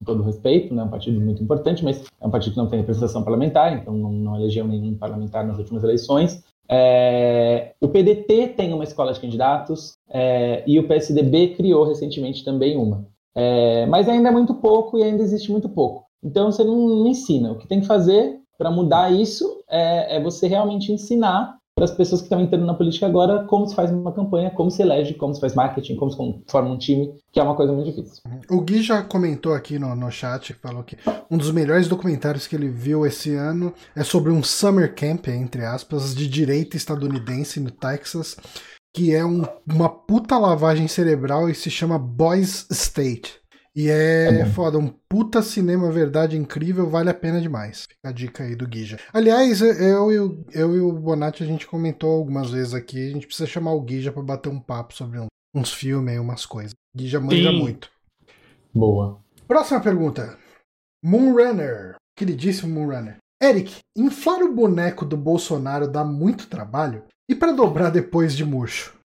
[0.00, 2.68] com todo respeito, né, é um partido muito importante, mas é um partido que não
[2.68, 6.42] tem representação parlamentar, então não, não elegeu nenhum parlamentar nas últimas eleições.
[6.68, 12.76] É, o PDT tem uma escola de candidatos é, e o PSDB criou recentemente também
[12.76, 13.06] uma.
[13.32, 16.04] É, mas ainda é muito pouco e ainda existe muito pouco.
[16.20, 17.52] Então você não, não ensina.
[17.52, 21.90] O que tem que fazer para mudar isso é, é, você realmente ensinar para as
[21.90, 25.12] pessoas que estão entrando na política agora como se faz uma campanha, como se elege,
[25.12, 26.16] como se faz marketing, como se
[26.48, 28.22] forma um time, que é uma coisa muito difícil.
[28.50, 30.96] O Gui já comentou aqui no, no chat, falou que
[31.30, 35.66] um dos melhores documentários que ele viu esse ano é sobre um summer camp, entre
[35.66, 38.38] aspas, de direita estadunidense no Texas,
[38.94, 43.34] que é um, uma puta lavagem cerebral e se chama Boys State.
[43.76, 47.82] E é, é foda, um puta cinema verdade incrível, vale a pena demais.
[47.82, 48.98] Fica a dica aí do Guija.
[49.12, 53.26] Aliás, eu, eu, eu e o Bonatti a gente comentou algumas vezes aqui, a gente
[53.26, 56.72] precisa chamar o Guija pra bater um papo sobre um, uns filmes e umas coisas.
[56.72, 57.58] O Guija manja Sim.
[57.58, 57.90] muito.
[58.74, 59.20] Boa.
[59.46, 60.38] Próxima pergunta.
[61.04, 61.96] Moonrunner.
[62.16, 63.18] Queridíssimo Moonrunner.
[63.42, 67.04] Eric, inflar o boneco do Bolsonaro dá muito trabalho?
[67.28, 68.96] E para dobrar depois de murcho?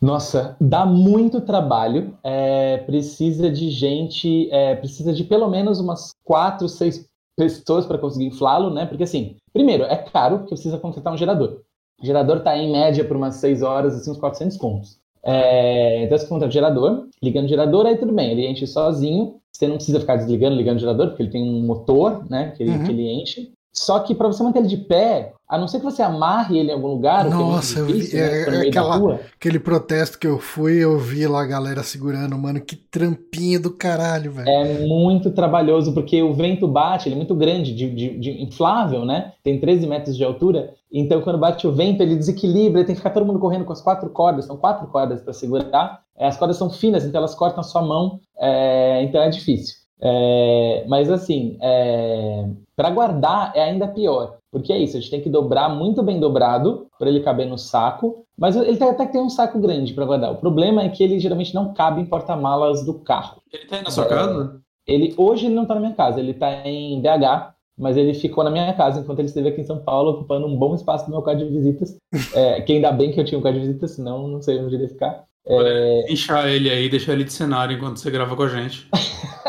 [0.00, 2.16] Nossa, dá muito trabalho.
[2.22, 8.26] É, precisa de gente, é, precisa de pelo menos umas quatro, seis pessoas para conseguir
[8.26, 8.86] inflá-lo, né?
[8.86, 11.60] Porque assim, primeiro, é caro porque precisa contratar um gerador.
[12.00, 14.98] O gerador está em média por umas seis horas, assim, uns 400 contos.
[15.22, 19.36] É, então você contrata o gerador, ligando o gerador, aí tudo bem, ele enche sozinho.
[19.52, 22.52] Você não precisa ficar desligando, ligando o gerador, porque ele tem um motor, né?
[22.56, 22.84] Que ele, uhum.
[22.84, 23.52] que ele enche.
[23.78, 26.70] Só que para você manter ele de pé, a não ser que você amarre ele
[26.70, 27.24] em algum lugar.
[27.24, 30.98] É Nossa, é difícil, eu vi, né, é, aquela, aquele protesto que eu fui, eu
[30.98, 34.48] vi lá a galera segurando, mano, que trampinho do caralho, velho.
[34.48, 39.04] É muito trabalhoso, porque o vento bate, ele é muito grande, de, de, de, inflável,
[39.04, 39.32] né?
[39.44, 40.74] Tem 13 metros de altura.
[40.92, 43.80] Então, quando bate o vento, ele desequilibra, tem que ficar todo mundo correndo com as
[43.80, 46.00] quatro cordas, são quatro cordas para segurar.
[46.18, 49.76] É, as cordas são finas, então elas cortam a sua mão, é, então é difícil.
[50.00, 55.20] É, mas assim, é, para guardar é ainda pior, porque é isso, a gente tem
[55.20, 59.20] que dobrar muito bem dobrado para ele caber no saco, mas ele até que tem
[59.20, 60.32] um saco grande para guardar.
[60.32, 63.42] O problema é que ele geralmente não cabe em porta-malas do carro.
[63.52, 64.60] Ele tá aí na sua é, casa?
[64.86, 68.42] Ele hoje ele não tá na minha casa, ele tá em BH, mas ele ficou
[68.42, 71.10] na minha casa enquanto ele esteve aqui em São Paulo, ocupando um bom espaço do
[71.10, 71.96] meu código de visitas.
[72.34, 74.74] É, que ainda bem que eu tinha um código de visitas, senão não sei onde
[74.74, 75.24] ele ia ficar.
[75.48, 76.12] É...
[76.12, 78.88] Inchar ele aí, deixar ele de cenário enquanto você grava com a gente.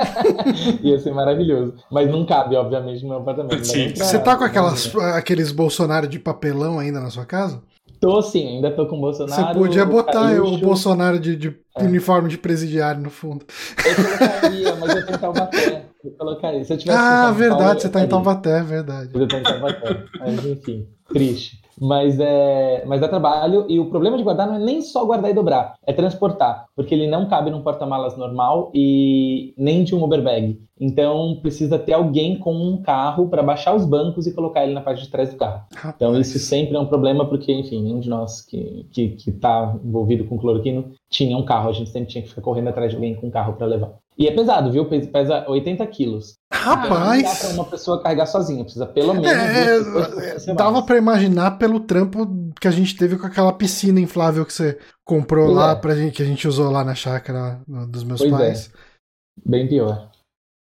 [0.81, 1.75] Ia ser maravilhoso.
[1.91, 3.65] Mas não cabe, obviamente, no meu apartamento.
[3.65, 3.91] Sim.
[3.91, 4.05] Pra...
[4.05, 7.61] Você tá com aquelas, aqueles Bolsonaro de papelão ainda na sua casa?
[7.99, 9.47] Tô sim, ainda tô com o Bolsonaro.
[9.47, 11.83] Você podia botar o Bolsonaro de, de é.
[11.83, 13.45] uniforme de presidiário no fundo.
[13.85, 15.85] Eu colocaria, mas eu tenho Taubaté.
[16.01, 16.63] Eu colocaria.
[16.63, 19.09] Se eu tivesse ah, verdade, Paulo, você tá em Taubaté, verdade.
[19.13, 20.03] Eu tô em Taubaté.
[20.17, 21.59] Mas enfim, triste.
[21.79, 25.31] Mas, é, mas dá trabalho e o problema de guardar não é nem só guardar
[25.31, 30.03] e dobrar, é transportar, porque ele não cabe num porta-malas normal e nem de um
[30.03, 30.59] Uber bag.
[30.79, 34.81] Então precisa ter alguém com um carro para baixar os bancos e colocar ele na
[34.81, 35.65] parte de trás do carro.
[35.75, 35.95] Rapaz.
[35.95, 40.23] Então isso sempre é um problema porque, enfim, nenhum de nós que que está envolvido
[40.25, 41.69] com cloroquino tinha um carro.
[41.69, 43.91] A gente sempre tinha que ficar correndo atrás de alguém com um carro para levar.
[44.19, 44.85] E é pesado, viu?
[44.85, 46.33] Pesa 80 quilos.
[46.51, 47.23] Rapaz!
[47.23, 49.27] Não dá pra uma pessoa carregar sozinha, precisa pelo menos.
[49.27, 52.27] É, é dava para imaginar pelo trampo
[52.59, 55.75] que a gente teve com aquela piscina inflável que você comprou pois lá, é.
[55.75, 58.71] pra gente, que a gente usou lá na chácara dos meus pois pais.
[58.75, 59.49] É.
[59.49, 60.11] Bem pior.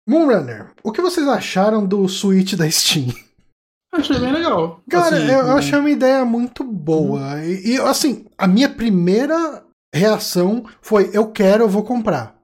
[0.09, 3.13] Moonrunner, o que vocês acharam do Switch da Steam?
[3.93, 4.81] Achei bem legal.
[4.89, 7.35] Cara, assim, eu, eu achei uma ideia muito boa.
[7.35, 7.43] Uhum.
[7.43, 12.35] E, e, assim, a minha primeira reação foi: eu quero, eu vou comprar.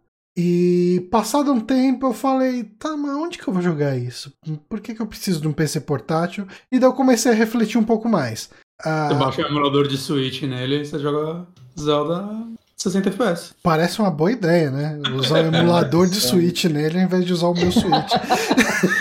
[0.41, 4.31] E passado um tempo eu falei, tá, mas onde que eu vou jogar isso?
[4.69, 6.47] Por que, que eu preciso de um PC portátil?
[6.71, 8.49] E daí eu comecei a refletir um pouco mais.
[8.81, 11.45] Ah, você baixa o emulador de Switch nele e você joga
[11.77, 12.47] Zelda
[12.79, 13.53] 60 FPS.
[13.61, 14.97] Parece uma boa ideia, né?
[15.13, 18.11] Usar o emulador de Switch nele ao invés de usar o meu Switch.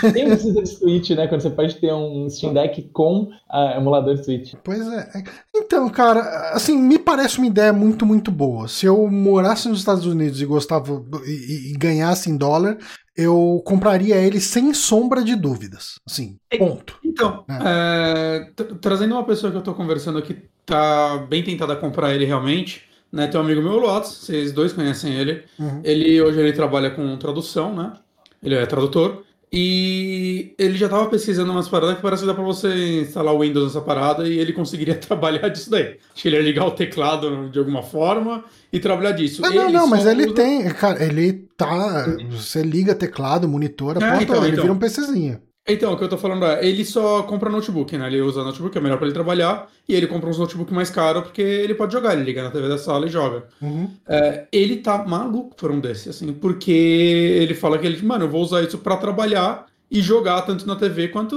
[0.13, 1.27] Quem precisa de Switch, né?
[1.27, 4.53] Quando você pode ter um Steam Deck com uh, emulador de Switch.
[4.65, 5.09] Pois é.
[5.55, 8.67] Então, cara, assim, me parece uma ideia muito, muito boa.
[8.67, 12.77] Se eu morasse nos Estados Unidos e gostava e, e ganhasse em dólar,
[13.15, 15.95] eu compraria ele sem sombra de dúvidas.
[16.05, 16.97] Assim, ponto.
[17.03, 18.49] Então, é.
[18.59, 22.25] É, trazendo uma pessoa que eu tô conversando aqui, tá bem tentada a comprar ele
[22.25, 22.88] realmente.
[23.11, 25.43] Né, tem um amigo meu, Lotus, vocês dois conhecem ele.
[25.57, 25.81] Uhum.
[25.83, 27.93] Ele hoje ele trabalha com tradução, né?
[28.41, 29.23] Ele é tradutor.
[29.51, 33.39] E ele já estava pesquisando umas paradas que parece que dá para você instalar o
[33.39, 35.97] Windows nessa parada e ele conseguiria trabalhar disso daí.
[36.13, 39.41] Acho que ele ia ligar o teclado de alguma forma e trabalhar disso.
[39.41, 40.35] Não, não, não, mas ele usa...
[40.35, 42.05] tem, cara, ele tá.
[42.29, 44.63] Você liga teclado, monitor, a é, porta, então, ele então.
[44.65, 45.41] vira um PCzinho.
[45.69, 48.07] Então, o que eu tô falando é, ele só compra notebook, né?
[48.07, 51.23] Ele usa notebook, é melhor para ele trabalhar, e ele compra uns notebook mais caros
[51.23, 53.45] porque ele pode jogar, ele liga na TV da sala e joga.
[53.61, 53.89] Uhum.
[54.07, 58.29] É, ele tá maluco por um desse, assim, porque ele fala que ele, mano, eu
[58.29, 61.35] vou usar isso para trabalhar e jogar tanto na TV quanto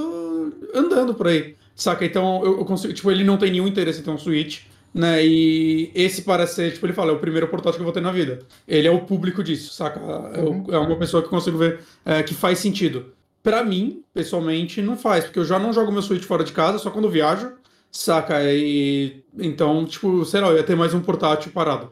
[0.75, 1.55] andando por aí.
[1.75, 2.05] Saca?
[2.05, 4.63] Então, eu, eu, consigo, tipo, ele não tem nenhum interesse em ter um Switch,
[4.95, 5.25] né?
[5.25, 8.01] E esse parece ser, tipo, ele fala, é o primeiro portátil que eu vou ter
[8.01, 8.41] na vida.
[8.69, 10.01] Ele é o público disso, saca?
[10.01, 10.67] Uhum.
[10.71, 13.07] É uma pessoa que eu consigo ver é, que faz sentido.
[13.43, 16.79] Para mim, pessoalmente, não faz, porque eu já não jogo meu Switch fora de casa,
[16.79, 17.53] só quando viajo,
[17.93, 18.43] Saca?
[18.51, 21.91] E então, tipo, sei lá, eu ia ter mais um portátil parado.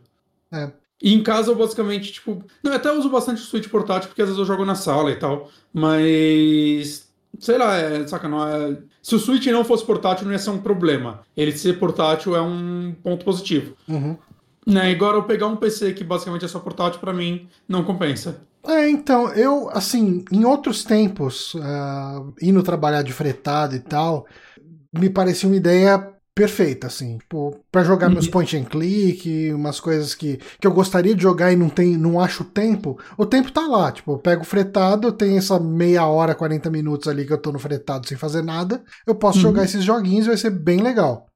[0.51, 0.73] É.
[1.03, 2.43] E em casa eu basicamente, tipo.
[2.63, 5.11] Não, eu até uso bastante o Switch portátil, porque às vezes eu jogo na sala
[5.11, 5.51] e tal.
[5.73, 7.11] Mas.
[7.39, 8.79] Sei lá, é, saca, não é.
[9.03, 11.21] Se o Switch não fosse portátil, não ia ser um problema.
[11.37, 13.77] Ele ser portátil é um ponto positivo.
[13.87, 14.17] Uhum.
[14.73, 14.91] Né?
[14.91, 18.41] Agora eu pegar um PC que basicamente é só portátil, para mim, não compensa.
[18.67, 24.27] É, então, eu, assim, em outros tempos, uh, indo trabalhar de fretado e tal,
[24.93, 28.31] me parecia uma ideia perfeita, assim, tipo, para jogar meus uhum.
[28.31, 32.21] point and click, umas coisas que, que eu gostaria de jogar e não tem, não
[32.21, 36.35] acho tempo, o tempo tá lá, tipo, eu pego fretado, eu tenho essa meia hora,
[36.35, 39.43] 40 minutos ali que eu tô no fretado sem fazer nada, eu posso uhum.
[39.43, 41.30] jogar esses joguinhos, vai ser bem legal.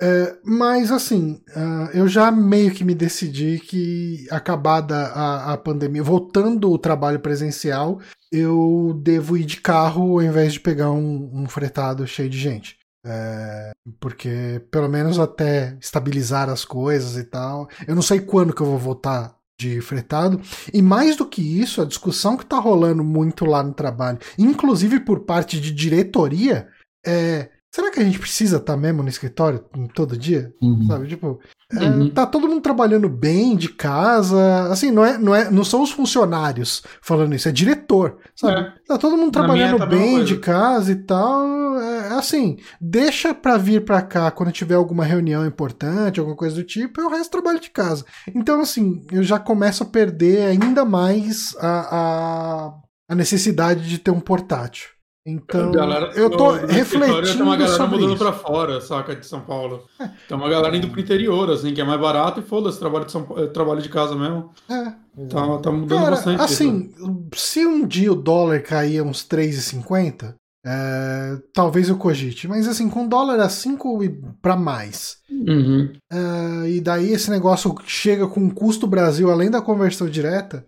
[0.00, 6.02] É, mas assim, uh, eu já meio que me decidi que, acabada a, a pandemia,
[6.02, 7.98] voltando o trabalho presencial,
[8.30, 12.78] eu devo ir de carro ao invés de pegar um, um fretado cheio de gente.
[13.08, 13.70] É,
[14.00, 17.68] porque pelo menos até estabilizar as coisas e tal.
[17.86, 20.40] Eu não sei quando que eu vou voltar de fretado.
[20.74, 25.00] E mais do que isso, a discussão que tá rolando muito lá no trabalho, inclusive
[25.00, 26.68] por parte de diretoria,
[27.06, 29.62] é será que a gente precisa estar tá mesmo no escritório
[29.92, 30.50] todo dia?
[30.62, 30.86] Uhum.
[30.86, 31.38] Sabe, tipo,
[31.70, 32.08] é, uhum.
[32.08, 35.90] tá todo mundo trabalhando bem de casa, assim, não é, não é, não são os
[35.90, 38.60] funcionários falando isso, é diretor, sabe?
[38.60, 38.72] É.
[38.86, 43.58] Tá todo mundo trabalhando tá bem de casa e tal, é, é, assim, deixa pra
[43.58, 47.32] vir pra cá quando tiver alguma reunião importante, alguma coisa do tipo, e o resto
[47.32, 48.06] trabalho de casa.
[48.34, 52.74] Então, assim, eu já começo a perder ainda mais a, a,
[53.10, 54.95] a necessidade de ter um portátil.
[55.26, 58.16] Então, galera, eu tô refletindo tem uma galera mudando isso.
[58.16, 59.82] pra fora, saca, de São Paulo.
[59.98, 60.08] É.
[60.28, 63.10] Tem uma galera indo pro interior, assim, que é mais barato e foda-se, trabalho, de
[63.10, 64.50] São, eh, trabalho de casa mesmo.
[64.70, 64.84] É.
[65.28, 66.40] Tá, tá mudando Cara, bastante.
[66.40, 67.26] Assim, isso.
[67.34, 72.46] se um dia o dólar cair uns 3,50, é, talvez eu cogite.
[72.46, 74.08] Mas assim, com dólar a 5 e
[74.40, 75.18] pra mais.
[75.28, 75.92] Uhum.
[76.12, 80.64] É, e daí esse negócio chega com um custo Brasil além da conversão direta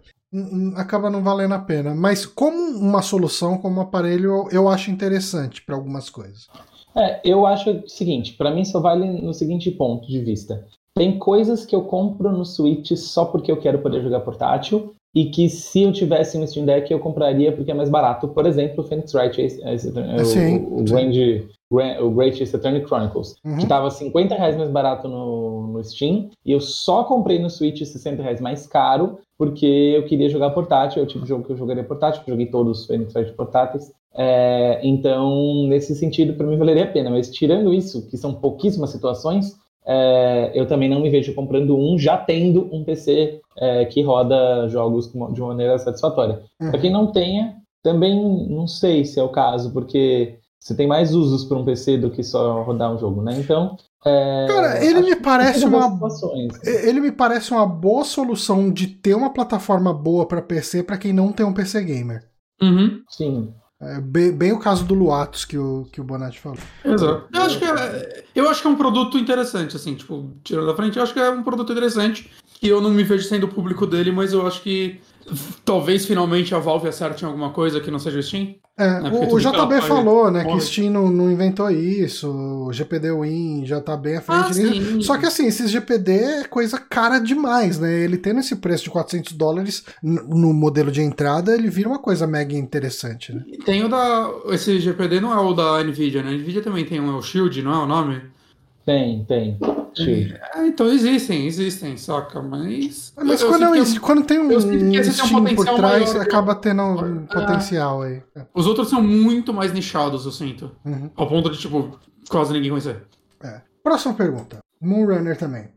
[0.77, 1.95] acaba não valendo a pena.
[1.95, 6.49] Mas como uma solução, como um aparelho, eu acho interessante para algumas coisas.
[6.95, 10.67] É, eu acho o seguinte, para mim só vale no seguinte ponto de vista.
[10.95, 15.27] Tem coisas que eu compro no Switch só porque eu quero poder jogar portátil e
[15.27, 18.29] que se eu tivesse um Steam Deck eu compraria porque é mais barato.
[18.29, 19.41] Por exemplo, o Phoenix Wright,
[20.25, 21.13] sim, o, o, Grand,
[21.71, 23.57] o Greatest Attorney Chronicles, uhum.
[23.57, 27.83] que estava 50 reais mais barato no, no Steam e eu só comprei no Switch
[27.83, 31.53] 60 reais mais caro porque eu queria jogar portátil, é o tipo de jogo que
[31.53, 33.93] eu jogaria portátil, joguei todos os Phoenix Wright portáteis.
[34.15, 37.09] É, então, nesse sentido, para mim valeria a pena.
[37.09, 39.57] Mas tirando isso, que são pouquíssimas situações,
[39.87, 44.69] é, eu também não me vejo comprando um já tendo um PC é, que roda
[44.69, 46.43] jogos de uma maneira satisfatória.
[46.61, 46.71] Uhum.
[46.71, 51.15] Para quem não tenha, também não sei se é o caso, porque você tem mais
[51.15, 53.39] usos para um PC do que só rodar um jogo, né?
[53.39, 53.77] Então.
[54.05, 55.99] É, Cara, ele me parece uma.
[56.65, 61.13] Ele me parece uma boa solução de ter uma plataforma boa para PC para quem
[61.13, 62.29] não tem um PC gamer.
[62.63, 63.03] Uhum.
[63.09, 63.55] Sim.
[63.81, 66.59] É bem, bem, o caso do Luatos que o, que o Bonatti falou.
[66.85, 67.29] Exato.
[67.33, 70.75] Eu acho, que é, eu acho que é um produto interessante, assim, tipo, tirando da
[70.75, 72.31] frente, eu acho que é um produto interessante.
[72.61, 75.01] Que eu não me vejo sendo o público dele, mas eu acho que
[75.65, 78.55] talvez finalmente a Valve acerte em alguma coisa que não seja Steam.
[78.77, 79.11] É, né?
[79.11, 83.81] o, o JB falou, né, que Steam não, não, inventou isso, o GPD Win já
[83.81, 85.03] tá bem à frente ah, nisso.
[85.03, 87.93] Só que assim, esses GPD é coisa cara demais, né?
[87.93, 92.27] Ele tendo esse preço de 400 dólares no modelo de entrada, ele vira uma coisa
[92.27, 93.43] mega interessante, né?
[93.49, 94.31] E tem o da...
[94.51, 96.31] Esse GPD não é o da NVIDIA, né?
[96.31, 98.23] A NVIDIA também tem um, é o Shield, não é o nome?
[98.87, 99.59] Tem, tem.
[100.03, 102.41] É, então existem, existem, saca?
[102.43, 103.13] Mas.
[103.17, 107.23] Mas eu, quando, eu, eu, quando tem um, um um por trás, acaba tendo um
[107.25, 108.23] é, potencial aí.
[108.55, 110.71] Os outros são muito mais nichados, eu sinto.
[110.85, 111.11] Uhum.
[111.17, 113.03] Ao ponto de, tipo, quase ninguém conhecer.
[113.43, 113.61] É.
[113.83, 114.59] Próxima pergunta.
[114.81, 115.69] Moonrunner também.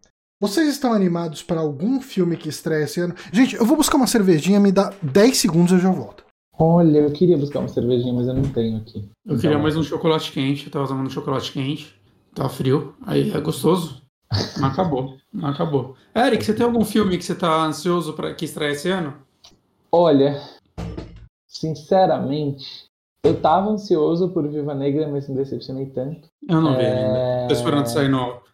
[0.42, 3.14] Vocês estão animados para algum filme que estreia esse ano?
[3.32, 6.26] Gente, eu vou buscar uma cervejinha, me dá 10 segundos e eu já volto.
[6.58, 8.98] Olha, eu queria buscar uma cervejinha, mas eu não tenho aqui.
[8.98, 9.38] Eu então...
[9.38, 11.96] queria mais um chocolate quente, eu tava tomando chocolate quente.
[12.34, 14.01] Tá frio, aí é gostoso.
[14.32, 15.96] Mas acabou, acabou.
[16.16, 19.14] Eric, você tem algum filme que você tá ansioso para que estreia esse ano?
[19.92, 20.42] Olha,
[21.48, 22.86] sinceramente,
[23.24, 26.30] eu tava ansioso por Viva Negra, mas me decepcionei tanto.
[26.48, 26.78] Eu não é...
[26.78, 27.48] vi ainda.
[27.50, 28.10] Tô esperando sair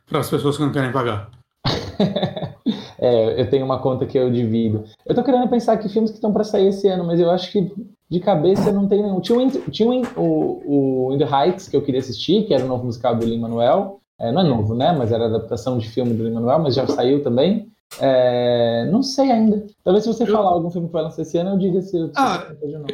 [0.07, 1.29] para as pessoas que não querem pagar.
[2.97, 4.83] é, eu tenho uma conta que eu divido.
[5.05, 7.51] Eu tô querendo pensar que filmes que estão para sair esse ano, mas eu acho
[7.51, 7.71] que
[8.09, 9.19] de cabeça não tem nenhum.
[9.21, 12.67] Tinha, o, tinha o, o In the Heights que eu queria assistir, que era o
[12.67, 13.99] novo musical do Lin-Manuel.
[14.19, 14.91] É, não é novo, né?
[14.91, 17.71] Mas era adaptação de filme do Lin-Manuel, mas já saiu também.
[17.99, 19.65] É, não sei ainda.
[19.83, 20.27] Talvez se você eu...
[20.27, 22.11] falar algum filme que vai lançar esse ano, eu diga se.
[22.15, 22.47] ah,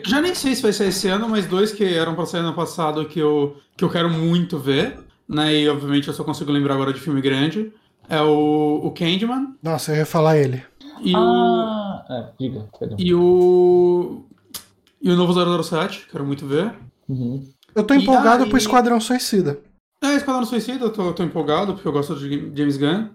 [0.05, 2.53] já nem sei se vai ser esse ano, mas dois que eram para sair ano
[2.53, 4.99] passado que eu, que eu quero muito ver.
[5.27, 5.55] né?
[5.55, 7.71] E obviamente eu só consigo lembrar agora de filme grande.
[8.09, 9.55] É o, o Candyman.
[9.63, 10.61] Nossa, eu ia falar ele.
[11.01, 12.13] E ah, o.
[12.13, 12.97] É, diga, perdão.
[12.99, 14.25] E o.
[15.01, 16.73] E o novo 007, quero muito ver.
[17.09, 17.43] Uhum.
[17.75, 18.49] Eu tô empolgado aí...
[18.49, 19.59] pro Esquadrão Suicida.
[20.03, 23.07] É, Esquadrão Suicida, eu tô, tô empolgado, porque eu gosto de James Gunn.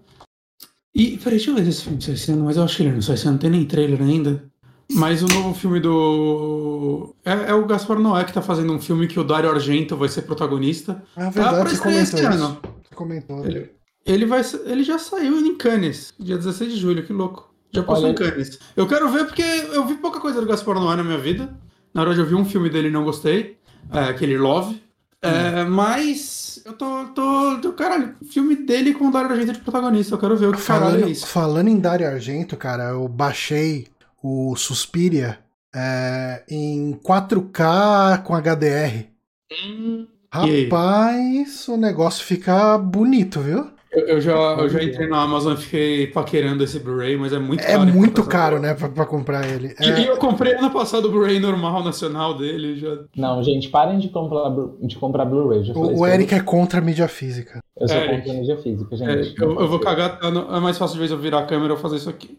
[0.95, 3.03] E, peraí, deixa eu ver esse filme sai sendo, mas eu acho que ele não
[3.03, 4.43] sai sendo, não tem nem trailer ainda.
[4.91, 7.15] Mas o novo filme do.
[7.23, 10.09] É, é, o Gaspar Noé que tá fazendo um filme que o Dario Argento vai
[10.09, 11.03] ser protagonista.
[11.15, 12.61] Ah, verdade, tá você comentou esse ano.
[12.83, 13.45] Você comentou.
[13.45, 13.71] Ele,
[14.07, 17.53] ele, vai, ele já saiu em Cannes, dia 16 de julho, que louco.
[17.71, 18.59] Já passou em Cannes.
[18.75, 21.55] Eu quero ver porque eu vi pouca coisa do Gaspar Noé na minha vida.
[21.93, 23.59] Na verdade, eu vi um filme dele e não gostei.
[23.93, 24.83] É, aquele Love.
[25.21, 25.71] É, hum.
[25.71, 27.73] Mas eu tô, tô, tô.
[27.73, 30.15] Caralho, filme dele com o Dario Argento de protagonista.
[30.15, 31.27] Eu quero ver o que falando, é isso.
[31.27, 33.89] Falando em Dario Argento, cara, eu baixei
[34.23, 35.39] o Suspiria
[35.75, 39.07] é, em 4K com HDR.
[39.53, 43.71] Hum, Rapaz, o negócio fica bonito, viu?
[43.91, 47.39] Eu, eu, já, eu já entrei na Amazon e fiquei paquerando esse Blu-ray, mas é
[47.39, 47.83] muito é caro.
[47.83, 49.75] É muito caro, né, pra, pra, comprar ele.
[49.81, 50.01] E, é...
[50.01, 52.77] e, eu comprei ano passado o Blu-ray normal, nacional dele.
[52.77, 52.99] Já...
[53.17, 55.73] Não, gente, parem de comprar, de comprar Blu-ray.
[55.73, 57.61] O, o Eric é contra a mídia física.
[57.81, 59.11] Eu sou é, contra a mídia física, gente.
[59.11, 61.77] É, eu, eu, vou cagar, é mais fácil de vez eu virar a câmera e
[61.79, 62.39] fazer isso aqui.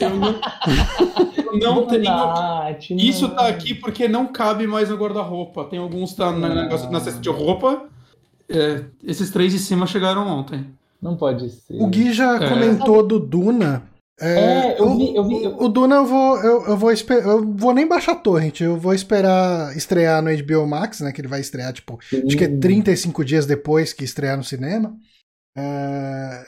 [0.00, 0.34] Eu, não,
[1.52, 2.02] eu não tenho.
[2.04, 5.64] Nath, isso tá aqui porque não cabe mais no guarda-roupa.
[5.64, 7.88] Tem alguns tá na, negócio, na cesta de roupa.
[8.54, 10.66] É, esses três de cima chegaram ontem.
[11.00, 11.82] Não pode ser.
[11.82, 12.48] O Gui já é.
[12.48, 13.82] comentou do Duna.
[14.20, 15.44] É, é eu vi, eu vi.
[15.44, 15.60] Eu...
[15.60, 18.78] O Duna eu vou, eu, eu vou esperar, eu vou nem baixar a torrent, eu
[18.78, 21.12] vou esperar estrear no HBO Max, né?
[21.12, 22.22] Que ele vai estrear, tipo, Sim.
[22.26, 24.96] acho que é 35 dias depois que estrear no cinema.
[25.56, 26.44] É,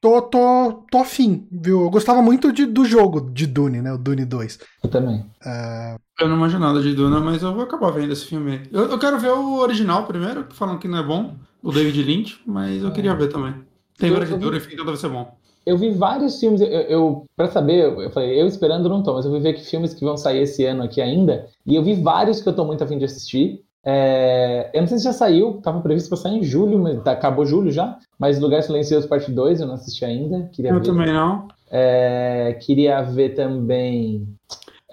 [0.00, 1.82] tô, tô, tô afim, viu?
[1.82, 3.92] Eu gostava muito de, do jogo de Dune, né?
[3.92, 4.58] O Dune 2.
[4.82, 5.26] Eu também.
[5.44, 5.96] É...
[6.18, 8.62] Eu não manjo nada de Dune, mas eu vou acabar vendo esse filme.
[8.72, 12.02] Eu, eu quero ver o original primeiro, que falam que não é bom, o David
[12.02, 13.54] Lynch, mas eu queria ver também.
[13.98, 15.36] Tem várias de Dune, enfim, então deve ser bom.
[15.66, 19.26] Eu vi vários filmes, eu, eu para saber, eu falei, eu esperando não tô, mas
[19.26, 21.94] eu vou ver que filmes que vão sair esse ano aqui ainda, e eu vi
[21.94, 23.62] vários que eu tô muito afim de assistir.
[23.84, 27.12] É, eu não sei se já saiu, estava previsto para sair em julho, mas tá,
[27.12, 27.98] acabou julho já.
[28.18, 30.48] Mas Lugar Silencioso Parte 2 eu não assisti ainda.
[30.52, 30.84] Queria eu ver.
[30.84, 31.48] também não.
[31.70, 34.26] É, queria ver também.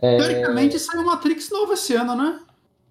[0.02, 2.40] É, Teoricamente saiu Matrix novo esse ano, né?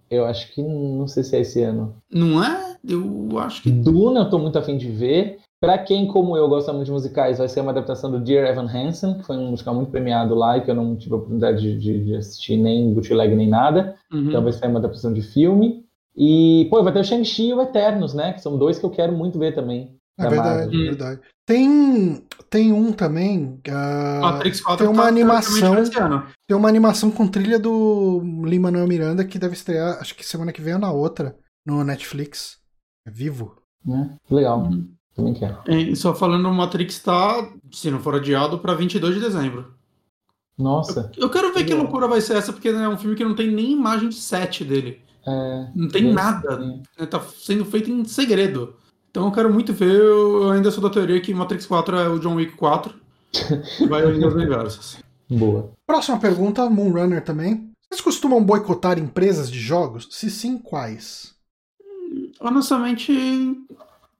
[0.09, 1.95] Eu acho que não sei se é esse ano.
[2.11, 2.77] Não é?
[2.87, 3.71] Eu acho que.
[3.71, 5.39] Duna eu tô muito afim de ver.
[5.59, 8.69] Pra quem, como eu, gosta muito de musicais, vai ser uma adaptação do Dear Evan
[8.69, 11.59] Hansen, que foi um musical muito premiado lá e que eu não tive a oportunidade
[11.59, 13.95] de, de, de assistir nem bootleg nem nada.
[14.13, 14.29] Uhum.
[14.29, 15.83] Então vai ser uma adaptação de filme.
[16.17, 18.33] E, pô, vai ter o Shang-Chi e o Eternos, né?
[18.33, 19.95] Que são dois que eu quero muito ver também.
[20.19, 21.21] É verdade, é verdade.
[21.45, 23.61] Tem, tem um também.
[23.67, 25.75] Uh, Matrix 4 tem uma tá animação.
[26.47, 30.51] Tem uma animação com trilha do Lima Manuel Miranda que deve estrear, acho que semana
[30.51, 32.57] que vem ou na outra, no Netflix.
[33.05, 33.55] É vivo.
[33.87, 34.63] É, legal.
[34.63, 34.89] Uhum.
[35.15, 35.59] Também quero.
[35.67, 39.73] E só falando, o Matrix tá, se não for adiado, pra 22 de dezembro.
[40.57, 41.11] Nossa.
[41.15, 43.35] Eu, eu quero ver que loucura vai ser essa, porque é um filme que não
[43.35, 45.06] tem nem imagem de set dele.
[45.27, 46.57] É, não tem nada.
[46.57, 46.81] Né?
[47.09, 48.75] Tá sendo feito em segredo.
[49.11, 49.93] Então eu quero muito ver.
[49.93, 52.93] Eu ainda sou da teoria que Matrix 4 é o John Wick 4.
[53.89, 54.97] vai unir os universos.
[55.29, 55.71] Boa.
[55.85, 57.69] Próxima pergunta, Moonrunner também.
[57.89, 60.07] Vocês costumam boicotar empresas de jogos?
[60.11, 61.35] Se sim, quais?
[62.39, 63.11] Honestamente,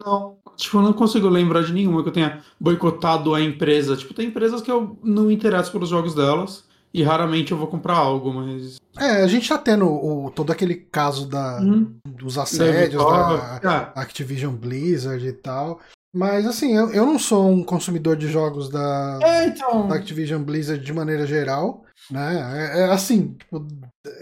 [0.04, 0.38] não.
[0.56, 3.96] Tipo, eu não consigo lembrar de nenhuma que eu tenha boicotado a empresa.
[3.96, 6.66] Tipo, tem empresas que eu não me interesso pelos jogos delas.
[6.94, 8.78] E raramente eu vou comprar algo, mas.
[8.98, 11.96] É, a gente tá tendo o, todo aquele caso da, hum.
[12.08, 14.00] dos assédios da, da é.
[14.00, 15.80] Activision Blizzard e tal.
[16.16, 19.88] Mas assim, eu, eu não sou um consumidor de jogos da, é, então...
[19.88, 21.84] da Activision Blizzard de maneira geral.
[22.10, 22.72] Né?
[22.74, 23.68] É, é assim, tipo,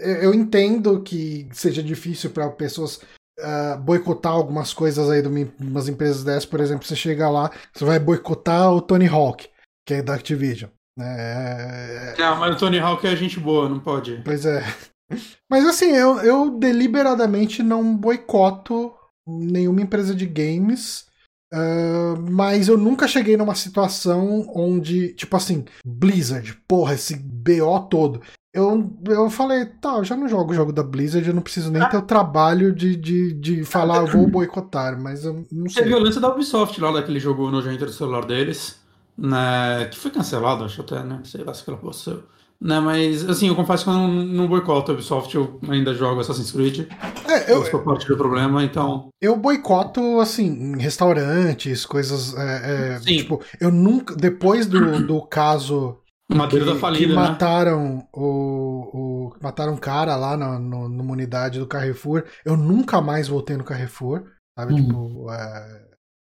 [0.00, 3.00] eu entendo que seja difícil para pessoas
[3.38, 5.28] uh, boicotar algumas coisas aí de
[5.60, 6.46] umas empresas dessas.
[6.46, 9.48] Por exemplo, você chega lá, você vai boicotar o Tony Hawk,
[9.86, 10.70] que é da Activision.
[10.98, 12.14] É...
[12.18, 14.20] Ah, mas o Tony Hawk é gente boa, não pode.
[14.24, 14.62] Pois é.
[15.48, 18.92] Mas assim, eu, eu deliberadamente não boicoto
[19.26, 21.06] nenhuma empresa de games.
[21.54, 28.20] Uh, mas eu nunca cheguei numa situação onde, tipo assim, Blizzard, porra, esse BO todo.
[28.52, 31.70] Eu, eu falei, tá, eu já não jogo o jogo da Blizzard, eu não preciso
[31.70, 31.88] nem ah.
[31.88, 35.84] ter o trabalho de, de, de falar, eu vou boicotar, mas eu não sei.
[35.84, 38.84] Teve violência da Ubisoft lá, daquele jogo nojento do celular deles
[39.16, 41.20] né, que foi cancelado, acho até, né?
[41.24, 42.24] Sei lá se aquela possível.
[42.58, 46.20] Né, mas assim, eu confesso que eu não, não boicoto a Ubisoft, eu ainda jogo
[46.20, 46.88] Assassin's Creed.
[47.28, 49.10] É, eu, sou parte do problema, então.
[49.20, 52.34] Eu boicoto, assim, em restaurantes, coisas.
[52.34, 53.18] É, é, Sim.
[53.18, 54.16] Tipo, eu nunca.
[54.16, 55.98] Depois do, do caso.
[56.28, 57.14] Madeira que, da falida, que né?
[57.14, 58.06] mataram né?
[58.12, 59.36] o, o.
[59.40, 62.24] Mataram um cara lá no, no, numa unidade do Carrefour.
[62.44, 64.24] Eu nunca mais voltei no Carrefour.
[64.58, 64.72] sabe?
[64.72, 64.82] Uhum.
[64.82, 65.85] Tipo, é,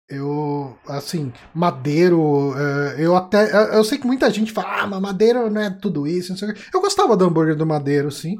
[0.10, 3.76] eu, assim, Madeiro, é, eu até.
[3.76, 6.50] Eu sei que muita gente fala, ah, mas Madeiro não é tudo isso, não sei
[6.50, 8.36] o Eu gostava do hambúrguer do Madeiro, sim.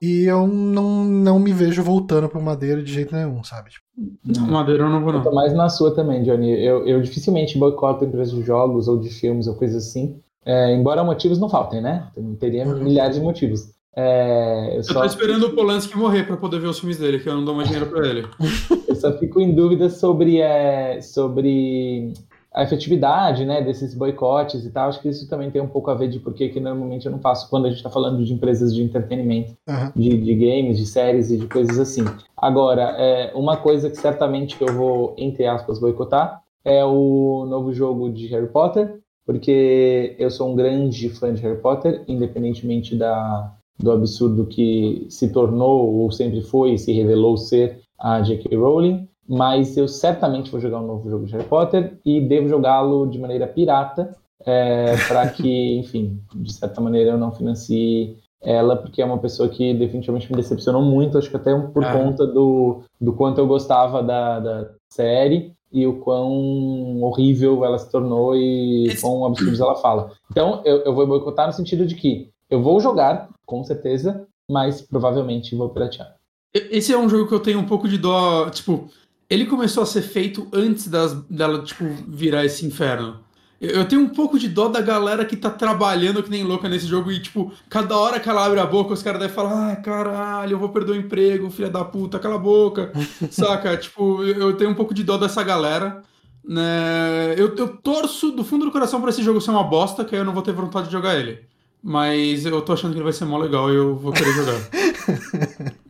[0.00, 3.70] E eu não, não me vejo voltando pro Madeiro de jeito nenhum, sabe?
[3.70, 3.84] Tipo,
[4.24, 5.20] não, Madeiro eu não vou, não.
[5.20, 6.50] Eu tô mais na sua também, Johnny.
[6.50, 10.18] Eu, eu dificilmente boicoto empresas de jogos ou de filmes ou coisas assim.
[10.44, 12.08] É, embora motivos não faltem, né?
[12.40, 12.82] Teria uhum.
[12.82, 13.74] milhares de motivos.
[13.96, 14.94] É, eu, eu só...
[14.94, 17.54] tô esperando o Polanski morrer para poder ver os filmes dele, que eu não dou
[17.54, 18.26] mais dinheiro para ele.
[19.04, 22.14] só fico em dúvida sobre, é, sobre
[22.54, 24.88] a efetividade né, desses boicotes e tal.
[24.88, 27.18] Acho que isso também tem um pouco a ver de porque que normalmente eu não
[27.18, 29.92] faço quando a gente está falando de empresas de entretenimento, uhum.
[29.94, 32.04] de, de, games, de séries e de coisas assim.
[32.34, 38.10] Agora, é, uma coisa que certamente eu vou, entre aspas, boicotar é o novo jogo
[38.10, 43.92] de Harry Potter, porque eu sou um grande fã de Harry Potter, independentemente da, do
[43.92, 48.56] absurdo que se tornou ou sempre foi e se revelou ser a J.K.
[48.56, 53.06] Rowling, mas eu certamente vou jogar um novo jogo de Harry Potter e devo jogá-lo
[53.06, 54.14] de maneira pirata
[54.44, 59.48] é, para que, enfim, de certa maneira eu não financie ela, porque é uma pessoa
[59.48, 61.92] que definitivamente me decepcionou muito, acho que até por ah.
[61.92, 67.90] conta do, do quanto eu gostava da, da série e o quão horrível ela se
[67.90, 69.00] tornou e Esse...
[69.00, 70.12] quão absurdos ela fala.
[70.30, 74.82] Então, eu, eu vou boicotar no sentido de que eu vou jogar, com certeza, mas
[74.82, 76.14] provavelmente vou piratear.
[76.54, 78.48] Esse é um jogo que eu tenho um pouco de dó.
[78.48, 78.88] Tipo,
[79.28, 83.18] ele começou a ser feito antes das, dela, tipo, virar esse inferno.
[83.60, 86.86] Eu tenho um pouco de dó da galera que tá trabalhando que nem louca nesse
[86.86, 89.76] jogo e, tipo, cada hora que ela abre a boca, os caras devem falar: ah,
[89.76, 92.92] caralho, eu vou perder o emprego, filha da puta, cala a boca.
[93.30, 93.76] Saca?
[93.76, 96.02] Tipo, eu tenho um pouco de dó dessa galera.
[96.46, 97.34] Né?
[97.38, 100.20] Eu, eu torço do fundo do coração pra esse jogo ser uma bosta, que aí
[100.20, 101.40] eu não vou ter vontade de jogar ele.
[101.82, 105.74] Mas eu tô achando que ele vai ser mó legal e eu vou querer jogar.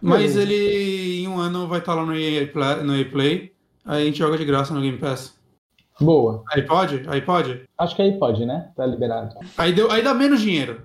[0.00, 3.52] Mas ele, em um ano, vai estar lá no EA, Play, no EA Play.
[3.84, 5.34] Aí a gente joga de graça no Game Pass.
[6.00, 6.44] Boa.
[6.52, 7.04] Aí pode?
[7.08, 7.62] Aí pode?
[7.76, 8.70] Acho que aí pode, né?
[8.76, 9.34] Tá liberado.
[9.56, 10.82] Aí, deu, aí dá menos dinheiro.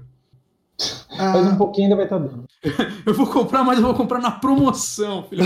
[1.17, 1.33] Ah.
[1.37, 2.45] Mas um pouquinho ainda vai estar tá dando.
[3.05, 5.43] eu vou comprar, mas eu vou comprar na promoção, filho.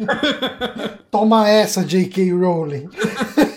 [1.10, 2.32] Toma essa, J.K.
[2.32, 2.88] Rowling.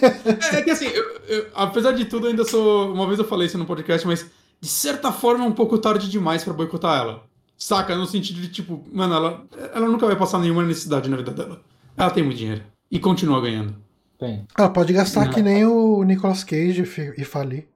[0.01, 2.93] é, é, que assim, eu, eu, apesar de tudo, eu ainda sou.
[2.93, 4.25] Uma vez eu falei isso no podcast, mas
[4.63, 7.23] de certa forma, é um pouco tarde demais para boicotar ela.
[7.63, 7.95] Saca?
[7.95, 11.61] No sentido de, tipo, mano, ela, ela nunca vai passar nenhuma necessidade na vida dela.
[11.95, 12.61] Ela tem muito dinheiro.
[12.91, 13.73] E continua ganhando.
[14.19, 14.45] Tem.
[14.57, 15.31] Ela pode gastar Não.
[15.31, 16.83] que nem o Nicolas Cage
[17.17, 17.69] e falir.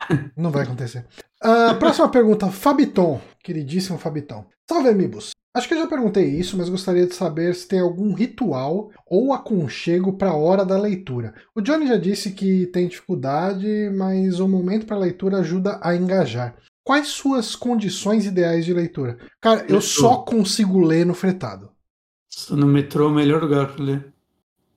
[0.36, 1.06] Não vai acontecer.
[1.40, 4.44] Uh, próxima pergunta, Fabiton, queridíssimo Fabiton.
[4.68, 5.30] Salve, amigos.
[5.54, 9.32] Acho que eu já perguntei isso, mas gostaria de saber se tem algum ritual ou
[9.32, 11.32] aconchego para a hora da leitura.
[11.54, 15.94] O Johnny já disse que tem dificuldade, mas o momento para a leitura ajuda a
[15.94, 16.56] engajar.
[16.86, 19.18] Quais suas condições ideais de leitura?
[19.40, 21.68] Cara, eu só consigo ler no fretado.
[22.48, 24.06] No metrô é o melhor lugar para ler.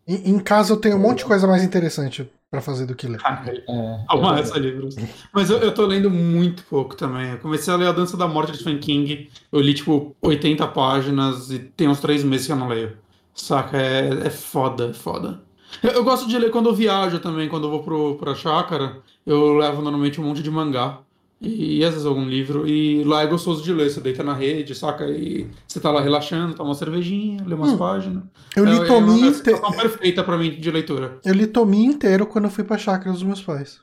[0.07, 3.07] Em, em, casa eu tenho um monte de coisa mais interessante para fazer do que
[3.07, 3.19] ler.
[3.23, 3.63] Ah, é,
[4.07, 4.95] Alma livros.
[5.31, 7.33] Mas eu, eu tô lendo muito pouco também.
[7.33, 9.29] Eu comecei a ler A Dança da Morte de Stephen King.
[9.51, 12.97] Eu li, tipo, 80 páginas e tem uns 3 meses que eu não leio.
[13.35, 13.77] Saca?
[13.77, 15.43] É, é foda, é foda.
[15.83, 18.97] Eu, eu, gosto de ler quando eu viajo também, quando eu vou pro, pra chácara.
[19.23, 21.03] Eu levo normalmente um monte de mangá
[21.41, 24.75] e às vezes algum livro, e lá é gostoso de ler, você deita na rede,
[24.75, 25.07] saca?
[25.07, 27.77] E você tá lá relaxando, toma uma cervejinha, lê umas hum.
[27.77, 28.23] páginas.
[28.55, 29.61] Eu li é, Tomi é inteiro.
[29.71, 31.17] perfeita pra mim de leitura.
[31.23, 33.79] Eu li Tomi inteiro quando eu fui pra chácara dos meus pais.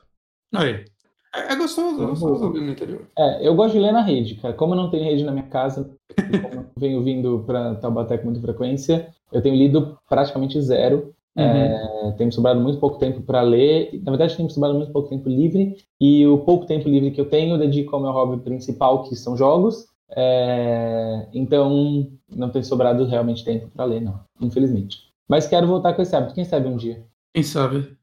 [0.53, 0.85] Aí.
[1.35, 3.07] É, é gostoso, é gostoso ler no interior.
[3.17, 4.53] É, eu gosto de ler na rede, cara.
[4.53, 8.25] Como eu não tenho rede na minha casa, como eu venho vindo pra Taubaté com
[8.25, 11.13] muita frequência, eu tenho lido praticamente zero.
[11.37, 11.43] Uhum.
[11.43, 14.01] É, tenho sobrado muito pouco tempo para ler.
[14.03, 15.77] Na verdade, tenho sobrado muito pouco tempo livre.
[16.01, 19.15] E o pouco tempo livre que eu tenho, eu dedico ao meu hobby principal, que
[19.15, 19.85] são jogos.
[20.09, 24.19] É, então, não tem sobrado realmente tempo para ler, não.
[24.41, 24.97] Infelizmente.
[25.29, 26.33] Mas quero voltar com esse hábito.
[26.33, 27.05] Quem sabe um dia?
[27.33, 27.95] Quem sabe?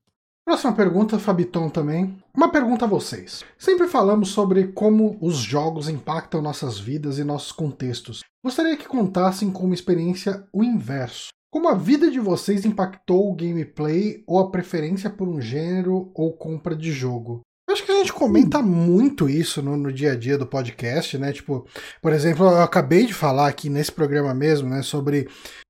[0.45, 2.18] Próxima pergunta, Fabiton também.
[2.37, 3.43] Uma pergunta a vocês.
[3.57, 8.20] Sempre falamos sobre como os jogos impactam nossas vidas e nossos contextos.
[8.45, 11.28] Gostaria que contassem como experiência o inverso.
[11.55, 16.33] Como a vida de vocês impactou o gameplay ou a preferência por um gênero ou
[16.33, 17.43] compra de jogo?
[17.71, 21.33] Acho que a gente comenta muito isso no, no, dia a dia do podcast, né?
[21.33, 21.65] Tipo,
[22.03, 25.29] por exemplo, eu acabei de falar aqui nesse programa mesmo, né, sobre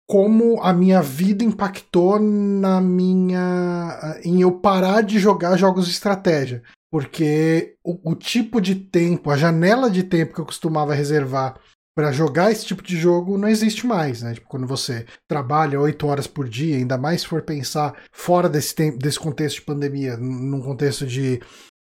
[0.09, 6.63] como a minha vida impactou na minha em eu parar de jogar jogos de estratégia,
[6.91, 11.61] porque o, o tipo de tempo, a janela de tempo que eu costumava reservar
[11.95, 14.35] para jogar esse tipo de jogo não existe mais, né?
[14.35, 18.75] Tipo, quando você trabalha oito horas por dia, ainda mais se for pensar fora desse,
[18.75, 21.41] tempo, desse contexto de pandemia, num contexto de,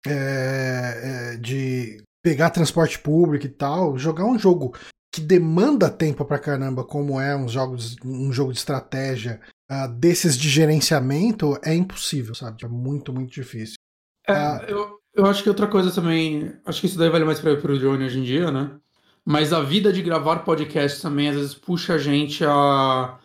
[0.06, 4.74] é, é, de pegar transporte público e tal, jogar um jogo
[5.14, 9.40] que demanda tempo pra caramba, como é um, jogos, um jogo de estratégia
[9.70, 12.62] uh, desses de gerenciamento, é impossível, sabe?
[12.62, 13.76] É muito, muito difícil.
[14.28, 16.52] É, uh, eu, eu acho que outra coisa também.
[16.66, 18.78] Acho que isso daí vale mais para o Johnny hoje em dia, né?
[19.26, 23.18] Mas a vida de gravar podcast também às vezes puxa a gente a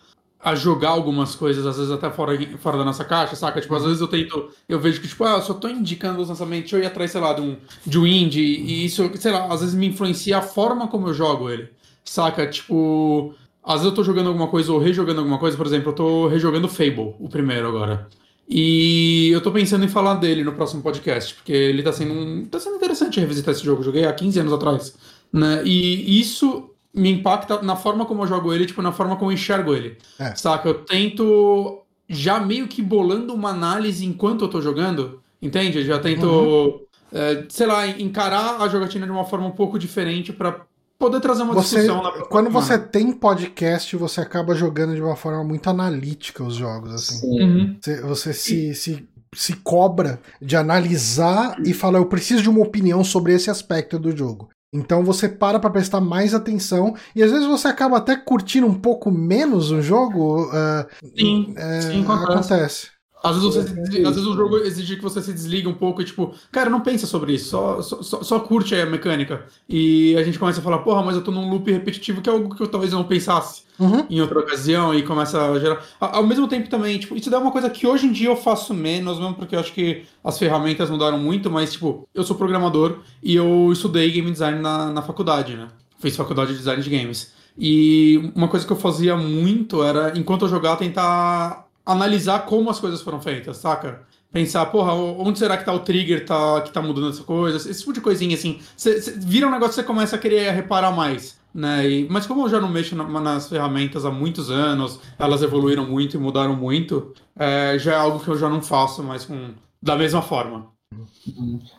[0.43, 3.61] a jogar algumas coisas, às vezes até fora, fora da nossa caixa, saca?
[3.61, 6.29] Tipo, às vezes eu tento, eu vejo que, tipo, ah, eu só tô indicando os
[6.29, 9.31] lançamentos, deixa eu ir atrás, sei lá, de um, de um indie, e isso, sei
[9.31, 11.69] lá, às vezes me influencia a forma como eu jogo ele,
[12.03, 12.47] saca?
[12.47, 15.95] Tipo, às vezes eu tô jogando alguma coisa ou rejogando alguma coisa, por exemplo, eu
[15.95, 18.09] tô rejogando Fable, o primeiro agora.
[18.49, 22.59] E eu tô pensando em falar dele no próximo podcast, porque ele tá sendo, tá
[22.59, 24.95] sendo interessante revisitar esse jogo, eu joguei há 15 anos atrás,
[25.31, 25.61] né?
[25.63, 29.35] E isso me impacta na forma como eu jogo ele, tipo, na forma como eu
[29.35, 29.97] enxergo ele.
[30.19, 30.35] É.
[30.35, 30.67] Saca?
[30.67, 35.79] Eu tento já meio que bolando uma análise enquanto eu tô jogando, entende?
[35.79, 36.79] Eu já tento, uhum.
[37.13, 40.65] é, sei lá, encarar a jogatina de uma forma um pouco diferente para
[40.99, 45.15] poder trazer uma você, discussão na Quando você tem podcast, você acaba jogando de uma
[45.15, 47.41] forma muito analítica os jogos, assim.
[47.41, 47.77] Uhum.
[47.81, 53.03] Você, você se, se, se cobra de analisar e fala, eu preciso de uma opinião
[53.03, 54.49] sobre esse aspecto do jogo.
[54.73, 58.73] Então você para para prestar mais atenção e às vezes você acaba até curtindo um
[58.73, 60.45] pouco menos o jogo.
[60.45, 62.87] Uh, sim, é, sim, acontece.
[63.23, 66.05] Às vezes, você, às vezes o jogo exige que você se desliga um pouco e,
[66.05, 69.45] tipo, cara, não pensa sobre isso, só, só, só curte aí a mecânica.
[69.69, 72.33] E a gente começa a falar, porra, mas eu tô num loop repetitivo que é
[72.33, 74.05] algo que eu talvez não pensasse uhum.
[74.09, 75.85] em outra ocasião e começa a gerar.
[75.99, 78.73] Ao mesmo tempo também, tipo, isso é uma coisa que hoje em dia eu faço
[78.73, 82.99] menos, mesmo porque eu acho que as ferramentas mudaram muito, mas, tipo, eu sou programador
[83.21, 85.67] e eu estudei game design na, na faculdade, né?
[85.99, 87.33] Fiz faculdade de design de games.
[87.57, 92.79] E uma coisa que eu fazia muito era, enquanto eu jogava, tentar analisar como as
[92.79, 94.01] coisas foram feitas, saca?
[94.31, 97.57] Pensar, porra, onde será que tá o trigger tá, que tá mudando essa coisa?
[97.57, 98.59] Esse tipo de coisinha assim.
[98.77, 101.37] Cê, cê, vira um negócio que você começa a querer reparar mais.
[101.53, 101.89] Né?
[101.89, 105.85] E, mas como eu já não mexo na, nas ferramentas há muitos anos, elas evoluíram
[105.85, 109.49] muito e mudaram muito, é, já é algo que eu já não faço mais com,
[109.81, 110.71] da mesma forma.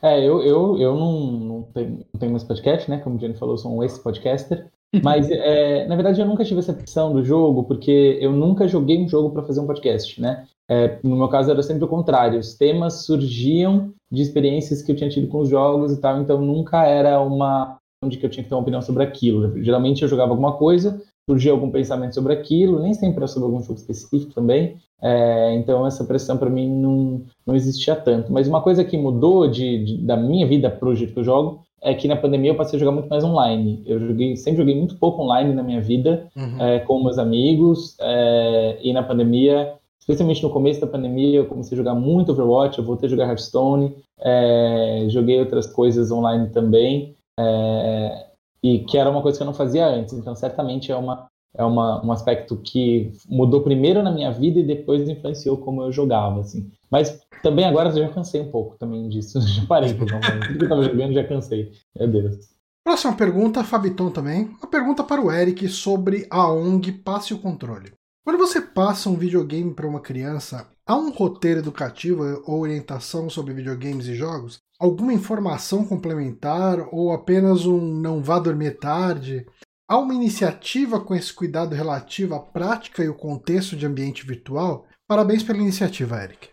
[0.02, 2.98] É, eu, eu, eu não, não, tenho, não tenho mais podcast, né?
[2.98, 4.70] Como o Jenny falou, eu sou um ex-podcaster.
[5.02, 9.02] Mas, é, na verdade, eu nunca tive essa opção do jogo, porque eu nunca joguei
[9.02, 10.44] um jogo para fazer um podcast, né?
[10.68, 12.38] É, no meu caso, era sempre o contrário.
[12.38, 16.40] Os temas surgiam de experiências que eu tinha tido com os jogos e tal, então
[16.40, 19.62] nunca era uma onde que eu tinha que ter uma opinião sobre aquilo.
[19.62, 23.62] Geralmente eu jogava alguma coisa, surgia algum pensamento sobre aquilo, nem sempre era sobre algum
[23.62, 24.76] jogo específico também.
[25.00, 28.32] É, então essa pressão para mim não, não existia tanto.
[28.32, 31.24] Mas uma coisa que mudou de, de da minha vida para o jeito que eu
[31.24, 33.82] jogo é que na pandemia eu passei a jogar muito mais online.
[33.84, 36.60] Eu joguei, sempre joguei muito pouco online na minha vida, uhum.
[36.60, 41.76] é, com meus amigos, é, e na pandemia, especialmente no começo da pandemia, eu comecei
[41.76, 47.16] a jogar muito Overwatch, eu voltei a jogar Hearthstone, é, joguei outras coisas online também,
[47.38, 48.26] é,
[48.62, 51.64] e que era uma coisa que eu não fazia antes, então certamente é uma é
[51.64, 56.40] uma, um aspecto que mudou primeiro na minha vida e depois influenciou como eu jogava,
[56.40, 56.70] assim.
[56.90, 59.40] Mas também agora eu já cansei um pouco também disso.
[59.46, 61.72] Já parei por Tudo que eu tava jogando já cansei.
[61.98, 62.52] Meu Deus.
[62.84, 64.56] Próxima pergunta, Fabiton também.
[64.60, 67.92] Uma pergunta para o Eric sobre a ONG Passe o Controle.
[68.24, 73.54] Quando você passa um videogame para uma criança, há um roteiro educativo ou orientação sobre
[73.54, 74.58] videogames e jogos?
[74.78, 79.46] Alguma informação complementar ou apenas um não vá dormir tarde?
[79.88, 84.86] Há uma iniciativa com esse cuidado relativo à prática e o contexto de ambiente virtual?
[85.08, 86.48] Parabéns pela iniciativa, Eric.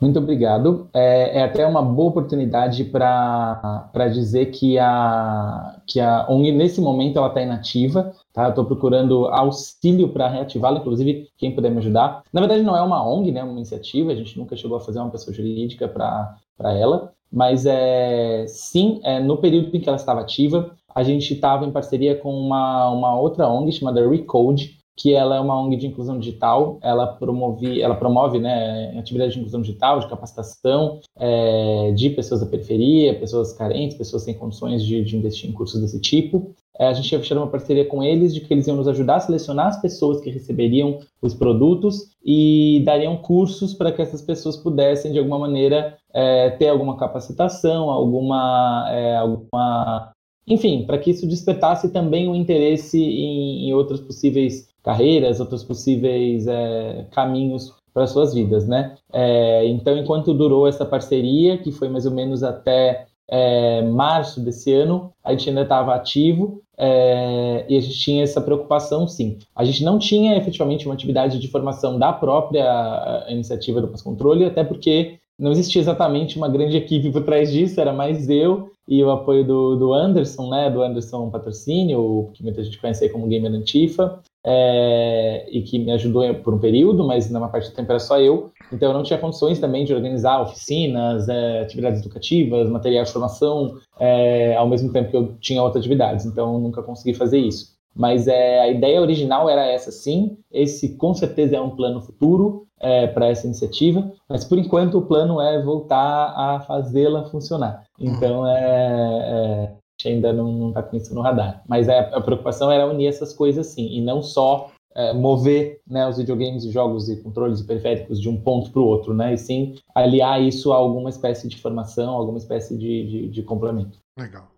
[0.00, 0.88] Muito obrigado.
[0.94, 7.18] É, é até uma boa oportunidade para dizer que a, que a ONG, nesse momento,
[7.18, 8.12] ela está inativa.
[8.32, 8.44] Tá?
[8.44, 12.22] Eu estou procurando auxílio para reativá-la, inclusive, quem puder me ajudar.
[12.32, 13.40] Na verdade, não é uma ONG, né?
[13.40, 14.12] é uma iniciativa.
[14.12, 16.38] A gente nunca chegou a fazer uma pessoa jurídica para
[16.74, 17.12] ela.
[17.30, 21.70] Mas, é, sim, é, no período em que ela estava ativa, a gente estava em
[21.70, 26.18] parceria com uma, uma outra ONG chamada Recode, que ela é uma ONG de inclusão
[26.18, 32.40] digital, ela promove, ela promove né, atividades de inclusão digital, de capacitação é, de pessoas
[32.40, 36.52] da periferia, pessoas carentes, pessoas sem condições de, de investir em cursos desse tipo.
[36.76, 39.16] É, a gente ia fechar uma parceria com eles de que eles iam nos ajudar
[39.16, 44.56] a selecionar as pessoas que receberiam os produtos e dariam cursos para que essas pessoas
[44.56, 50.12] pudessem, de alguma maneira, é, ter alguma capacitação, alguma, é, alguma
[50.48, 56.46] enfim, para que isso despertasse também o interesse em, em outras possíveis carreiras, outros possíveis
[56.46, 58.94] é, caminhos para suas vidas, né?
[59.12, 64.72] É, então, enquanto durou essa parceria, que foi mais ou menos até é, março desse
[64.72, 69.38] ano, a gente ainda estava ativo é, e a gente tinha essa preocupação, sim.
[69.54, 74.44] A gente não tinha efetivamente uma atividade de formação da própria iniciativa do Paz Controle,
[74.44, 79.04] até porque não existia exatamente uma grande equipe por trás disso, era mais eu e
[79.04, 83.26] o apoio do, do Anderson, né, do Anderson Patrocínio, que muita gente conhece aí como
[83.26, 87.74] Gamer Antifa, é, e que me ajudou por um período, mas na maior parte do
[87.74, 92.00] tempo era só eu, então eu não tinha condições também de organizar oficinas, é, atividades
[92.00, 96.82] educativas, material de formação, é, ao mesmo tempo que eu tinha outras atividades, então nunca
[96.82, 97.77] consegui fazer isso.
[97.98, 100.38] Mas é, a ideia original era essa, sim.
[100.52, 105.02] Esse com certeza é um plano futuro é, para essa iniciativa, mas por enquanto o
[105.02, 107.82] plano é voltar a fazê-la funcionar.
[107.98, 111.60] Então é, é, a gente ainda não está com isso no radar.
[111.68, 116.08] Mas é, a preocupação era unir essas coisas sim, e não só é, mover né,
[116.08, 119.34] os videogames e jogos e controles e periféricos de um ponto para o outro, né?
[119.34, 123.98] E sim aliar isso a alguma espécie de formação, alguma espécie de, de, de complemento.
[124.16, 124.48] Legal.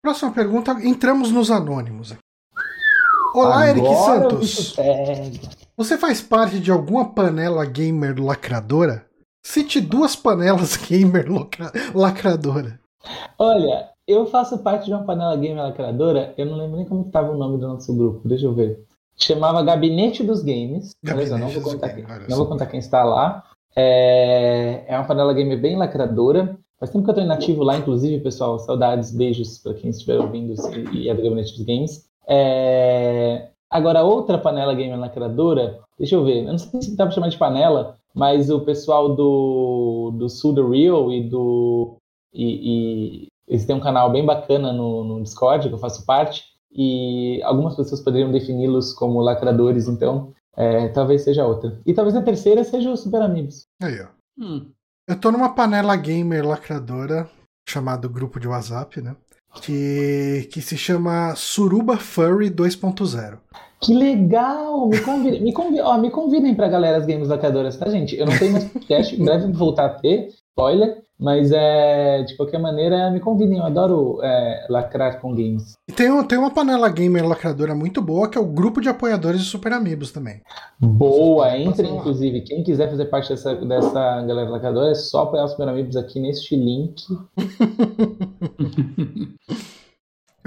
[0.00, 2.14] Próxima pergunta, entramos nos anônimos.
[3.34, 4.76] Olá, Agora Eric Santos.
[5.76, 9.06] Você faz parte de alguma panela gamer lacradora?
[9.44, 11.26] Cite duas panelas gamer
[11.92, 12.78] lacradora.
[13.36, 16.32] Olha, eu faço parte de uma panela gamer lacradora.
[16.38, 18.28] Eu não lembro nem como estava o nome do nosso grupo.
[18.28, 18.84] Deixa eu ver.
[19.16, 20.92] Chamava Gabinete dos Games.
[21.02, 23.42] Gabinete não, vou contar, quem, não vou contar quem está lá.
[23.74, 26.56] É, é uma panela gamer bem lacradora.
[26.78, 28.60] Faz tempo que eu estou inativo lá, inclusive, pessoal.
[28.60, 30.54] Saudades, beijos para quem estiver ouvindo
[30.92, 32.13] e é do Gabinete dos Games.
[32.28, 33.48] É...
[33.70, 37.28] Agora, outra panela gamer lacradora, deixa eu ver, eu não sei se dá pra chamar
[37.28, 41.96] de panela, mas o pessoal do, do Sul do Real e do.
[42.32, 46.44] E, e, eles têm um canal bem bacana no, no Discord, que eu faço parte,
[46.72, 51.80] e algumas pessoas poderiam defini-los como lacradores, então é, talvez seja outra.
[51.84, 53.66] E talvez a terceira seja o Super Amigos.
[53.82, 54.06] Aí, ó.
[54.38, 54.70] Hum.
[55.06, 57.28] Eu tô numa panela gamer lacradora,
[57.68, 59.16] chamado grupo de WhatsApp, né?
[59.54, 63.38] Que, que se chama Suruba Furry 2.0.
[63.80, 64.88] Que legal!
[64.88, 65.52] Me convidem, me
[66.10, 68.16] convidem, galera as games lacadoras, tá, gente?
[68.16, 73.10] Eu não tenho mais podcast, deve voltar a ter, spoiler, mas é, de qualquer maneira,
[73.10, 75.76] me convidem, eu adoro é, lacrar com games.
[75.88, 79.40] E tem, tem uma panela gamer lacradora muito boa, que é o grupo de apoiadores
[79.40, 80.40] de Super Amigos também.
[80.78, 85.50] Boa, entre inclusive, quem quiser fazer parte dessa, dessa galera lacradora, é só apoiar os
[85.50, 87.02] Super Amigos aqui neste link.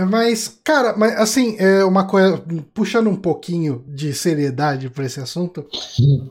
[0.05, 2.43] Mas, cara, mas assim, é uma coisa.
[2.73, 5.65] Puxando um pouquinho de seriedade para esse assunto,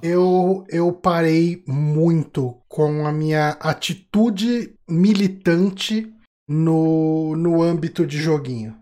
[0.02, 6.12] eu, eu parei muito com a minha atitude militante
[6.48, 8.76] no, no âmbito de joguinho.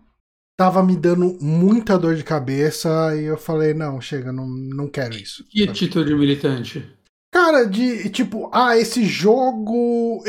[0.57, 5.15] Tava me dando muita dor de cabeça e eu falei, não, chega, não, não quero
[5.15, 5.43] isso.
[5.49, 6.94] Que atitude militante?
[7.35, 10.23] Cara, de tipo, ah, esse jogo.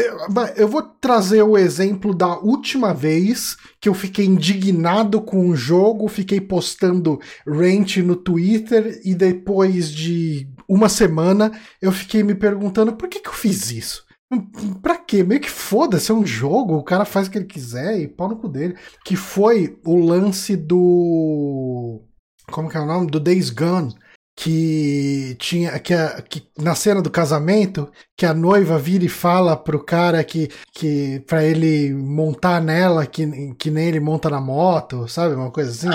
[0.56, 6.08] Eu vou trazer o exemplo da última vez que eu fiquei indignado com o jogo,
[6.08, 13.08] fiquei postando rant no Twitter e depois de uma semana eu fiquei me perguntando por
[13.08, 14.04] que, que eu fiz isso?
[14.82, 15.22] Pra quê?
[15.22, 18.30] Meio que foda-se, é um jogo, o cara faz o que ele quiser e pau
[18.30, 18.74] no cu dele.
[19.04, 22.02] Que foi o lance do.
[22.50, 23.06] Como que é o nome?
[23.06, 23.94] Do Days Gone
[24.36, 29.56] que tinha que, a, que na cena do casamento que a noiva vira e fala
[29.56, 35.08] pro cara que que para ele montar nela que, que nem ele monta na moto,
[35.08, 35.34] sabe?
[35.34, 35.88] Uma coisa assim.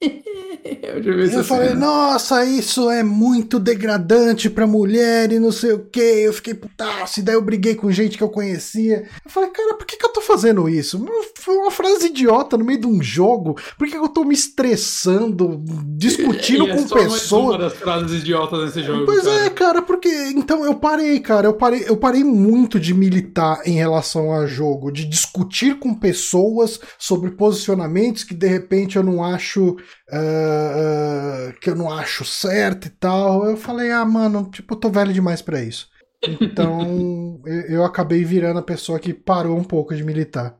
[0.82, 6.00] eu, eu falei, nossa, isso é muito degradante pra mulher e não sei o que.
[6.00, 9.08] Eu fiquei putaço, e daí eu briguei com gente que eu conhecia.
[9.24, 11.04] Eu falei, cara, por que, que eu tô fazendo isso?
[11.36, 13.56] Foi uma frase idiota no meio de um jogo.
[13.78, 15.62] Por que, que eu tô me estressando,
[15.96, 17.56] discutindo é com pessoas?
[17.56, 19.06] Uma das frases idiotas desse jogo.
[19.06, 19.46] Pois cara.
[19.46, 20.08] é, cara, porque.
[20.36, 21.46] Então eu parei, cara.
[21.46, 26.80] Eu parei, eu parei muito de militar em relação a jogo, de discutir com pessoas
[26.98, 29.76] sobre posicionamentos que de repente eu não acho
[30.12, 33.44] uh, que eu não acho certo e tal.
[33.44, 35.88] Eu falei, ah, mano, tipo, eu tô velho demais para isso.
[36.40, 40.56] Então eu acabei virando a pessoa que parou um pouco de militar.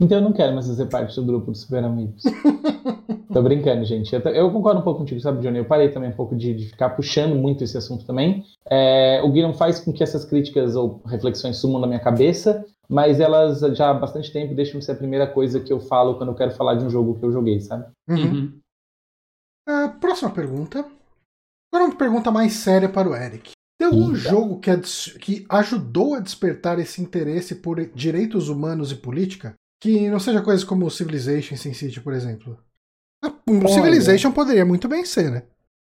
[0.00, 2.22] Então eu não quero mais fazer parte do grupo dos super amigos.
[3.32, 4.14] Tô brincando, gente.
[4.14, 5.58] Eu, eu, concordo um pouco contigo, sabe, Johnny?
[5.58, 8.44] Eu parei também um pouco de, de ficar puxando muito esse assunto também.
[8.68, 12.64] É, o Gui não faz com que essas críticas ou reflexões sumam na minha cabeça,
[12.88, 16.16] mas elas já há bastante tempo deixam de ser a primeira coisa que eu falo
[16.16, 17.86] quando eu quero falar de um jogo que eu joguei, sabe?
[18.08, 18.60] Uhum.
[19.66, 20.84] Uh, próxima pergunta.
[21.72, 23.52] Agora uma pergunta mais séria para o Eric.
[23.78, 24.70] Tem algum jogo que,
[25.18, 29.54] que ajudou a despertar esse interesse por direitos humanos e política?
[29.82, 32.56] Que não seja coisas como Civilization Sin City, por exemplo.
[33.48, 35.42] O Civilization poderia muito bem ser, né?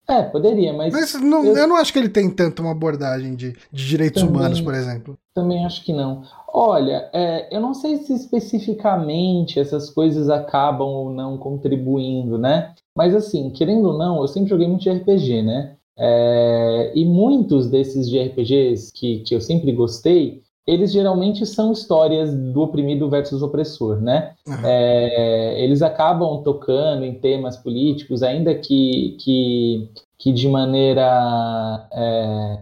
[0.08, 0.94] É, poderia, mas.
[0.94, 1.56] Mas não, eu...
[1.56, 1.68] eu...
[1.68, 5.18] não acho que ele tem tanto uma abordagem de, de direitos também, humanos, por exemplo.
[5.34, 6.24] Também acho que não.
[6.54, 12.76] Olha, é, eu não sei se especificamente essas coisas acabam ou não contribuindo, né?
[12.96, 15.78] Mas assim, querendo ou não, eu sempre joguei muito de RPG, né?
[15.98, 22.34] É, e muitos desses de RPGs que, que eu sempre gostei, eles geralmente são histórias
[22.34, 24.34] do oprimido versus opressor, né?
[24.48, 24.66] Uhum.
[24.66, 32.60] É, eles acabam tocando em temas políticos, ainda que, que, que de maneira é,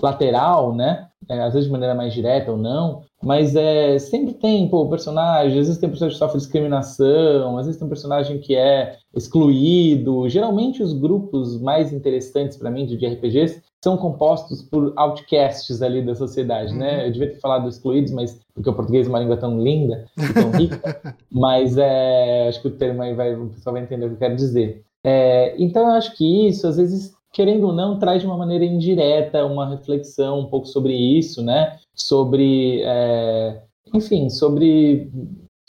[0.00, 1.08] lateral, né?
[1.28, 5.58] É, às vezes de maneira mais direta ou não, mas é, sempre tem pô, personagem,
[5.58, 8.96] às vezes tem um personagem que sofre discriminação, às vezes tem um personagem que é
[9.14, 10.28] excluído.
[10.28, 16.02] Geralmente os grupos mais interessantes para mim de, de RPGs são compostos por outcasts ali
[16.02, 16.98] da sociedade, né?
[16.98, 17.06] uhum.
[17.06, 20.50] Eu devia ter falado excluídos, mas porque o português é uma língua tão linda, tão
[20.56, 24.14] rica, mas é, acho que o termo aí vai, o pessoal vai entender o que
[24.14, 24.84] eu quero dizer.
[25.04, 28.64] É, então eu acho que isso, às vezes, querendo ou não, traz de uma maneira
[28.64, 31.76] indireta uma reflexão um pouco sobre isso, né?
[31.92, 35.10] Sobre, é, enfim, sobre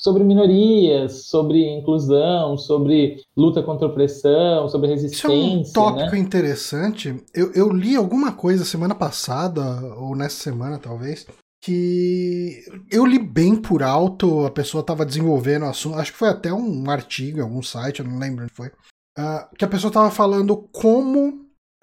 [0.03, 5.27] sobre minorias, sobre inclusão, sobre luta contra a opressão, sobre resistência.
[5.27, 6.19] Isso é um tópico né?
[6.19, 7.23] interessante.
[7.33, 9.63] Eu, eu li alguma coisa semana passada,
[9.95, 11.25] ou nessa semana talvez,
[11.63, 16.27] que eu li bem por alto, a pessoa estava desenvolvendo o assunto, acho que foi
[16.27, 19.87] até um artigo em algum site, eu não lembro onde foi, uh, que a pessoa
[19.87, 21.29] estava falando como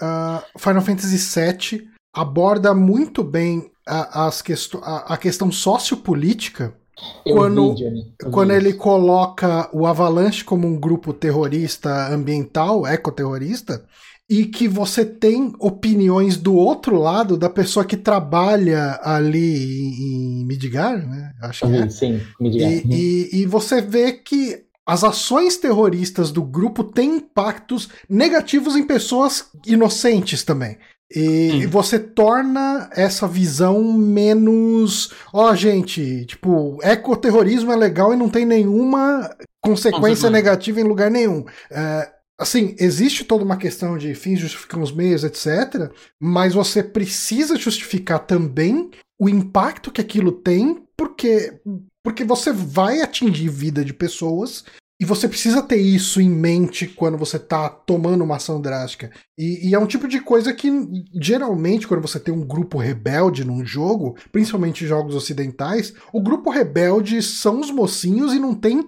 [0.02, 4.44] uh, Final Fantasy VII aborda muito bem a, as
[4.82, 6.76] a, a questão sociopolítica
[7.24, 13.84] quando, vi, quando ele coloca o Avalanche como um grupo terrorista ambiental, ecoterrorista,
[14.28, 21.04] e que você tem opiniões do outro lado da pessoa que trabalha ali em, Midgar,
[21.06, 21.32] né?
[21.42, 21.88] Acho que é.
[21.88, 22.70] Sim, Midgar.
[22.70, 22.90] E, uhum.
[22.92, 29.46] e, e você vê que as ações terroristas do grupo têm impactos negativos em pessoas
[29.66, 30.78] inocentes também.
[31.12, 31.70] E hum.
[31.70, 35.12] você torna essa visão menos.
[35.32, 39.28] Ó, oh, gente, tipo, ecoterrorismo é legal e não tem nenhuma
[39.60, 41.44] consequência negativa em lugar nenhum.
[41.70, 45.90] É, assim, existe toda uma questão de fins justificam os meios, etc.
[46.20, 51.60] Mas você precisa justificar também o impacto que aquilo tem, porque,
[52.04, 54.64] porque você vai atingir vida de pessoas
[55.00, 59.10] e você precisa ter isso em mente quando você está tomando uma ação drástica.
[59.38, 60.70] E, e, é um tipo de coisa que,
[61.18, 67.22] geralmente, quando você tem um grupo rebelde num jogo, principalmente jogos ocidentais, o grupo rebelde
[67.22, 68.86] são os mocinhos e não tem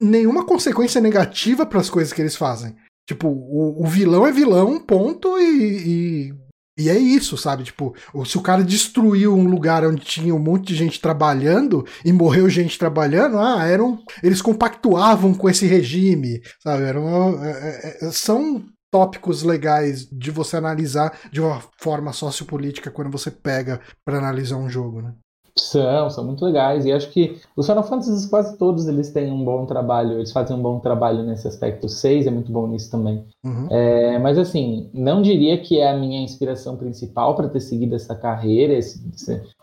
[0.00, 2.76] nenhuma consequência negativa para as coisas que eles fazem.
[3.08, 6.34] Tipo, o, o vilão é vilão, ponto, e, e
[6.78, 7.64] e é isso, sabe?
[7.64, 7.94] Tipo,
[8.24, 12.48] se o cara destruiu um lugar onde tinha um monte de gente trabalhando e morreu
[12.48, 13.98] gente trabalhando, ah, eram.
[14.22, 16.84] Eles compactuavam com esse regime, sabe?
[16.84, 23.10] Eram, é, é, é, são tópicos legais de você analisar de uma forma sociopolítica quando
[23.10, 25.14] você pega para analisar um jogo, né?
[25.60, 26.84] São, são muito legais.
[26.84, 30.56] E acho que os Final Fantasy quase todos eles têm um bom trabalho, eles fazem
[30.56, 31.86] um bom trabalho nesse aspecto.
[31.86, 33.24] O 6 é muito bom nisso também.
[33.44, 33.66] Uhum.
[33.70, 38.14] É, mas assim, não diria que é a minha inspiração principal para ter seguido essa
[38.14, 39.02] carreira, esse,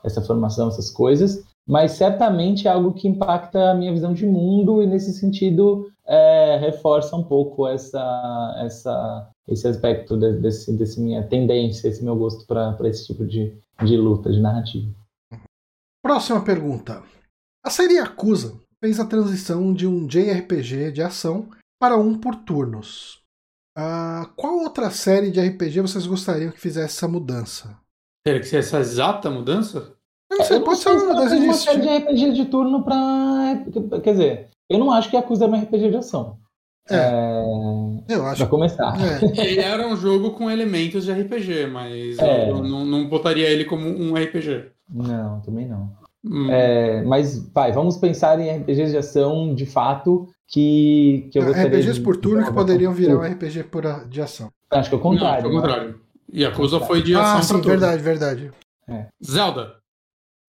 [0.03, 4.83] essa formação, essas coisas, mas certamente é algo que impacta a minha visão de mundo
[4.83, 11.23] e nesse sentido é, reforça um pouco essa, essa, esse aspecto de, desse, desse minha
[11.23, 13.53] tendência, esse meu gosto para esse tipo de,
[13.83, 14.87] de luta, de narrativa.
[16.05, 17.01] Próxima pergunta.
[17.65, 21.49] A série Yakuza fez a transição de um JRPG de ação
[21.81, 23.23] para um por turnos.
[23.75, 27.75] Uh, qual outra série de RPG vocês gostariam que fizesse essa mudança?
[28.23, 29.95] Teria que ser essa exata mudança?
[30.31, 33.65] Eu não sei, pode ser uma mudança de, uma série de RPG de turno para.
[34.03, 36.37] Quer dizer, eu não acho que Yakuza é um RPG de ação.
[36.87, 36.97] É.
[36.97, 38.15] é...
[38.15, 38.41] Eu acho.
[38.41, 38.95] Pra começar.
[39.01, 39.43] É.
[39.43, 42.51] Ele era um jogo com elementos de RPG, mas é.
[42.51, 44.74] eu não, não botaria ele como um RPG.
[44.89, 45.91] Não, também não.
[46.23, 46.49] Hum.
[46.49, 51.69] É, mas, vai, vamos pensar em RPGs de ação, de fato, que, que eu gostaria
[51.69, 54.51] RPGs de, por turno que poderiam virar um RPG por, de ação.
[54.71, 55.43] Acho que é o contrário.
[55.43, 56.01] Não, é o contrário.
[56.31, 58.51] E a coisa foi de ação ah, sim, verdade, verdade.
[58.87, 59.07] É.
[59.23, 59.75] Zelda.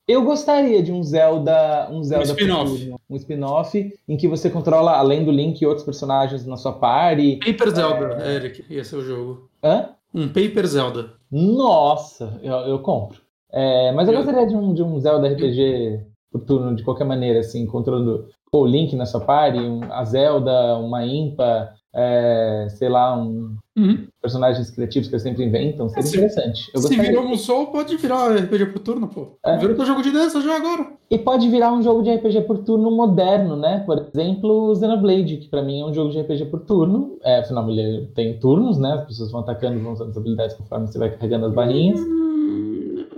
[0.09, 4.93] Eu gostaria de um Zelda, um Zelda um spin-off, um spin-off em que você controla
[4.93, 7.41] além do Link outros personagens na sua party.
[7.45, 8.35] Paper Zelda, é...
[8.37, 9.51] Eric, ia ser o jogo.
[9.63, 9.91] Hã?
[10.15, 11.15] Um Paper Zelda.
[11.31, 13.21] Nossa, eu, eu compro.
[13.53, 16.01] É, mas eu gostaria de um, de um Zelda RPG
[16.31, 20.77] por turno, de qualquer maneira, assim, encontrando o Link na sua party, um, a Zelda,
[20.79, 24.07] uma Impa, é, sei lá, um, uhum.
[24.21, 26.71] personagens criativos que eles sempre inventam, seria é, interessante.
[26.75, 29.29] Eu se virou um Soul, pode virar RPG por turno, pô.
[29.45, 29.57] É.
[29.57, 30.89] Virou teu jogo de dança já agora.
[31.11, 33.83] E pode virar um jogo de RPG por turno moderno, né?
[33.87, 37.17] Por exemplo, Xenoblade, que pra mim é um jogo de RPG por turno.
[37.23, 38.93] É, afinal, ele tem turnos, né?
[38.93, 42.01] As pessoas vão atacando, vão usando as habilidades conforme você vai carregando as barrinhas.
[42.01, 42.36] Uhum.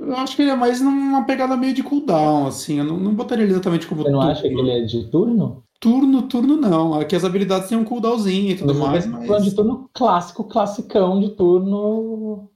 [0.09, 2.79] Eu acho que ele é mais numa pegada meio de cooldown, assim.
[2.79, 4.03] Eu não, não botaria ele exatamente como.
[4.03, 4.33] Você não turno.
[4.33, 5.65] acha que ele é de turno?
[5.81, 6.95] turno, turno não.
[6.95, 9.29] Aqui as habilidades têm um cooldownzinho e tudo mas mais.
[9.29, 9.45] Mas...
[9.45, 12.49] de turno clássico, classicão de turno.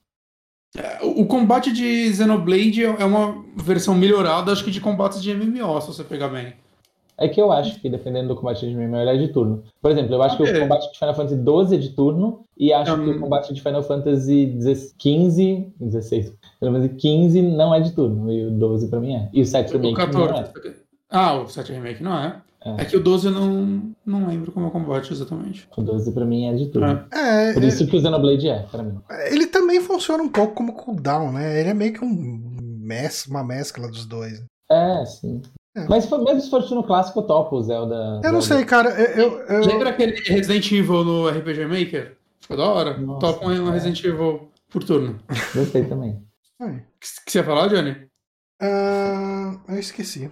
[0.77, 5.81] É, o combate de Xenoblade é uma versão melhorada, acho que de combates de MMO,
[5.83, 6.55] se você pegar bem.
[7.23, 9.63] É que eu acho que dependendo do combate de MMO, ele é de turno.
[9.81, 12.73] Por exemplo, eu acho que o combate de Final Fantasy XII é de turno e
[12.73, 13.05] acho um...
[13.05, 14.59] que o combate de Final Fantasy
[15.01, 19.29] XV, 16, Final Fantasy XV não é de turno e o 12 pra mim é.
[19.33, 20.33] E o 7 Remake o 14.
[20.33, 20.75] não é.
[21.09, 22.43] Ah, o 7 Remake não é.
[22.65, 22.83] É.
[22.83, 22.85] é.
[22.85, 25.69] que o 12 eu não, não lembro como é o combate exatamente.
[25.77, 27.05] O 12 pra mim é de turno.
[27.13, 27.51] É.
[27.51, 27.87] é Por isso é...
[27.87, 28.99] que o Xenoblade é, pra mim.
[29.31, 31.61] Ele também funciona um pouco como cooldown, né?
[31.61, 32.41] Ele é meio que um
[32.81, 34.43] mes uma mescla dos dois.
[34.71, 35.41] É, sim.
[35.75, 35.89] É.
[35.89, 37.95] Mas mesmo se for no clássico, eu topo o Zelda.
[37.95, 38.33] Eu Zelda.
[38.33, 38.91] não sei, cara.
[38.91, 42.17] Eu, eu, Lembra aquele Resident Evil no RPG Maker?
[42.41, 42.99] Ficou da hora.
[42.99, 43.73] Nossa, Topo um é.
[43.73, 45.19] Resident Evil por turno.
[45.55, 46.23] Gostei também.
[46.61, 46.67] O
[47.01, 47.93] que, você ia falar, Johnny?
[48.63, 50.31] Uh, eu esqueci.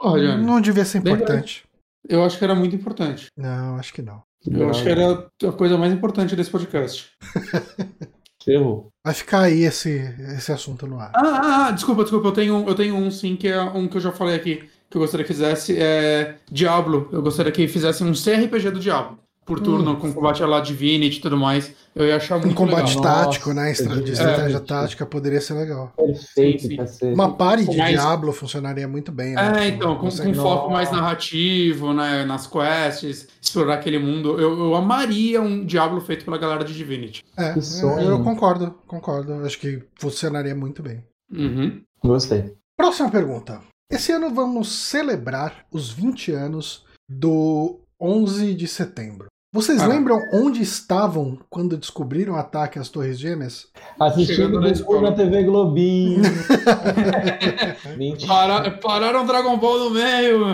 [0.00, 0.44] Oh, Johnny.
[0.44, 1.64] Não devia ser importante.
[2.08, 3.26] Eu acho que era muito importante.
[3.36, 4.22] Não, acho que não.
[4.46, 7.10] Eu acho que era a coisa mais importante desse podcast.
[8.52, 8.88] Errou.
[9.04, 9.90] Vai ficar aí esse,
[10.36, 11.12] esse assunto no ar.
[11.14, 12.28] Ah, ah, ah, desculpa, desculpa.
[12.28, 14.96] Eu tenho, eu tenho um sim, que é um que eu já falei aqui, que
[14.96, 15.76] eu gostaria que fizesse.
[15.78, 17.08] É Diablo.
[17.12, 19.18] Eu gostaria que fizesse um CRPG do Diablo
[19.48, 19.96] por turno, hum.
[19.96, 21.72] com combate a lá Divinity e tudo mais.
[21.94, 23.24] Eu ia achar muito Um combate legal.
[23.24, 23.72] tático, Nossa, né?
[23.72, 24.60] Estratégia, estratégia é.
[24.60, 25.90] tática poderia ser legal.
[25.96, 27.12] Perfeito, sim, sim.
[27.14, 27.92] Uma party de mais...
[27.92, 29.64] Diablo funcionaria muito bem, né?
[29.64, 32.26] É, então, com, com foco mais narrativo, né?
[32.26, 34.38] Nas quests, explorar aquele mundo.
[34.38, 37.24] Eu, eu amaria um Diablo feito pela galera de Divinity.
[37.36, 39.32] É, eu, eu concordo, concordo.
[39.46, 41.02] Acho que funcionaria muito bem.
[41.32, 41.80] Uhum.
[42.04, 42.52] Gostei.
[42.76, 43.62] Próxima pergunta.
[43.90, 49.27] Esse ano vamos celebrar os 20 anos do 11 de setembro.
[49.50, 49.86] Vocês ah.
[49.86, 53.66] lembram onde estavam quando descobriram o ataque às Torres Gêmeas?
[53.98, 56.22] Assistindo na, na TV Globinho.
[58.26, 60.44] Para, pararam Dragon Ball no meio.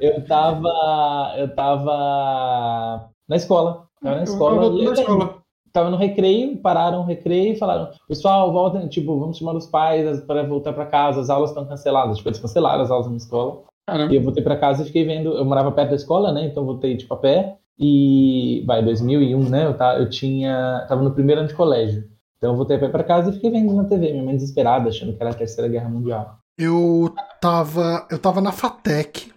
[0.00, 1.34] É, eu tava.
[1.38, 3.86] Eu tava na escola.
[4.02, 4.64] Tava na escola.
[4.64, 5.40] Eu escola.
[5.72, 10.20] Tava no recreio, pararam o recreio e falaram: Pessoal, voltem, tipo, vamos chamar os pais
[10.22, 12.16] para voltar para casa, as aulas estão canceladas.
[12.16, 13.62] Tipo, eles cancelaram as aulas na escola.
[13.86, 14.12] Caramba.
[14.12, 15.32] E eu voltei para casa e fiquei vendo.
[15.32, 16.46] Eu morava perto da escola, né?
[16.46, 17.59] Então voltei tipo a pé.
[17.80, 19.64] E vai 2001, né?
[19.64, 22.04] Eu, tá, eu tinha tava no primeiro ano de colégio.
[22.36, 24.88] Então eu voltei a pé para casa e fiquei vendo na TV, minha mãe desesperada,
[24.88, 26.38] achando que era a Terceira Guerra Mundial.
[26.58, 29.30] Eu tava eu tava na Fatec.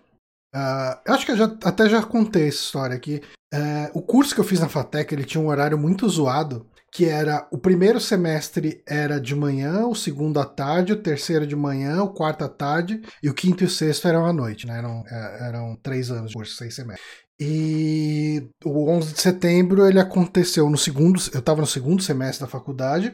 [0.54, 3.22] Uh, eu acho que eu já, até já contei essa história aqui.
[3.54, 7.06] Uh, o curso que eu fiz na Fatec ele tinha um horário muito zoado que
[7.06, 12.04] era o primeiro semestre era de manhã, o segundo à tarde, o terceiro de manhã,
[12.04, 14.78] o quarto à tarde e o quinto e o sexto eram à noite, né?
[14.78, 17.23] Eram, é, eram três anos de curso, seis semestres.
[17.40, 22.52] E o 11 de setembro ele aconteceu no segundo, eu estava no segundo semestre da
[22.52, 23.14] faculdade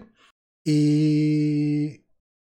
[0.68, 2.02] e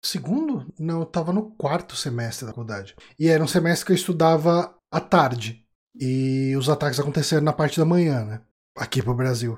[0.03, 0.65] segundo?
[0.79, 2.95] Não, eu estava no quarto semestre da faculdade.
[3.17, 5.65] E era um semestre que eu estudava à tarde.
[5.99, 8.41] E os ataques aconteceram na parte da manhã, né?
[8.77, 9.57] Aqui pro Brasil.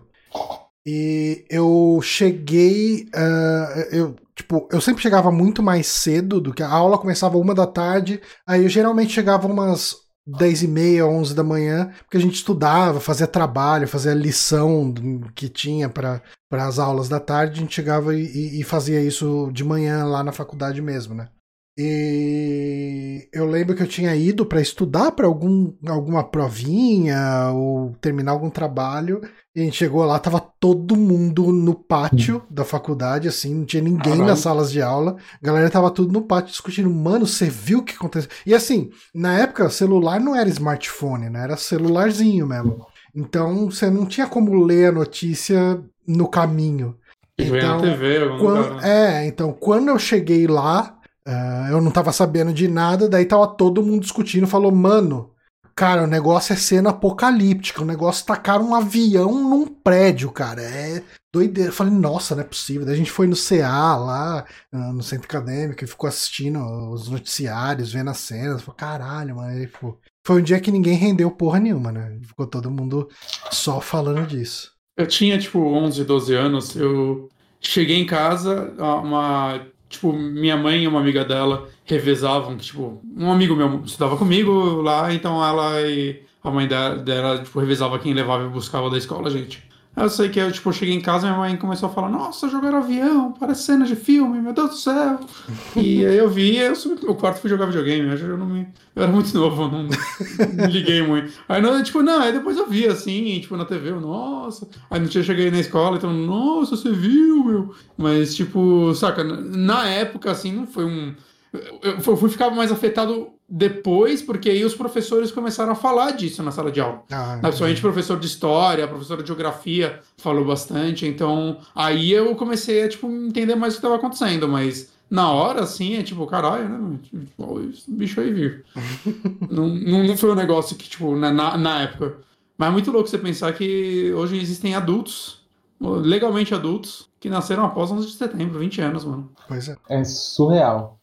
[0.85, 3.09] E eu cheguei.
[3.15, 7.53] Uh, eu, tipo, eu sempre chegava muito mais cedo do que a aula começava uma
[7.53, 8.21] da tarde.
[8.45, 12.99] Aí eu geralmente chegava umas 10 e meia, 11 da manhã, porque a gente estudava,
[12.99, 14.93] fazia trabalho, fazia lição
[15.35, 16.21] que tinha para
[16.51, 17.59] as aulas da tarde.
[17.59, 21.29] A gente chegava e, e fazia isso de manhã lá na faculdade mesmo, né?
[21.75, 28.31] E eu lembro que eu tinha ido para estudar para algum, alguma provinha ou terminar
[28.31, 29.21] algum trabalho.
[29.55, 32.53] E a gente chegou lá, tava todo mundo no pátio hum.
[32.53, 34.25] da faculdade, assim, não tinha ninguém Caralho.
[34.25, 35.17] nas salas de aula.
[35.41, 38.29] A galera tava tudo no pátio discutindo, mano, você viu o que aconteceu?
[38.45, 41.43] E assim, na época, celular não era smartphone, né?
[41.43, 42.85] Era celularzinho mesmo.
[43.15, 46.97] Então você não tinha como ler a notícia no caminho.
[47.37, 49.21] Então, na TV, quando, né?
[49.23, 53.47] É, então quando eu cheguei lá, Uh, eu não tava sabendo de nada, daí tava
[53.47, 55.31] todo mundo discutindo, falou, mano,
[55.75, 61.01] cara, o negócio é cena apocalíptica, o negócio tacaram um avião num prédio, cara, é
[61.33, 61.69] doideira.
[61.69, 62.85] Eu falei, nossa, não é possível.
[62.85, 66.59] Daí a gente foi no CA lá, uh, no centro acadêmico, e ficou assistindo
[66.91, 69.97] os noticiários, vendo as cenas, falei, caralho, mano, aí, pô.
[70.25, 72.17] Foi um dia que ninguém rendeu porra nenhuma, né?
[72.21, 73.09] Ficou todo mundo
[73.51, 74.71] só falando disso.
[74.95, 77.27] Eu tinha, tipo, 11, 12 anos, eu
[77.59, 83.55] cheguei em casa, uma tipo, minha mãe e uma amiga dela revezavam, tipo, um amigo
[83.55, 88.45] meu estudava comigo lá, então ela e a mãe dela, dela tipo, revezava quem levava
[88.45, 89.63] e buscava da escola, gente.
[89.95, 92.09] Eu sei que eu, tipo, eu cheguei em casa e minha mãe começou a falar,
[92.09, 95.19] nossa, jogaram avião, parece cena de filme, meu Deus do céu.
[95.77, 98.67] e aí eu vi, eu subi pro meu quarto fui jogar videogame, eu, não me,
[98.95, 101.31] eu era muito novo, não, não liguei muito.
[101.47, 104.67] Aí, não, tipo, não, aí depois eu vi, assim, tipo, na TV, eu, nossa.
[104.89, 107.75] Aí no dia eu cheguei na escola, então, nossa, você viu, meu.
[107.95, 111.13] Mas, tipo, saca, na época, assim, não foi um
[111.53, 116.51] eu fui ficar mais afetado depois, porque aí os professores começaram a falar disso na
[116.51, 117.03] sala de aula.
[117.11, 121.05] Ah, Principalmente professor de história, professor de geografia falou bastante.
[121.05, 125.61] Então, aí eu comecei a tipo, entender mais o que estava acontecendo, mas na hora,
[125.61, 126.99] assim, é tipo, caralho, né?
[127.03, 128.65] Tipo, esse bicho aí vir.
[129.47, 132.17] não, não, foi um negócio que, tipo, na, na época.
[132.57, 135.43] Mas é muito louco você pensar que hoje existem adultos,
[135.79, 139.29] legalmente adultos, que nasceram após 11 de setembro, 20 anos, mano.
[139.47, 139.75] Pois é.
[139.87, 140.99] É surreal.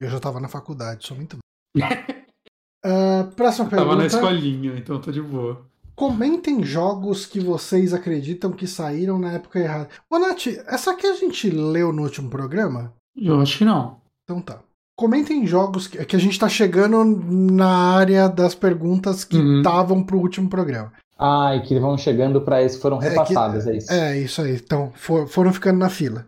[0.00, 1.36] Eu já tava na faculdade, sou muito.
[1.76, 3.90] uh, próxima eu pergunta.
[3.90, 5.68] Tava na escolinha, então tô de boa.
[5.94, 9.88] Comentem jogos que vocês acreditam que saíram na época errada.
[10.08, 12.94] Ô, Nath, essa aqui a gente leu no último programa?
[13.14, 14.00] Eu acho que não.
[14.24, 14.60] Então tá.
[14.96, 20.04] Comentem jogos que, que a gente tá chegando na área das perguntas que estavam uhum.
[20.04, 20.92] pro último programa.
[21.18, 23.92] Ah, e que vão chegando para isso, foram repassadas, é, que, é, isso?
[23.92, 24.54] É, isso aí.
[24.54, 26.26] Então, for, foram ficando na fila.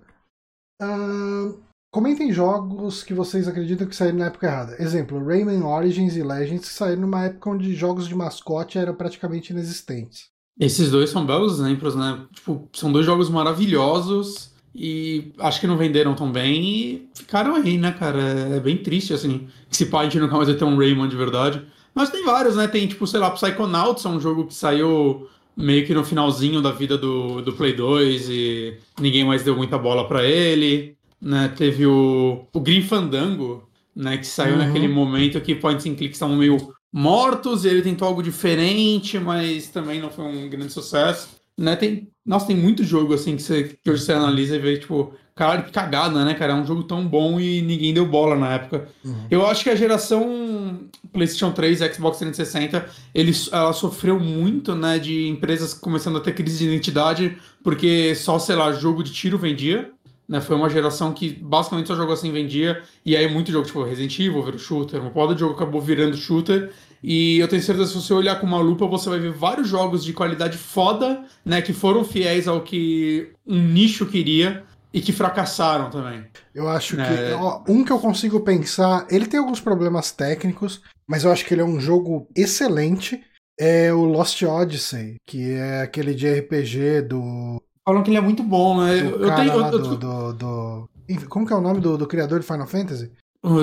[0.83, 1.59] Uh,
[1.93, 4.77] comentem jogos que vocês acreditam que saíram na época errada.
[4.83, 10.31] Exemplo, Rayman Origins e Legends saíram numa época onde jogos de mascote eram praticamente inexistentes.
[10.59, 12.25] Esses dois são belos exemplos, né?
[12.33, 17.77] Tipo, são dois jogos maravilhosos e acho que não venderam tão bem e ficaram aí,
[17.77, 18.23] né, cara?
[18.23, 19.47] É bem triste, assim.
[19.71, 21.63] Se pá, a gente nunca mais vai ter um Rayman de verdade.
[21.95, 22.67] Mas tem vários, né?
[22.67, 26.71] Tem, tipo, sei lá, Psychonauts, é um jogo que saiu meio que no finalzinho da
[26.71, 30.97] vida do, do Play 2 e ninguém mais deu muita bola para ele.
[31.23, 31.53] Né?
[31.57, 34.19] Teve o, o Green Fandango, né?
[34.19, 34.59] Que saiu uhum.
[34.59, 39.69] naquele momento que points and clicks estavam meio mortos e ele tentou algo diferente, mas
[39.69, 41.29] também não foi um grande sucesso.
[41.57, 41.77] Né?
[41.77, 45.15] Tem, nossa, tem muito jogo assim que, você, que hoje você analisa e vê, tipo,
[45.35, 46.53] cara, que cagada, né, cara?
[46.53, 48.89] É um jogo tão bom e ninguém deu bola na época.
[49.05, 49.27] Uhum.
[49.31, 50.81] Eu acho que a geração
[51.13, 56.59] PlayStation 3 Xbox 360, ele, ela sofreu muito, né, de empresas começando a ter crise
[56.59, 59.91] de identidade, porque só, sei lá, jogo de tiro vendia.
[60.33, 63.83] Né, foi uma geração que basicamente só jogou assim vendia, e aí muito jogo, tipo
[63.83, 66.73] Resident Evil, virou shooter, uma poda de jogo acabou virando shooter,
[67.03, 69.69] e eu tenho certeza que se você olhar com uma lupa, você vai ver vários
[69.69, 71.61] jogos de qualidade foda, né?
[71.61, 76.25] Que foram fiéis ao que um nicho queria e que fracassaram também.
[76.55, 77.03] Eu acho que.
[77.03, 77.35] É.
[77.35, 81.53] Ó, um que eu consigo pensar, ele tem alguns problemas técnicos, mas eu acho que
[81.53, 83.23] ele é um jogo excelente.
[83.61, 87.61] É o Lost Odyssey, que é aquele de RPG do.
[87.85, 89.01] Falam que ele é muito bom, né?
[89.01, 89.53] eu tenho.
[89.53, 89.71] Eu, eu...
[89.71, 90.89] Do, do, do,
[91.29, 93.11] Como que é o nome do, do criador de Final Fantasy?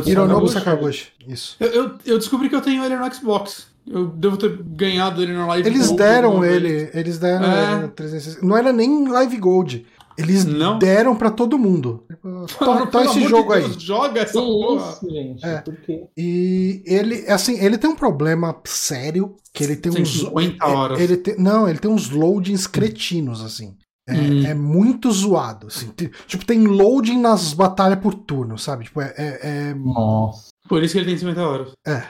[0.05, 1.07] Hironobu Sakaguchi.
[1.25, 1.55] Isso.
[1.59, 3.67] Eu, eu, eu, descobri que eu tenho ele no Xbox.
[3.87, 5.97] Eu devo ter ganhado ele na Live eles Gold.
[5.97, 7.71] Deram ele, eles deram é.
[7.73, 8.45] ele no 360.
[8.45, 9.85] Não era nem Live Gold.
[10.17, 10.77] Eles não.
[10.77, 12.03] deram para todo mundo.
[12.59, 13.79] Toma então esse jogo de Deus, aí.
[13.79, 14.91] Joga essa porra.
[14.91, 15.45] Isso, gente.
[15.45, 15.61] É.
[15.61, 16.07] Por quê?
[16.17, 19.37] E ele, assim, ele tem um problema sério.
[19.53, 20.19] Que ele tem, tem uns.
[20.19, 20.99] 50 horas.
[20.99, 23.77] Ele tem, não, ele tem uns loadings cretinos, assim.
[24.09, 24.45] É, hum.
[24.47, 25.67] é, muito zoado.
[25.67, 25.91] Assim.
[26.27, 28.85] Tipo, tem loading nas batalhas por turno, sabe?
[28.85, 29.73] Tipo, é, é, é...
[29.73, 30.49] Nossa.
[30.67, 31.71] Por isso que ele tem 50 horas.
[31.85, 32.03] É.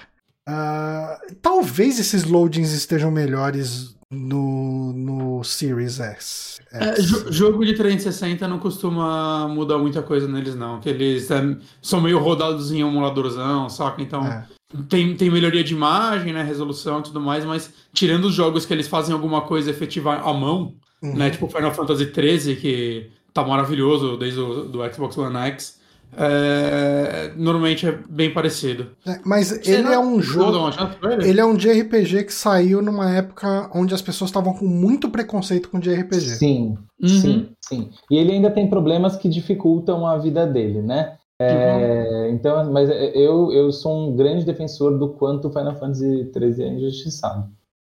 [0.50, 6.60] Uh, talvez esses loadings estejam melhores no, no Series S.
[6.72, 10.80] É, jogo de 360 não costuma mudar muita coisa neles, não.
[10.80, 14.02] Que eles é, são meio rodados em emuladorzão, saca?
[14.02, 14.26] Então.
[14.26, 14.46] É.
[14.88, 18.74] Tem, tem melhoria de imagem, né, resolução e tudo mais, mas tirando os jogos que
[18.74, 21.16] eles fazem alguma coisa efetiva à mão, Uhum.
[21.16, 21.30] Né?
[21.30, 25.80] Tipo Final Fantasy XIII, que tá maravilhoso desde o do Xbox One X.
[26.18, 28.88] É, normalmente é bem parecido.
[29.06, 30.72] É, mas Você ele é um jogo.
[31.04, 31.30] Ele?
[31.30, 35.70] ele é um JRPG que saiu numa época onde as pessoas estavam com muito preconceito
[35.70, 36.20] com JRPG.
[36.20, 37.08] Sim, uhum.
[37.08, 37.90] sim, sim.
[38.10, 41.16] E ele ainda tem problemas que dificultam a vida dele, né?
[41.42, 42.30] É, uhum.
[42.34, 47.50] Então, mas eu, eu sou um grande defensor do quanto Final Fantasy XIII é injustiçado.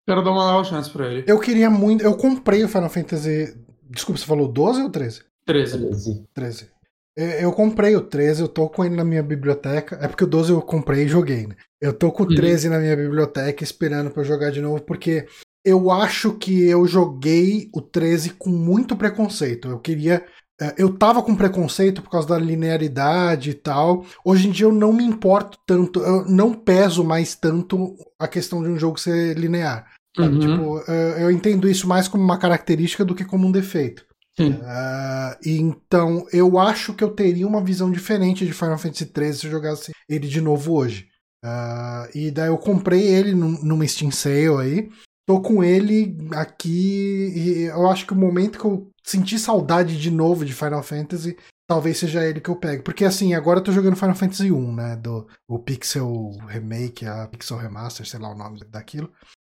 [0.07, 1.24] Quero dar uma nova chance pra ele.
[1.27, 2.05] Eu queria muito.
[2.05, 3.57] Eu comprei o Final Fantasy.
[3.91, 5.23] Desculpa, você falou 12 ou 13?
[5.45, 6.24] 13.
[6.33, 6.77] 13.
[7.16, 9.99] Eu comprei o 13, eu tô com ele na minha biblioteca.
[10.03, 11.57] É porque o 12 eu comprei e joguei, né?
[11.81, 12.74] Eu tô com o 13 uhum.
[12.74, 15.27] na minha biblioteca esperando pra eu jogar de novo, porque
[15.65, 19.69] eu acho que eu joguei o 13 com muito preconceito.
[19.69, 20.24] Eu queria.
[20.61, 24.05] É, eu tava com preconceito por causa da linearidade e tal.
[24.24, 28.62] Hoje em dia eu não me importo tanto, eu não peso mais tanto a questão
[28.62, 29.95] de um jogo ser linear.
[30.18, 30.38] Uhum.
[30.38, 30.78] Tipo,
[31.18, 34.06] eu entendo isso mais como uma característica do que como um defeito.
[34.38, 39.47] Uh, então, eu acho que eu teria uma visão diferente de Final Fantasy XIII se
[39.47, 41.09] eu jogasse ele de novo hoje.
[41.44, 44.90] Uh, e daí eu comprei ele num, numa Steam Sale aí.
[45.26, 50.10] Tô com ele aqui e eu acho que o momento que eu senti saudade de
[50.10, 51.36] novo de Final Fantasy,
[51.66, 52.84] talvez seja ele que eu pego.
[52.84, 54.97] Porque assim, agora eu tô jogando Final Fantasy 1, né?
[54.97, 59.10] Do, o Pixel Remake, a Pixel Remaster, sei lá o nome daquilo.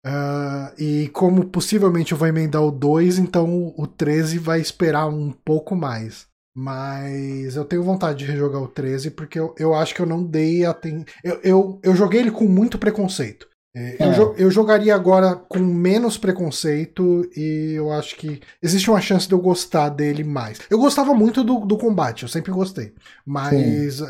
[0.05, 5.31] Uh, e como possivelmente eu vou emendar o 2, então o 13 vai esperar um
[5.31, 6.27] pouco mais.
[6.55, 10.23] Mas eu tenho vontade de rejogar o 13 porque eu, eu acho que eu não
[10.23, 11.05] dei atenção.
[11.23, 13.48] Eu, eu, eu joguei ele com muito preconceito.
[13.75, 14.19] É, é.
[14.19, 19.33] Eu, eu, jogaria agora com menos preconceito e eu acho que existe uma chance de
[19.33, 20.59] eu gostar dele mais.
[20.71, 22.93] Eu gostava muito do, do combate, eu sempre gostei.
[23.25, 24.05] Mas uh,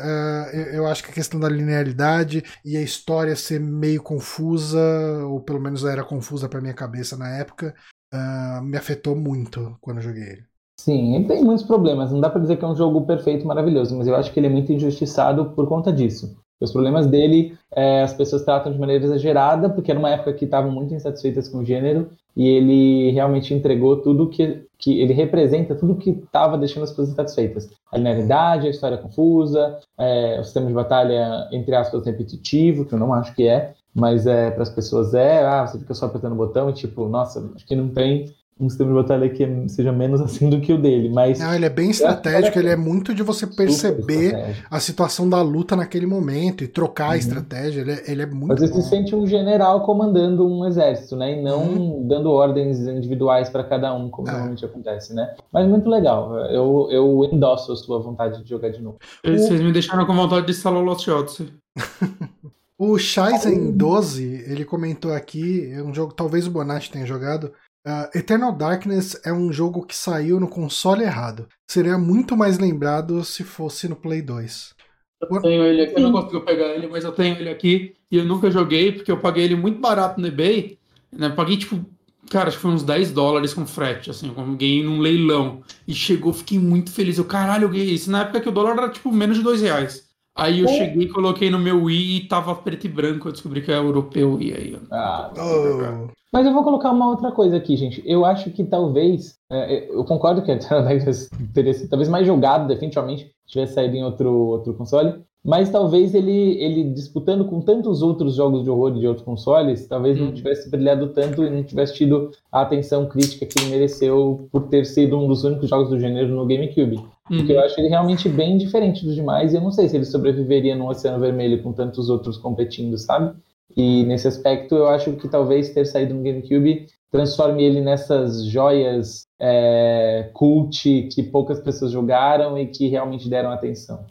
[0.72, 4.80] eu acho que a questão da linearidade e a história ser meio confusa,
[5.26, 7.74] ou pelo menos era confusa pra minha cabeça na época,
[8.14, 10.50] uh, me afetou muito quando eu joguei ele.
[10.80, 12.10] Sim, ele tem muitos problemas.
[12.10, 14.46] Não dá para dizer que é um jogo perfeito, maravilhoso, mas eu acho que ele
[14.46, 16.40] é muito injustiçado por conta disso.
[16.60, 20.44] Os problemas dele, é, as pessoas tratam de maneira exagerada, porque era uma época que
[20.44, 25.74] estavam muito insatisfeitas com o gênero, e ele realmente entregou tudo que, que ele representa,
[25.74, 27.70] tudo que estava deixando as pessoas insatisfeitas.
[27.90, 32.98] A linearidade, a história confusa, é, o sistema de batalha, entre aspas, repetitivo, que eu
[32.98, 36.32] não acho que é, mas é, para as pessoas é, ah, você fica só apertando
[36.32, 39.90] o botão e tipo, nossa, acho que não tem um sistema de batalha que seja
[39.90, 41.38] menos assim do que o dele, mas...
[41.38, 45.74] Não, ele é bem estratégico, ele é muito de você perceber a situação da luta
[45.74, 47.12] naquele momento e trocar uhum.
[47.12, 50.66] a estratégia, ele é, ele é muito Mas você se sente um general comandando um
[50.66, 52.06] exército, né, e não uhum.
[52.06, 54.32] dando ordens individuais para cada um, como é.
[54.32, 55.34] normalmente acontece, né.
[55.52, 58.98] Mas muito legal, eu, eu endosso a sua vontade de jogar de novo.
[59.24, 59.64] Vocês o...
[59.64, 61.48] me deixaram com vontade de instalar o Lost Odyssey.
[62.78, 67.52] o Shizen 12, ele comentou aqui, é um jogo, talvez o Bonatti tenha jogado,
[67.86, 71.48] Uh, Eternal Darkness é um jogo que saiu no console errado.
[71.66, 74.74] Seria muito mais lembrado se fosse no Play 2.
[75.22, 78.16] Eu tenho ele aqui, eu não consigo pegar ele, mas eu tenho ele aqui e
[78.16, 80.78] eu nunca joguei porque eu paguei ele muito barato no eBay.
[81.10, 81.30] Né?
[81.30, 81.84] Paguei tipo,
[82.30, 85.62] cara, acho que foi uns 10 dólares com frete, assim, eu ganhei num leilão.
[85.88, 87.16] E chegou, fiquei muito feliz.
[87.16, 88.10] Eu, caralho, eu ganhei isso.
[88.10, 90.09] Na época que o dólar era tipo menos de 2 reais.
[90.36, 90.68] Aí eu é.
[90.68, 93.28] cheguei, coloquei no meu Wii e tava preto e branco.
[93.28, 94.72] Eu descobri que é europeu e aí.
[94.72, 96.08] Eu ah, oh.
[96.32, 98.02] Mas eu vou colocar uma outra coisa aqui, gente.
[98.06, 99.36] Eu acho que talvez.
[99.50, 100.58] É, é eu concordo que a
[101.52, 105.22] teria sido talvez mais jogado, definitivamente, se tivesse saído em outro, outro console.
[105.44, 110.20] Mas talvez ele, ele disputando com tantos outros jogos de horror de outros consoles, talvez
[110.20, 110.26] hum.
[110.26, 114.68] não tivesse brilhado tanto e não tivesse tido a atenção crítica que ele mereceu por
[114.68, 116.96] ter sido um dos únicos jogos do gênero no GameCube.
[116.96, 117.38] Uhum.
[117.38, 120.04] Porque eu acho ele realmente bem diferente dos demais e eu não sei se ele
[120.04, 123.34] sobreviveria no Oceano Vermelho com tantos outros competindo, sabe?
[123.76, 129.26] E nesse aspecto, eu acho que talvez ter saído no GameCube transforme ele nessas joias
[129.40, 134.04] é, cult que poucas pessoas jogaram e que realmente deram atenção.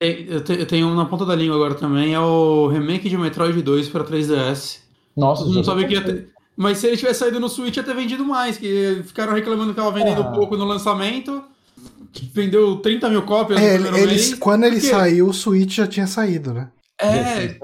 [0.00, 4.04] Eu tenho na ponta da língua agora também, é o remake de Metroid 2 para
[4.04, 4.78] 3DS.
[5.16, 6.28] Nossa, não sabe que ter...
[6.56, 9.80] Mas se ele tivesse saído no Switch, ia ter vendido mais, que ficaram reclamando que
[9.80, 10.32] estava vendendo ah.
[10.32, 11.42] pouco no lançamento.
[12.32, 14.90] Vendeu 30 mil cópias é, no eles, Quando ele porque...
[14.90, 16.68] saiu, o Switch já tinha saído, né?
[17.00, 17.56] É,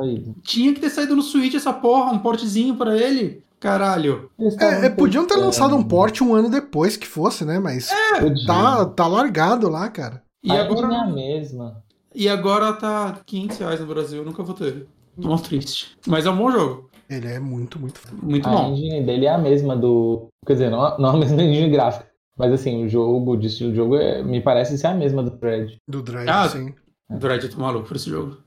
[0.44, 3.43] tinha que ter saído no Switch essa porra, um portezinho para ele.
[3.59, 4.31] Caralho.
[4.61, 7.59] É, é, podiam ter lançado um port um ano depois que fosse, né?
[7.59, 10.23] Mas é, tá, tá largado lá, cara.
[10.43, 11.82] E a agora é a mesma.
[12.15, 14.86] E agora tá 500 reais no Brasil, eu nunca vou ter.
[15.20, 15.97] Tô muito triste.
[16.07, 16.91] Mas é um bom jogo.
[17.09, 18.66] Ele é muito, muito Muito a bom.
[18.66, 20.28] A engine dele é a mesma do.
[20.47, 22.09] Quer dizer, não, não a mesma engine gráfica.
[22.36, 25.31] Mas assim, o jogo, de estilo de jogo, é, me parece ser a mesma do
[25.31, 25.77] Dread.
[25.89, 26.74] Do Dread, ah, sim.
[27.09, 28.39] O Dread, eu tô maluco por esse jogo.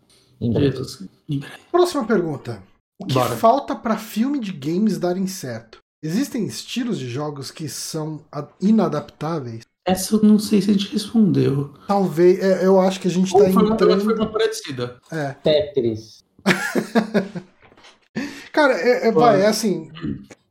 [0.42, 0.78] Em breve.
[1.30, 1.56] Em breve.
[1.72, 2.62] Próxima pergunta.
[3.00, 3.36] O que Bora.
[3.36, 5.80] falta para filme de games darem certo?
[6.04, 8.22] Existem estilos de jogos que são
[8.62, 9.64] inadaptáveis?
[9.88, 11.74] Essa eu não sei se a gente respondeu.
[11.88, 14.04] Talvez, é, eu acho que a gente Ou tá foi entrando...
[14.04, 15.00] Foi uma parecida.
[15.10, 15.34] É.
[15.42, 16.26] Tetris.
[18.52, 19.90] Cara, é, é, vai, é assim,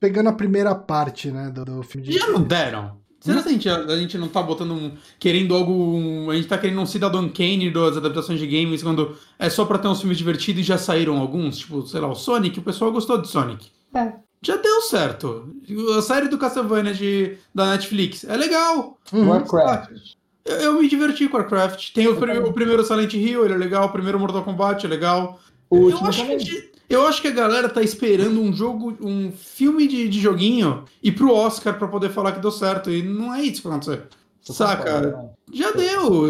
[0.00, 2.18] pegando a primeira parte, né, do, do filme de...
[2.18, 2.96] Já não deram?
[3.20, 5.72] Será que a gente, a gente não tá botando um, querendo algo.
[5.72, 9.64] Um, a gente tá querendo um Cidadão Kane das adaptações de games quando é só
[9.64, 11.58] pra ter uns filmes divertidos e já saíram alguns?
[11.58, 13.68] Tipo, sei lá, o Sonic, o pessoal gostou de Sonic.
[13.92, 14.12] É.
[14.46, 15.52] Já deu certo.
[15.98, 18.96] A série do Castlevania de, da Netflix é legal.
[19.12, 19.28] Uhum.
[19.28, 20.12] Warcraft.
[20.44, 21.92] Eu, eu, me diverti com Warcraft.
[21.92, 23.86] Tem o, o, primeiro Silent Hill, ele é legal.
[23.86, 25.40] O primeiro Mortal Kombat é legal.
[25.68, 29.88] O eu acho que eu acho que a galera tá esperando um jogo, um filme
[29.88, 32.88] de, de joguinho e pro Oscar para poder falar que deu certo.
[32.88, 34.04] E não é isso que vai acontecer.
[34.42, 35.28] Saca?
[35.52, 36.26] Já deu.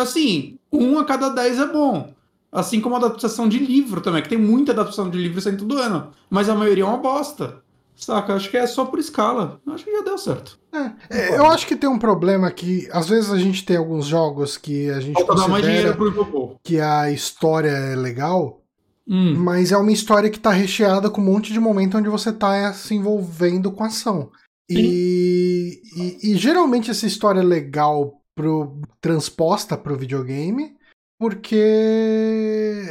[0.00, 2.14] Assim, um a cada dez é bom.
[2.56, 5.78] Assim como a adaptação de livro também, que tem muita adaptação de livro saindo todo
[5.78, 6.08] ano.
[6.30, 7.58] Mas a maioria é uma bosta.
[7.94, 8.34] Saca?
[8.34, 9.60] Acho que é só por escala.
[9.66, 10.58] Acho que já deu certo.
[10.72, 14.06] É, é, eu acho que tem um problema que, às vezes, a gente tem alguns
[14.06, 18.62] jogos que a gente Falta considera dar mais dinheiro pro que a história é legal,
[19.08, 19.36] Hum.
[19.36, 22.72] Mas é uma história que tá recheada com um monte de momento onde você tá
[22.72, 24.32] se envolvendo com a ação.
[24.68, 30.74] E, e, e, geralmente essa história é legal pro, transposta pro videogame
[31.18, 32.82] porque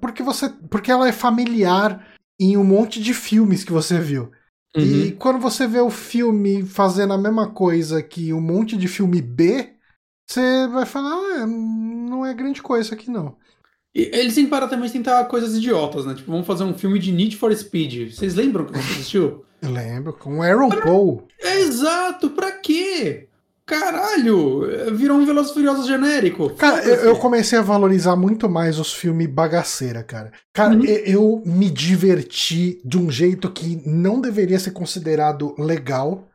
[0.00, 2.06] porque você porque ela é familiar
[2.38, 4.30] em um monte de filmes que você viu.
[4.76, 4.82] Uhum.
[4.82, 9.20] E quando você vê o filme fazendo a mesma coisa que um monte de filme
[9.20, 9.74] B,
[10.26, 13.36] você vai falar, ah, não é grande coisa aqui não.
[13.94, 16.14] E eles têm para também tentar coisas idiotas, né?
[16.14, 18.14] Tipo, vamos fazer um filme de Need for Speed.
[18.14, 19.44] Vocês lembram que você assistiu?
[19.60, 20.82] Eu lembro, com Aaron pra...
[20.82, 21.26] Paul.
[21.40, 23.28] É, exato, pra quê?
[23.70, 26.50] Caralho, virou um Velozes Furiosos genérico.
[26.50, 30.32] Cara, eu, eu, comecei a valorizar muito mais os filmes bagaceira, cara.
[30.52, 30.84] Cara, uhum.
[30.84, 36.28] eu me diverti de um jeito que não deveria ser considerado legal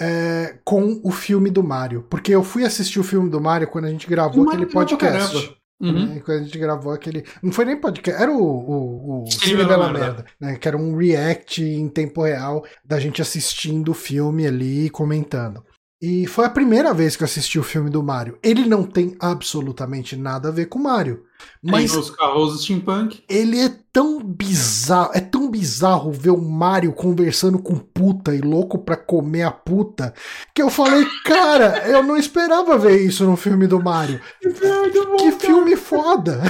[0.00, 2.04] é, com o filme do Mario.
[2.10, 5.56] Porque eu fui assistir o filme do Mario quando a gente gravou aquele podcast.
[5.80, 6.14] Uhum.
[6.14, 7.24] Né, quando a gente gravou aquele.
[7.42, 10.56] Não foi nem podcast, era o, o, o Cine Bela Merda, né?
[10.56, 15.64] Que era um react em tempo real da gente assistindo o filme ali e comentando.
[16.02, 18.36] E foi a primeira vez que eu assisti o filme do Mario.
[18.42, 21.22] Ele não tem absolutamente nada a ver com o Mario.
[21.62, 23.22] Mas os carros steampunk.
[23.28, 28.78] Ele é tão bizarro, é tão bizarro ver o Mario conversando com puta e louco
[28.78, 30.12] pra comer a puta,
[30.52, 34.20] que eu falei, cara, eu não esperava ver isso no filme do Mario.
[34.40, 36.42] que filme foda!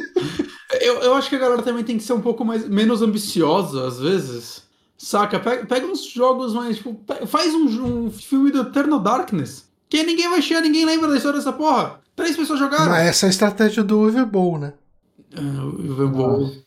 [0.80, 3.86] eu, eu acho que a galera também tem que ser um pouco mais menos ambiciosa
[3.86, 4.67] às vezes.
[4.98, 5.38] Saca?
[5.38, 6.78] Pega, pega uns jogos mais.
[6.78, 9.68] Tipo, faz um, um filme do Eternal Darkness.
[9.88, 12.00] Que ninguém vai chegar, ninguém lembra da história dessa porra.
[12.16, 12.90] Três pessoas jogaram.
[12.90, 14.12] Mas essa é a estratégia do Uwe
[14.58, 14.72] né?
[15.34, 16.62] É, o Uwe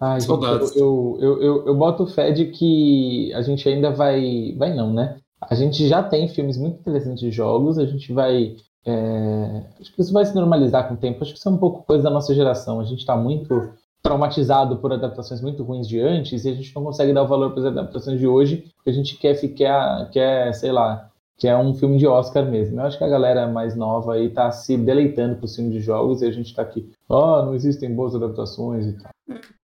[0.00, 0.76] Ai, Saudades.
[0.76, 4.54] eu, eu, eu, eu, boto fé de que a gente ainda vai.
[4.56, 5.16] Vai não, né?
[5.40, 8.56] A gente já tem filmes muito interessantes de jogos, a gente vai.
[8.84, 9.62] É...
[9.80, 11.22] Acho que isso vai se normalizar com o tempo.
[11.22, 12.80] Acho que isso é um pouco coisa da nossa geração.
[12.80, 13.70] A gente está muito
[14.08, 17.50] traumatizado por adaptações muito ruins de antes e a gente não consegue dar o valor
[17.50, 21.74] para as adaptações de hoje, porque a gente quer ficar, quer, sei lá, quer um
[21.74, 22.80] filme de Oscar mesmo.
[22.80, 25.80] Eu acho que a galera mais nova aí tá se deleitando com os filmes de
[25.80, 29.10] jogos e a gente tá aqui, ó, oh, não existem boas adaptações e tal.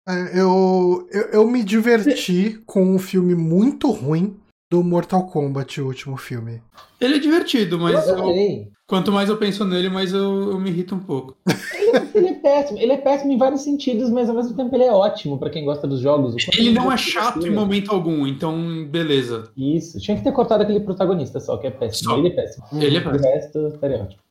[0.09, 4.35] É, eu, eu, eu me diverti com um filme muito ruim
[4.73, 6.59] do Mortal Kombat, o último filme.
[6.99, 10.71] Ele é divertido, mas eu, eu, quanto mais eu penso nele, mais eu, eu me
[10.71, 11.37] irrito um pouco.
[11.93, 14.85] Ele, ele, é péssimo, ele é péssimo em vários sentidos, mas ao mesmo tempo ele
[14.85, 16.35] é ótimo para quem gosta dos jogos.
[16.57, 19.51] Ele não é chato em momento algum, então beleza.
[19.55, 22.09] Isso, tinha que ter cortado aquele protagonista só, que é péssimo.
[22.09, 22.17] Só.
[22.17, 22.65] Ele é péssimo.
[22.73, 23.19] Ele é péssimo.
[23.19, 24.21] O resto estaria ótimo.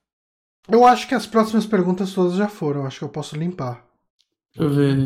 [0.69, 3.85] Eu acho que as próximas perguntas todas já foram, acho que eu posso limpar.
[4.57, 4.97] Deixa eu ver.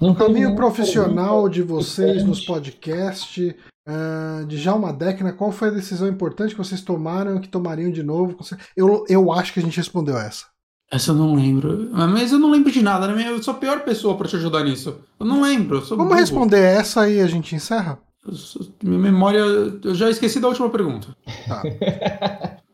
[0.00, 3.54] No caminho profissional de vocês nos podcasts,
[3.88, 8.02] Uh, Djalma Deckna, qual foi a decisão importante que vocês tomaram e que tomariam de
[8.02, 8.36] novo?
[8.76, 10.46] Eu, eu acho que a gente respondeu essa.
[10.90, 11.88] Essa eu não lembro.
[11.92, 13.06] Mas eu não lembro de nada.
[13.08, 13.28] Né?
[13.28, 14.98] Eu sou a pior pessoa para te ajudar nisso.
[15.18, 15.78] Eu não lembro.
[15.78, 16.18] Eu Vamos burro.
[16.18, 18.00] responder essa e a gente encerra?
[18.26, 18.34] Eu
[18.82, 19.38] minha memória.
[19.38, 21.16] Eu já esqueci da última pergunta.
[21.46, 21.62] Tá.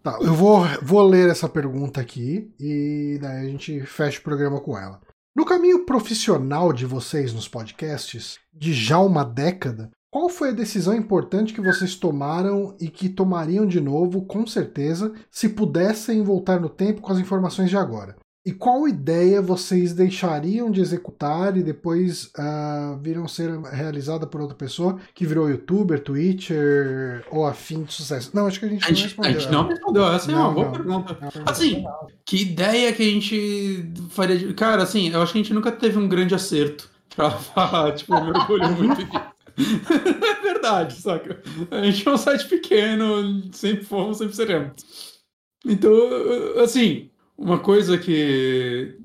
[0.03, 0.19] tá.
[0.23, 4.79] Eu vou, vou ler essa pergunta aqui e daí a gente fecha o programa com
[4.79, 4.99] ela.
[5.37, 10.95] No caminho profissional de vocês nos podcasts, de já uma década, qual foi a decisão
[10.95, 16.69] importante que vocês tomaram e que tomariam de novo, com certeza, se pudessem voltar no
[16.69, 18.17] tempo com as informações de agora?
[18.47, 24.57] E qual ideia vocês deixariam de executar e depois uh, viram ser realizada por outra
[24.57, 28.31] pessoa que virou youtuber, twitcher ou afim de sucesso?
[28.33, 29.31] Não, acho que a gente, a gente não respondeu.
[29.31, 31.19] A gente não respondeu, essa não, é uma boa não, pergunta.
[31.21, 31.85] Não, assim,
[32.25, 34.55] que ideia que a gente faria de...
[34.55, 38.15] Cara, assim, eu acho que a gente nunca teve um grande acerto pra falar, tipo,
[38.15, 39.36] eu me orgulho muito disso.
[39.59, 41.43] é verdade, saca?
[41.71, 44.73] A gente é um site pequeno, sempre fomos, sempre seremos.
[45.65, 45.93] Então,
[46.63, 48.97] assim, uma coisa que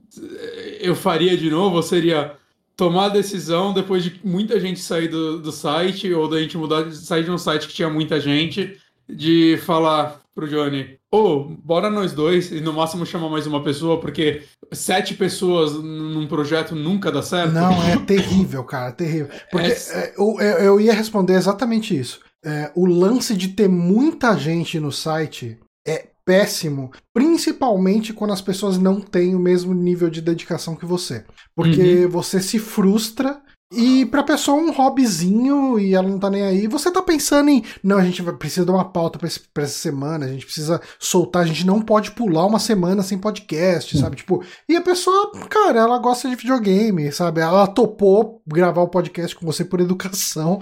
[0.80, 2.38] eu faria de novo seria
[2.76, 6.92] tomar a decisão depois de muita gente sair do, do site ou da gente mudar,
[6.92, 8.78] sair de um site que tinha muita gente,
[9.16, 13.64] de falar pro Johnny, ô, oh, bora nós dois e no máximo chamar mais uma
[13.64, 17.52] pessoa, porque sete pessoas num projeto nunca dá certo.
[17.52, 19.28] Não, é terrível, cara, terrível.
[19.52, 19.72] Porque é...
[19.72, 22.20] é eu, eu ia responder exatamente isso.
[22.44, 28.78] É, o lance de ter muita gente no site é péssimo, principalmente quando as pessoas
[28.78, 31.26] não têm o mesmo nível de dedicação que você.
[31.56, 32.10] Porque uhum.
[32.10, 33.42] você se frustra
[33.72, 37.64] e pra pessoa um hobbyzinho e ela não tá nem aí, você tá pensando em,
[37.82, 40.82] não, a gente precisa dar uma pauta pra, esse, pra essa semana, a gente precisa
[41.00, 44.18] soltar, a gente não pode pular uma semana sem podcast, sabe?
[44.18, 47.40] Tipo, e a pessoa, cara, ela gosta de videogame, sabe?
[47.40, 50.60] Ela topou gravar o podcast com você por educação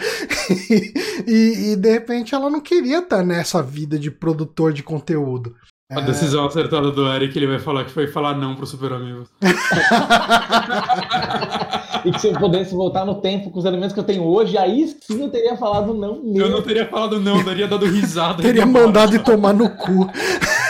[1.28, 5.56] e, e, de repente ela não queria estar tá nessa vida de produtor de conteúdo.
[5.92, 9.24] A decisão acertada do Eric, ele vai falar que foi falar não pro Super Amigo.
[12.06, 14.58] e que se eu pudesse voltar no tempo com os elementos que eu tenho hoje,
[14.58, 16.42] aí sim eu teria falado não mesmo.
[16.42, 18.42] Eu não teria falado não, daria dado risada.
[18.42, 20.10] teria mandado de tomar no cu.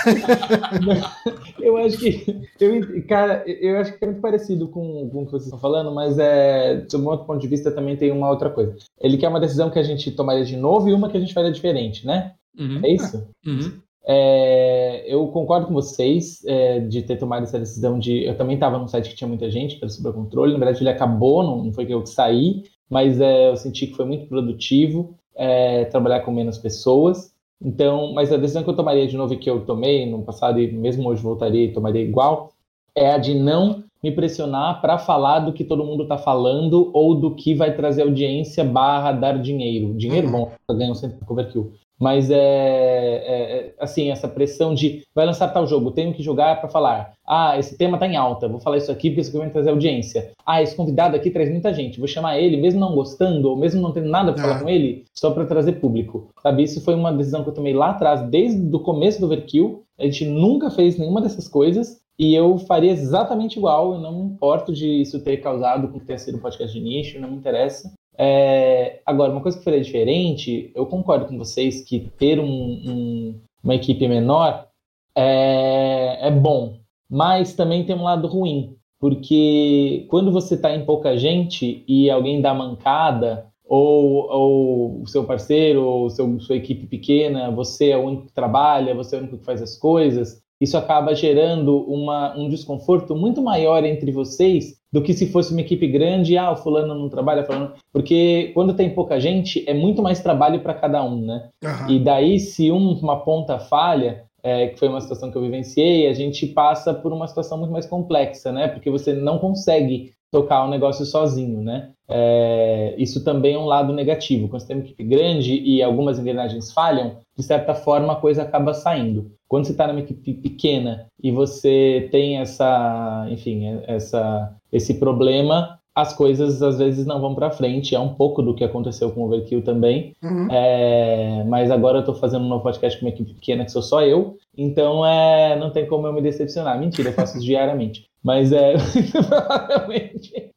[1.60, 2.42] eu acho que.
[2.60, 5.94] Eu, cara, eu acho que é muito parecido com, com o que vocês estão falando,
[5.94, 8.76] mas é, um outro ponto de vista também tem uma outra coisa.
[9.00, 11.34] Ele quer uma decisão que a gente tomaria de novo e uma que a gente
[11.34, 12.34] faria diferente, né?
[12.58, 12.82] Uhum.
[12.84, 13.28] É isso?
[13.46, 13.80] Uhum.
[14.06, 18.24] É, eu concordo com vocês é, de ter tomado essa decisão de.
[18.24, 20.54] Eu também estava num site que tinha muita gente, era sobre controle.
[20.54, 23.88] Na verdade, ele acabou, não, não foi que eu que saí, mas é, eu senti
[23.88, 27.34] que foi muito produtivo é, trabalhar com menos pessoas.
[27.62, 30.60] Então, mas a decisão que eu tomaria de novo e que eu tomei no passado
[30.60, 32.54] e mesmo hoje voltaria e tomaria igual
[32.96, 37.14] é a de não me pressionar para falar do que todo mundo está falando ou
[37.16, 39.94] do que vai trazer audiência barra dar dinheiro.
[39.94, 40.34] Dinheiro uhum.
[40.34, 41.74] bom, ganham sempre com overkill.
[42.00, 46.60] Mas é, é, é, assim, essa pressão de vai lançar tal jogo, tenho que jogar
[46.60, 47.12] para falar.
[47.28, 49.70] Ah, esse tema está em alta, vou falar isso aqui porque isso aqui vai trazer
[49.70, 50.32] audiência.
[50.46, 53.82] Ah, esse convidado aqui traz muita gente, vou chamar ele, mesmo não gostando, ou mesmo
[53.82, 54.64] não tendo nada para falar é.
[54.64, 56.30] com ele, só para trazer público.
[56.42, 59.84] Sabe, isso foi uma decisão que eu tomei lá atrás, desde o começo do Overkill.
[60.00, 62.00] A gente nunca fez nenhuma dessas coisas.
[62.18, 66.06] E eu faria exatamente igual, eu não me importo de isso ter causado com que
[66.06, 67.94] tenha sido um podcast de nicho, não me interessa.
[68.22, 73.40] É, agora, uma coisa que faria diferente, eu concordo com vocês que ter um, um,
[73.64, 74.68] uma equipe menor
[75.16, 76.80] é, é bom,
[77.10, 82.42] mas também tem um lado ruim, porque quando você está em pouca gente e alguém
[82.42, 88.02] dá mancada, ou, ou o seu parceiro, ou seu, sua equipe pequena, você é o
[88.02, 92.36] único que trabalha, você é o único que faz as coisas, isso acaba gerando uma,
[92.38, 96.56] um desconforto muito maior entre vocês do que se fosse uma equipe grande, ah, o
[96.56, 97.74] fulano não trabalha, fulano...
[97.94, 101.50] porque quando tem pouca gente, é muito mais trabalho para cada um, né?
[101.64, 101.90] Uhum.
[101.92, 106.08] E daí, se um, uma ponta falha, é, que foi uma situação que eu vivenciei,
[106.08, 108.68] a gente passa por uma situação muito mais complexa, né?
[108.68, 111.92] Porque você não consegue tocar o um negócio sozinho, né?
[112.08, 114.48] É, isso também é um lado negativo.
[114.48, 118.44] Quando você tem uma equipe grande e algumas engrenagens falham, de certa forma a coisa
[118.44, 119.32] acaba saindo.
[119.50, 126.14] Quando você está numa equipe pequena e você tem essa, enfim, essa, esse problema, as
[126.14, 127.96] coisas às vezes não vão para frente.
[127.96, 130.14] É um pouco do que aconteceu com o Overkill também.
[130.24, 130.48] Uhum.
[130.52, 133.82] É, mas agora eu estou fazendo um novo podcast com uma equipe pequena que sou
[133.82, 134.38] só eu.
[134.56, 136.80] Então é, não tem como eu me decepcionar.
[136.80, 138.06] Mentira, eu faço isso diariamente.
[138.24, 138.76] Mas é,
[139.12, 140.52] provavelmente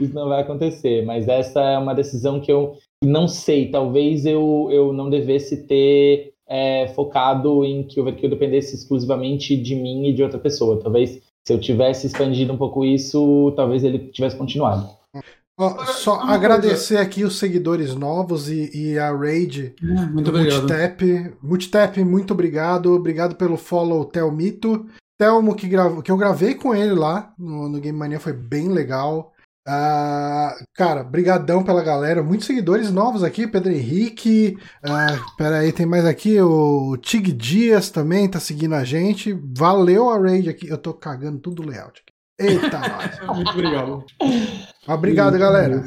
[0.00, 1.04] isso não vai acontecer.
[1.04, 3.70] Mas essa é uma decisão que eu não sei.
[3.70, 9.74] Talvez eu, eu não devesse ter é, focado em que o Overkill dependesse exclusivamente de
[9.74, 10.78] mim e de outra pessoa.
[10.82, 14.86] Talvez se eu tivesse expandido um pouco isso, talvez ele tivesse continuado.
[15.58, 20.60] Oh, só agradecer aqui os seguidores novos e, e a Raid ah, muito obrigado.
[20.60, 21.34] Multitap.
[21.42, 22.92] Multitap, muito obrigado.
[22.92, 24.86] Obrigado pelo follow Telmito.
[25.18, 28.68] Telmo, que, gravo, que eu gravei com ele lá no, no Game Mania, foi bem
[28.68, 29.31] legal.
[29.66, 32.22] Uh, cara, brigadão pela galera.
[32.22, 33.46] Muitos seguidores novos aqui.
[33.46, 34.56] Pedro Henrique.
[34.84, 36.40] Uh, pera aí, tem mais aqui.
[36.40, 39.32] O Tig Dias também tá seguindo a gente.
[39.56, 40.68] Valeu a raid aqui.
[40.68, 42.12] Eu tô cagando tudo o layout aqui.
[42.38, 42.80] Eita,
[43.34, 44.04] Muito obrigado.
[44.88, 45.84] Obrigado, galera.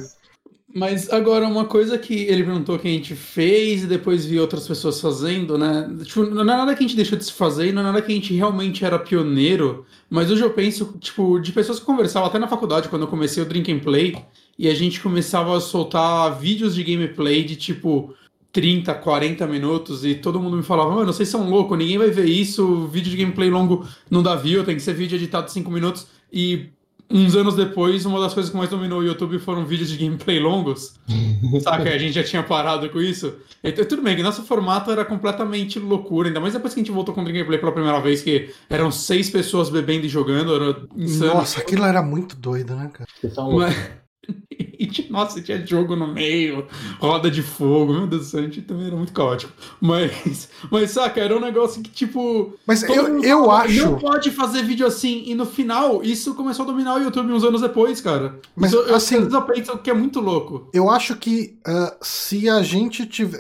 [0.77, 4.68] Mas agora, uma coisa que ele perguntou que a gente fez e depois viu outras
[4.68, 5.89] pessoas fazendo, né?
[6.03, 8.11] Tipo, não é nada que a gente deixou de se fazer, não é nada que
[8.11, 12.38] a gente realmente era pioneiro, mas hoje eu penso, tipo, de pessoas que conversavam até
[12.38, 14.18] na faculdade, quando eu comecei o Drink and Play,
[14.60, 18.14] e a gente começava a soltar vídeos de gameplay de, tipo,
[18.52, 22.26] 30, 40 minutos, e todo mundo me falava, mano, vocês são loucos, ninguém vai ver
[22.26, 25.72] isso, vídeo de gameplay longo não dá view, tem que ser vídeo editado de 5
[25.72, 26.69] minutos, e
[27.10, 30.40] uns anos depois, uma das coisas que mais dominou o YouTube foram vídeos de gameplay
[30.40, 30.95] longos.
[31.61, 31.90] Saca?
[31.90, 33.34] A gente já tinha parado com isso.
[33.64, 36.94] Então, tudo bem, que nosso formato era completamente loucura, ainda mais depois que a gente
[36.94, 40.82] voltou com o gameplay pela primeira vez, que eram seis pessoas bebendo e jogando, era
[40.95, 41.36] insano.
[41.36, 43.10] Nossa, aquilo era muito doido, né, cara?
[43.53, 44.05] Mas...
[44.77, 46.68] E, nossa, tinha jogo no meio,
[46.99, 49.52] roda de fogo, meu Deus do céu, a gente também era muito caótico.
[49.80, 52.53] Mas, mas saca, era um negócio que, tipo.
[52.65, 53.85] Mas eu, eu acho.
[53.85, 57.43] Não pode fazer vídeo assim, e no final, isso começou a dominar o YouTube uns
[57.43, 58.39] anos depois, cara.
[58.56, 59.15] Mas isso, assim.
[59.15, 60.69] Eu penso que é muito louco.
[60.73, 63.39] Eu acho que uh, se a gente tiver.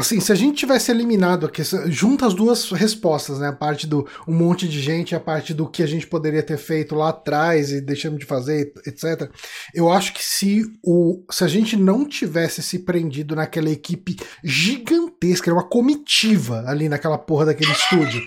[0.00, 3.48] Assim, se a gente tivesse eliminado aqui, junta as duas respostas, né?
[3.48, 6.56] A parte do um monte de gente, a parte do que a gente poderia ter
[6.56, 9.30] feito lá atrás e deixamos de fazer, etc.
[9.74, 15.50] Eu acho que se, o, se a gente não tivesse se prendido naquela equipe gigantesca,
[15.50, 18.22] era uma comitiva ali naquela porra daquele estúdio.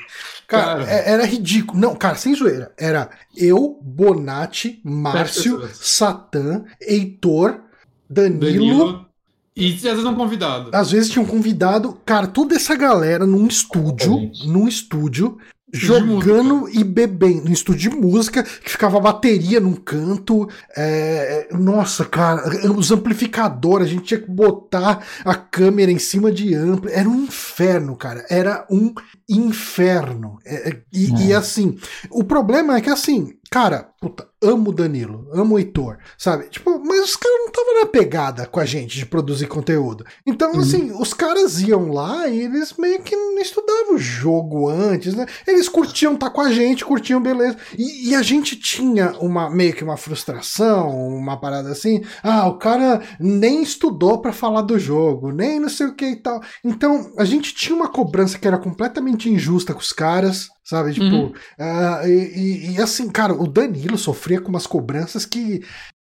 [0.47, 1.79] Cara, cara, é, era ridículo.
[1.79, 2.71] Não, cara, sem zoeira.
[2.77, 7.61] Era eu, Bonatti, Márcio, Satã, Heitor,
[8.07, 9.12] Danilo, Danilo
[9.55, 10.69] e às vezes um convidado.
[10.73, 15.37] Às vezes tinha um convidado, cara, toda essa galera num estúdio, num estúdio,
[15.73, 17.45] jogando e bebendo.
[17.45, 20.47] No estúdio de música, que ficava a bateria num canto.
[20.77, 21.47] É...
[21.51, 26.89] Nossa, cara, os amplificadores, a gente tinha que botar a câmera em cima de amplo.
[26.91, 28.23] Era um inferno, cara.
[28.29, 28.93] Era um
[29.27, 30.37] inferno.
[30.45, 31.27] É, é, e, é.
[31.27, 31.77] e assim,
[32.11, 36.49] o problema é que assim, cara, puta, amo o Danilo, amo o Heitor, sabe?
[36.49, 40.03] Tipo, mas os caras não estavam na pegada com a gente de produzir conteúdo.
[40.25, 40.59] Então, uhum.
[40.59, 45.27] assim, os caras iam lá e eles meio que não estudavam o jogo antes, né?
[45.45, 47.55] Eles curtiam estar tá com a gente, curtiam beleza.
[47.77, 52.01] E, e, a gente tinha uma meio que uma frustração, uma parada assim.
[52.23, 56.15] Ah, o cara nem estudou para falar do jogo, nem não sei o que e
[56.15, 56.41] tal.
[56.65, 60.93] Então, a gente tinha uma cobrança que era completamente injusta com os caras sabe?
[60.93, 61.27] Tipo, uhum.
[61.59, 65.63] uh, e, e, assim, cara, o Danilo sofria com umas cobranças que.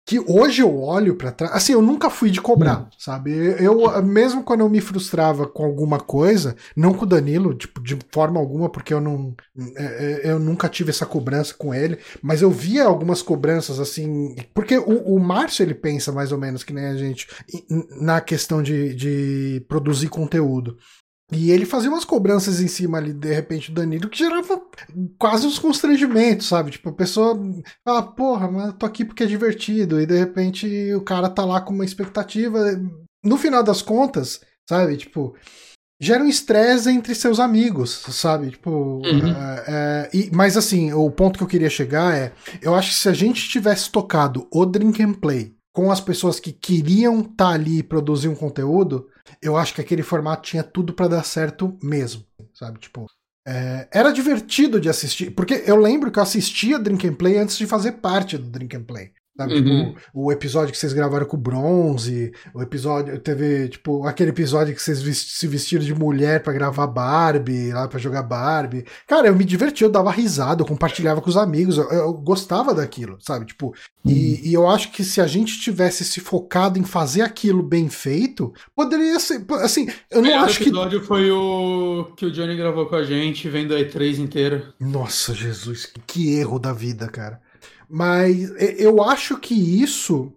[0.06, 1.52] Que hoje eu olho para trás.
[1.52, 2.86] Assim, eu nunca fui de cobrar, uhum.
[2.98, 3.30] sabe?
[3.62, 7.98] Eu, mesmo quando eu me frustrava com alguma coisa, não com o Danilo, tipo, de
[8.10, 9.34] forma alguma, porque eu não.
[9.76, 9.84] É,
[10.24, 14.34] é, eu nunca tive essa cobrança com ele, mas eu via algumas cobranças, assim.
[14.54, 17.28] Porque o, o Márcio, ele pensa mais ou menos que nem a gente
[18.00, 20.78] na questão de, de produzir conteúdo.
[21.30, 24.62] E ele fazia umas cobranças em cima ali, de repente, do Danilo, que gerava
[25.18, 26.70] quase uns constrangimentos, sabe?
[26.70, 27.38] Tipo, a pessoa
[27.84, 30.00] fala, porra, mas eu tô aqui porque é divertido.
[30.00, 32.80] E de repente o cara tá lá com uma expectativa.
[33.22, 34.96] No final das contas, sabe?
[34.96, 35.34] Tipo,
[36.00, 38.52] gera um estresse entre seus amigos, sabe?
[38.52, 38.70] Tipo,
[39.04, 39.28] uhum.
[39.28, 42.32] é, é, e, mas assim, o ponto que eu queria chegar é:
[42.62, 46.40] eu acho que se a gente tivesse tocado o Drink and Play com as pessoas
[46.40, 49.06] que queriam estar tá ali e produzir um conteúdo,
[49.42, 52.24] eu acho que aquele formato tinha tudo para dar certo mesmo,
[52.54, 52.78] sabe?
[52.78, 53.06] Tipo,
[53.46, 57.56] é, era divertido de assistir, porque eu lembro que eu assistia Drink and Play antes
[57.56, 59.12] de fazer parte do Drink and Play.
[59.38, 59.92] Sabe, uhum.
[59.92, 63.16] tipo, o episódio que vocês gravaram com o Bronze, o episódio.
[63.20, 68.00] Teve, tipo, aquele episódio que vocês se vestiram de mulher para gravar Barbie, lá para
[68.00, 68.84] jogar Barbie.
[69.06, 72.74] Cara, eu me divertia, eu dava risada, eu compartilhava com os amigos, eu, eu gostava
[72.74, 73.46] daquilo, sabe?
[73.46, 73.66] Tipo,
[74.04, 74.10] uhum.
[74.10, 77.88] e, e, eu acho que se a gente tivesse se focado em fazer aquilo bem
[77.88, 79.46] feito, poderia ser.
[79.62, 80.64] Assim, eu não acho que.
[80.64, 84.74] O episódio foi o que o Johnny gravou com a gente, vendo a E3 inteira.
[84.80, 87.40] Nossa, Jesus, que erro da vida, cara.
[87.88, 90.32] Mas eu acho que isso.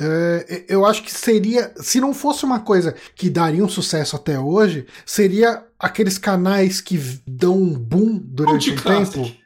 [0.00, 1.72] É, eu acho que seria.
[1.76, 6.98] Se não fosse uma coisa que daria um sucesso até hoje, seria aqueles canais que
[7.26, 9.41] dão um boom durante um tempo.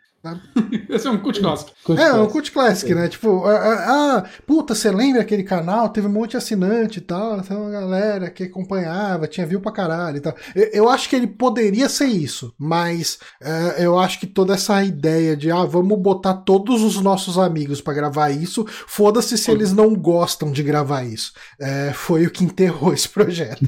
[0.88, 1.72] Esse é um cult classic.
[1.96, 3.08] é, um cult classic, né?
[3.08, 5.88] Tipo, ah, puta, você lembra aquele canal?
[5.88, 9.72] Teve um monte de assinante e tal, tem uma galera que acompanhava, tinha viu pra
[9.72, 10.34] caralho e tal.
[10.54, 14.82] Eu, eu acho que ele poderia ser isso, mas uh, eu acho que toda essa
[14.82, 19.72] ideia de, ah, vamos botar todos os nossos amigos para gravar isso, foda-se se eles
[19.72, 21.32] não gostam de gravar isso.
[21.60, 23.64] É, foi o que enterrou esse projeto.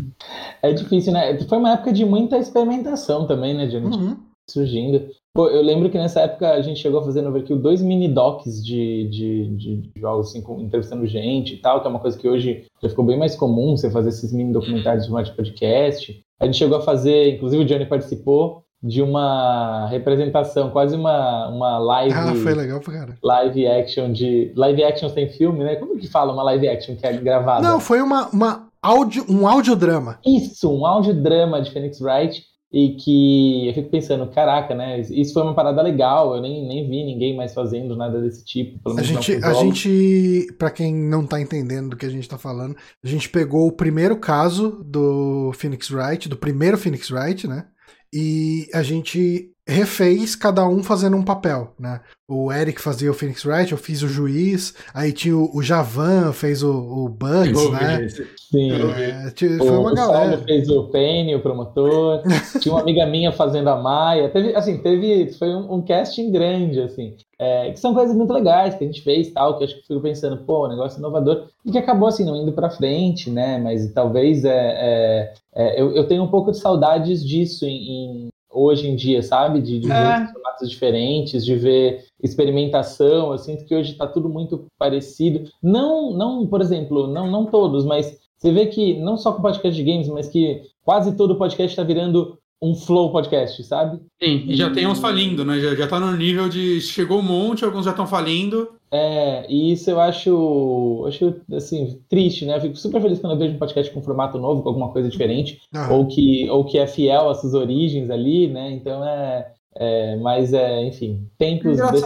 [0.62, 1.39] É difícil, né?
[1.48, 3.86] Foi uma época de muita experimentação também, né, Johnny?
[3.86, 4.16] Uhum.
[4.48, 5.06] Surgindo.
[5.34, 8.09] Pô, eu lembro que nessa época a gente chegou a fazer no Overkill dois mini
[8.09, 12.28] docs de, de, de, jogos, assim, entrevistando gente e tal, que é uma coisa que
[12.28, 16.20] hoje já ficou bem mais comum, você fazer esses mini documentários de de podcast.
[16.40, 21.78] A gente chegou a fazer, inclusive o Johnny participou, de uma representação, quase uma, uma
[21.78, 22.14] live.
[22.14, 23.18] Ah, foi legal pra cara.
[23.22, 24.52] Live action de.
[24.56, 25.76] Live action sem filme, né?
[25.76, 27.60] Como que fala uma live action que é gravada?
[27.60, 30.20] Não, foi uma, uma áudio, um audiodrama.
[30.24, 35.01] Isso, um audiodrama de Phoenix Wright e que eu fico pensando, caraca, né?
[35.01, 38.78] Isso foi uma parada legal, eu nem, nem vi ninguém mais fazendo nada desse tipo.
[38.99, 42.77] a gente, a gente para quem não tá entendendo do que a gente tá falando,
[43.03, 47.66] a gente pegou o primeiro caso do Phoenix Wright, do primeiro Phoenix Wright, né?
[48.12, 52.01] E a gente refez cada um fazendo um papel, né?
[52.27, 56.32] O Eric fazia o Phoenix Wright, eu fiz o juiz, aí tinha o, o Javan,
[56.32, 58.07] fez o, o Bugs, né?
[58.51, 58.70] Sim.
[58.73, 60.31] É, foi uma o galera.
[60.32, 62.23] Saulo fez o Penny, o promotor.
[62.61, 64.28] tinha uma amiga minha fazendo a Maia.
[64.31, 67.15] Teve, assim, teve, foi um, um casting grande, assim.
[67.39, 69.86] É, que são coisas muito legais que a gente fez, tal, que eu acho que
[69.86, 73.59] fico pensando, pô, negócio inovador, e que acabou, assim, não indo pra frente, né?
[73.59, 78.28] Mas talvez é, é, é eu, eu tenho um pouco de saudades disso em, em
[78.51, 79.61] hoje em dia, sabe?
[79.61, 80.19] De, de é.
[80.19, 83.33] ver formatos diferentes, de ver experimentação.
[83.33, 85.51] Eu sinto que hoje está tudo muito parecido.
[85.62, 89.77] Não, não, por exemplo, não, não todos, mas você vê que não só com podcast
[89.77, 94.01] de games, mas que quase todo podcast está virando um flow podcast, sabe?
[94.22, 95.60] Sim, e já tem uns falindo, né?
[95.60, 98.68] Já, já tá no nível de chegou um monte, alguns já estão falindo.
[98.90, 102.56] É, e isso eu acho, acho assim, triste, né?
[102.56, 104.90] Eu fico super feliz quando eu vejo um podcast com um formato novo, com alguma
[104.90, 105.60] coisa diferente,
[105.90, 108.72] ou, que, ou que é fiel às suas origens ali, né?
[108.72, 109.52] Então é.
[109.76, 112.01] é mas é, enfim, tempos desses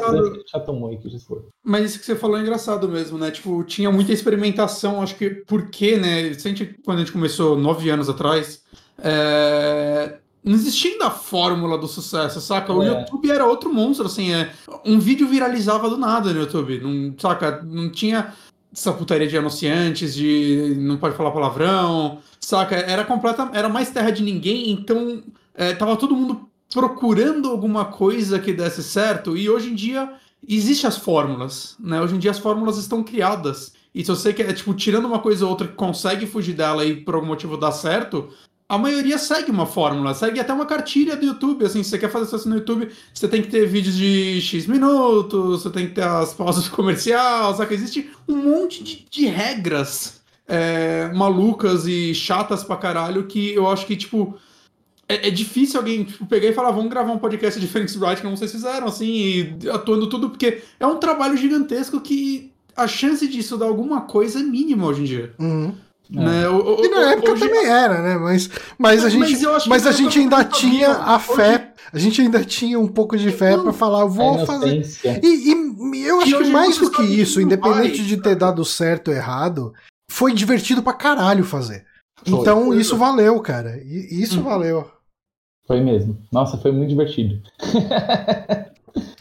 [0.52, 1.40] já tomou que já foi.
[1.64, 3.30] Mas isso que você falou é engraçado mesmo, né?
[3.30, 6.28] Tipo, tinha muita experimentação, acho que porque, né?
[6.28, 8.64] A gente, quando a gente começou nove anos atrás,
[9.02, 12.72] é, não existia ainda a fórmula do sucesso, saca?
[12.72, 12.88] O é.
[12.88, 14.52] YouTube era outro monstro, assim, é,
[14.84, 17.62] um vídeo viralizava do nada no YouTube, não, saca?
[17.62, 18.32] Não tinha
[18.72, 22.74] essa putaria de anunciantes, de não pode falar palavrão, saca?
[22.76, 25.22] Era completa, era mais terra de ninguém, então
[25.54, 30.12] é, tava todo mundo procurando alguma coisa que desse certo, e hoje em dia
[30.46, 32.00] Existem as fórmulas, né?
[32.00, 33.74] Hoje em dia as fórmulas estão criadas.
[33.94, 36.96] E se você quer, tipo, tirando uma coisa ou outra que consegue fugir dela e
[36.96, 38.30] por algum motivo dá certo,
[38.72, 41.62] a maioria segue uma fórmula, segue até uma cartilha do YouTube.
[41.62, 44.66] Assim, se você quer fazer sucesso no YouTube, você tem que ter vídeos de X
[44.66, 47.74] minutos, você tem que ter as pausas comercial, sabe?
[47.74, 53.84] Existe um monte de, de regras é, malucas e chatas pra caralho que eu acho
[53.84, 54.38] que, tipo.
[55.06, 58.22] É, é difícil alguém tipo, pegar e falar, vamos gravar um podcast de Phoenix Wright,
[58.22, 59.12] como vocês fizeram, assim,
[59.60, 64.40] e atuando tudo, porque é um trabalho gigantesco que a chance disso dar alguma coisa
[64.40, 65.34] é mínima hoje em dia.
[65.38, 65.74] Uhum.
[66.10, 66.42] Né?
[66.42, 66.48] É.
[66.48, 67.46] O, o, e na época hoje...
[67.46, 68.18] também era, né?
[68.18, 72.44] Mas, mas a gente, mas, mas a gente ainda tinha a fé, a gente ainda
[72.44, 74.82] tinha um pouco de fé para falar, vou fazer.
[75.22, 79.08] E, e, eu acho que mais do que isso, independente vai, de ter dado certo
[79.08, 79.72] ou errado,
[80.10, 81.84] foi divertido pra caralho fazer.
[82.24, 83.80] Foi, então foi, isso valeu, cara.
[83.84, 84.44] Isso hum.
[84.44, 84.90] valeu.
[85.66, 86.18] Foi mesmo.
[86.30, 87.40] Nossa, foi muito divertido.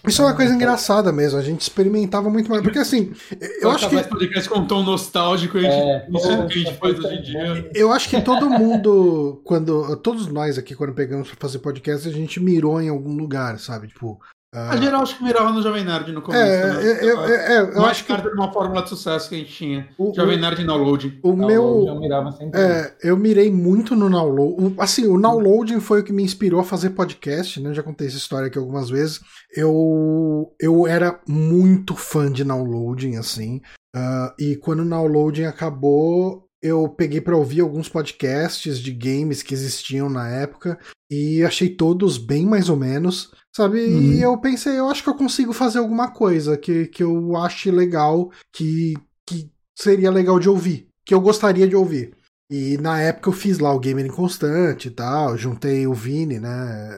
[0.07, 2.61] Isso é uma coisa engraçada mesmo, a gente experimentava muito mais.
[2.61, 3.13] Porque assim,
[3.61, 4.03] eu acho que.
[4.03, 7.15] podcast com um tom nostálgico a gente, é, isso é, que a gente faz hoje
[7.15, 7.69] em dia.
[7.73, 9.95] Eu acho que todo mundo, quando.
[9.97, 13.87] Todos nós aqui, quando pegamos pra fazer podcast, a gente mirou em algum lugar, sabe?
[13.87, 14.19] Tipo,
[14.53, 16.43] a geral acho que mirava no Jovem Nerd no começo.
[16.43, 16.99] É, né?
[17.01, 18.11] eu, eu, é, eu, eu acho que.
[18.11, 19.89] uma fórmula de sucesso que a gente tinha.
[19.97, 21.19] O, Jovem Nerd e download.
[21.23, 21.85] O meu.
[21.87, 22.59] Eu mirava sempre.
[22.59, 24.75] É, eu mirei muito no download.
[24.77, 27.73] Assim, o downloading foi o que me inspirou a fazer podcast, né?
[27.73, 29.21] Já contei essa história aqui algumas vezes.
[29.55, 33.61] Eu, eu era muito fã de downloading, assim.
[33.95, 39.53] Uh, e quando o downloading acabou, eu peguei para ouvir alguns podcasts de games que
[39.53, 40.77] existiam na época
[41.09, 43.31] e achei todos bem mais ou menos.
[43.53, 43.83] Sabe?
[43.83, 44.13] Uhum.
[44.13, 47.69] E eu pensei, eu acho que eu consigo fazer alguma coisa que, que eu ache
[47.69, 48.93] legal, que,
[49.25, 52.15] que seria legal de ouvir, que eu gostaria de ouvir.
[52.49, 56.49] E na época eu fiz lá o Gamer Inconstante e tal, juntei o Vini, né?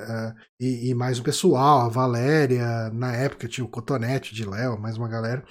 [0.10, 4.80] Eh, e, e, mais o pessoal, a Valéria, na época tinha o Cotonete de Léo,
[4.80, 5.44] mais uma galera.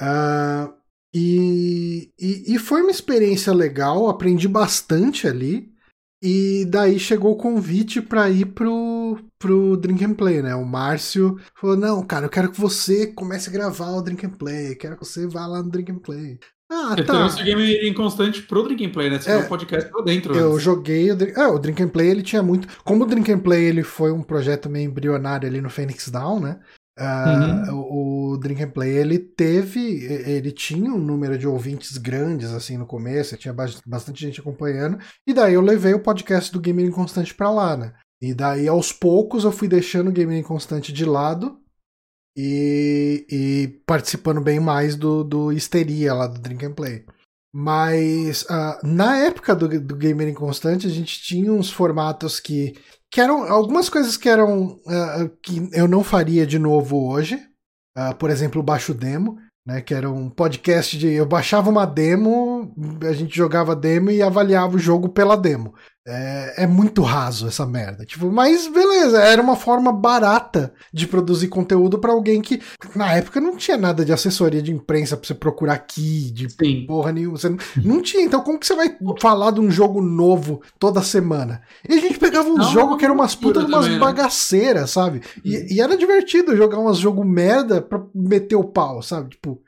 [0.00, 0.74] Uh,
[1.14, 5.72] e, e, e, foi uma experiência legal, aprendi bastante ali.
[6.20, 10.54] E daí chegou o convite para ir pro, pro Drink and Play, né?
[10.54, 14.30] O Márcio falou: Não, cara, eu quero que você comece a gravar o Drink and
[14.30, 16.38] Play, quero que você vá lá no Drink and Play.
[16.70, 17.12] Ah, Você tá.
[17.12, 19.20] trouxe o game inconstante pro Drink and Play, né?
[19.20, 20.34] Você é, o podcast lá dentro.
[20.34, 20.62] Eu antes.
[20.62, 22.66] joguei o, ah, o Drink and Play, ele tinha muito.
[22.82, 26.40] Como o Drink and Play ele foi um projeto meio embrionário ali no Phoenix Down,
[26.40, 26.58] né?
[26.98, 27.72] Uh.
[28.34, 32.86] O Drink and Play ele teve, ele tinha um número de ouvintes grandes assim no
[32.86, 33.54] começo, tinha
[33.86, 37.94] bastante gente acompanhando, e daí eu levei o podcast do Gamer Inconstante para lá, né?
[38.20, 41.60] E daí aos poucos eu fui deixando o Gamer Inconstante de lado
[42.36, 47.04] e, e participando bem mais do, do Histeria lá do Drink and Play.
[47.56, 52.74] Mas uh, na época do, do Gamer Inconstante a gente tinha uns formatos que
[53.08, 57.36] que eram algumas coisas que eram uh, que eu não faria de novo hoje.
[57.96, 59.80] Uh, por exemplo, o Baixo Demo, né?
[59.80, 61.12] Que era um podcast de.
[61.12, 62.74] Eu baixava uma demo,
[63.08, 65.74] a gente jogava demo e avaliava o jogo pela demo.
[66.06, 68.04] É, é, muito raso essa merda.
[68.04, 72.60] Tipo, mas beleza, era uma forma barata de produzir conteúdo para alguém que
[72.94, 76.84] na época não tinha nada de assessoria de imprensa pra você procurar aqui, de Sim.
[76.86, 77.38] porra nenhuma.
[77.38, 78.22] Você não, não, tinha.
[78.22, 81.62] Então, como que você vai falar de um jogo novo toda semana?
[81.88, 83.98] E a gente pegava um jogo que era umas putas, umas né?
[83.98, 85.22] bagaceiras, sabe?
[85.42, 89.30] E, e, era divertido jogar uns jogo merda pra meter o pau, sabe?
[89.30, 89.58] Tipo.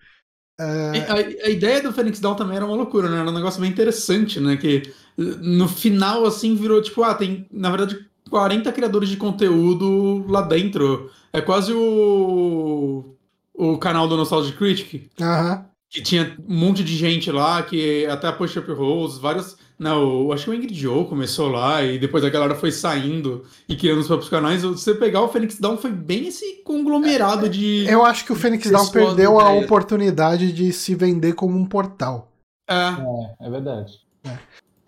[0.59, 1.13] Uh...
[1.13, 3.21] A, a, ideia do Phoenix Down também era uma loucura, né?
[3.21, 4.57] Era um negócio bem interessante, né?
[4.57, 4.83] Que
[5.17, 11.11] no final, assim, virou tipo, ah, tem, na verdade, 40 criadores de conteúdo lá dentro.
[11.33, 13.13] É quase o.
[13.59, 15.11] O canal do Nostalgic Critic.
[15.19, 15.65] Aham.
[15.89, 19.57] Que tinha um monte de gente lá, que até a Push Up Rose, vários.
[19.79, 23.77] Não, acho que o Ingrid Joe começou lá e depois a galera foi saindo e
[23.77, 24.63] criando os próprios canais.
[24.63, 27.87] Você pegar o Phoenix Down foi bem esse conglomerado de.
[27.87, 32.33] Eu acho que o Phoenix Down perdeu a oportunidade de se vender como um portal.
[32.69, 33.93] É, é, é verdade.
[34.25, 34.31] É.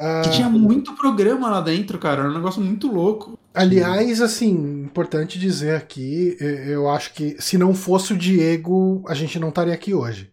[0.01, 2.23] Uh, que tinha muito programa lá dentro, cara.
[2.23, 3.39] Era um negócio muito louco.
[3.53, 9.39] Aliás, assim, importante dizer aqui, eu acho que se não fosse o Diego, a gente
[9.39, 10.31] não estaria aqui hoje.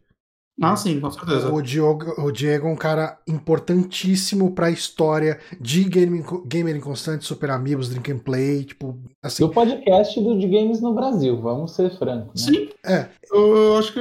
[0.62, 1.52] Ah, sim, com certeza.
[1.52, 7.26] O Diego, o Diego é um cara importantíssimo para a história de Game, Gamer Inconstante,
[7.26, 9.44] Super Amigos, Drink and Play, tipo, assim.
[9.44, 12.48] O podcast do, de games no Brasil, vamos ser francos.
[12.48, 12.58] Né?
[12.58, 12.70] Sim.
[12.86, 13.08] É.
[13.30, 14.00] Eu, eu acho que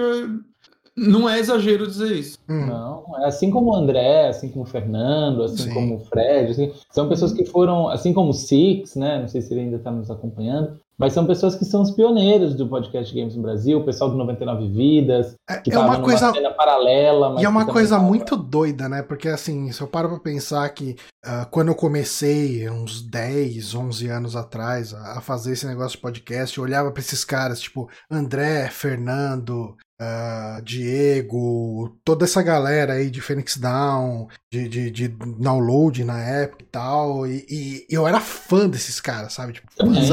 [0.97, 2.39] não é exagero dizer isso.
[2.48, 2.66] Hum.
[2.66, 5.74] Não, é assim como o André, assim como o Fernando, assim Sim.
[5.74, 9.20] como o Fred, assim, são pessoas que foram, assim como o Six, né?
[9.20, 12.54] Não sei se ele ainda está nos acompanhando, mas são pessoas que são os pioneiros
[12.54, 16.26] do podcast Games no Brasil, o pessoal do 99 Vidas, É, que é uma coisa-
[16.26, 17.30] numa cena paralela.
[17.30, 19.02] Mas E é uma coisa tava- muito doida, né?
[19.02, 24.08] Porque assim, se eu paro pra pensar que ah, quando eu comecei, uns 10, 11
[24.08, 27.88] anos atrás, a, a fazer esse negócio de podcast, eu olhava pra esses caras, tipo
[28.10, 36.02] André, Fernando, ah, Diego, toda essa galera aí de Phoenix Down, de, de, de download
[36.04, 39.52] na época e tal, e, e eu era fã desses caras, sabe?
[39.52, 40.06] Tipo, Também, e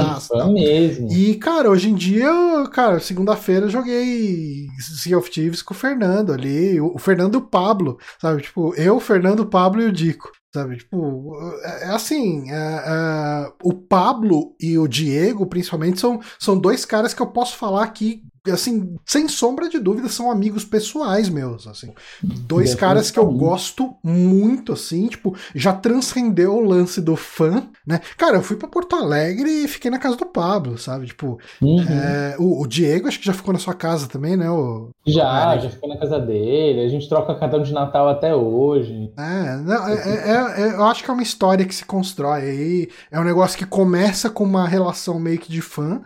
[0.53, 1.11] mesmo.
[1.11, 2.29] E, cara, hoje em dia,
[2.71, 7.37] cara, segunda-feira eu joguei Sea of Thieves com o Fernando ali, o o Fernando e
[7.37, 8.41] o Pablo, sabe?
[8.41, 10.31] Tipo, eu, o Fernando, o Pablo e o Dico.
[10.53, 11.33] Sabe, tipo,
[11.63, 17.13] é é assim, é, é, o Pablo e o Diego, principalmente, são, são dois caras
[17.13, 21.93] que eu posso falar aqui, assim, sem sombra de dúvida, são amigos pessoais meus, assim.
[22.23, 27.99] Dois caras que eu gosto muito, assim, tipo, já transcendeu o lance do fã, né?
[28.17, 31.07] Cara, eu fui pra Porto Alegre e fiquei na casa do Pablo, sabe?
[31.07, 31.83] Tipo, Uhum.
[31.87, 34.49] é, o, o Diego acho que já ficou na sua casa também, né?
[34.49, 39.11] O, Já, já ficou na casa dele, a gente troca cartão de Natal até hoje.
[39.17, 42.89] É, não, é, é- é- eu acho que é uma história que se constrói aí.
[43.11, 46.01] É um negócio que começa com uma relação meio que de fã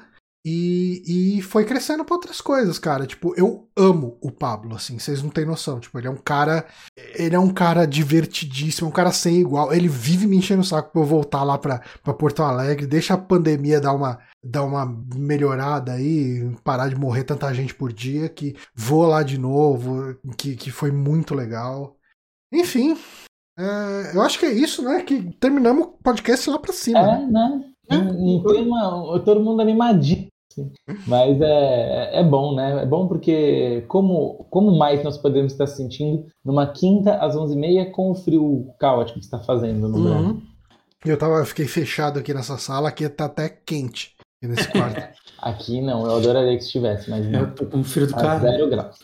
[0.45, 3.07] e, e foi crescendo pra outras coisas, cara.
[3.07, 5.79] Tipo, eu amo o Pablo, assim, vocês não têm noção.
[5.79, 6.67] Tipo, ele é um cara.
[7.15, 9.73] Ele é um cara divertidíssimo, um cara sem igual.
[9.73, 12.85] Ele vive me enchendo o saco pra eu voltar lá pra, pra Porto Alegre.
[12.85, 14.85] Deixa a pandemia dar uma, dar uma
[15.15, 20.55] melhorada aí, parar de morrer tanta gente por dia, que vou lá de novo, que,
[20.55, 21.97] que foi muito legal.
[22.53, 22.95] Enfim,
[23.57, 25.01] é, eu acho que é isso, né?
[25.01, 27.01] Que terminamos o podcast lá pra cima.
[27.01, 27.23] né?
[27.23, 27.61] É, né?
[27.89, 30.27] Não tem uma, todo mundo animadinho.
[31.07, 32.83] Mas é, é bom, né?
[32.83, 37.91] É bom porque como, como mais nós podemos estar se sentindo numa quinta às 11h30
[37.91, 40.29] com o frio caótico que está fazendo no Brasil.
[40.29, 40.41] Uhum.
[41.05, 44.15] Eu tava, fiquei fechado aqui nessa sala, aqui tá até quente
[44.45, 45.15] aqui nesse quarto.
[45.41, 47.41] Aqui não, eu adoraria que estivesse, mas não.
[47.41, 48.39] Eu tô com frio do A cara.
[48.39, 48.97] zero graus.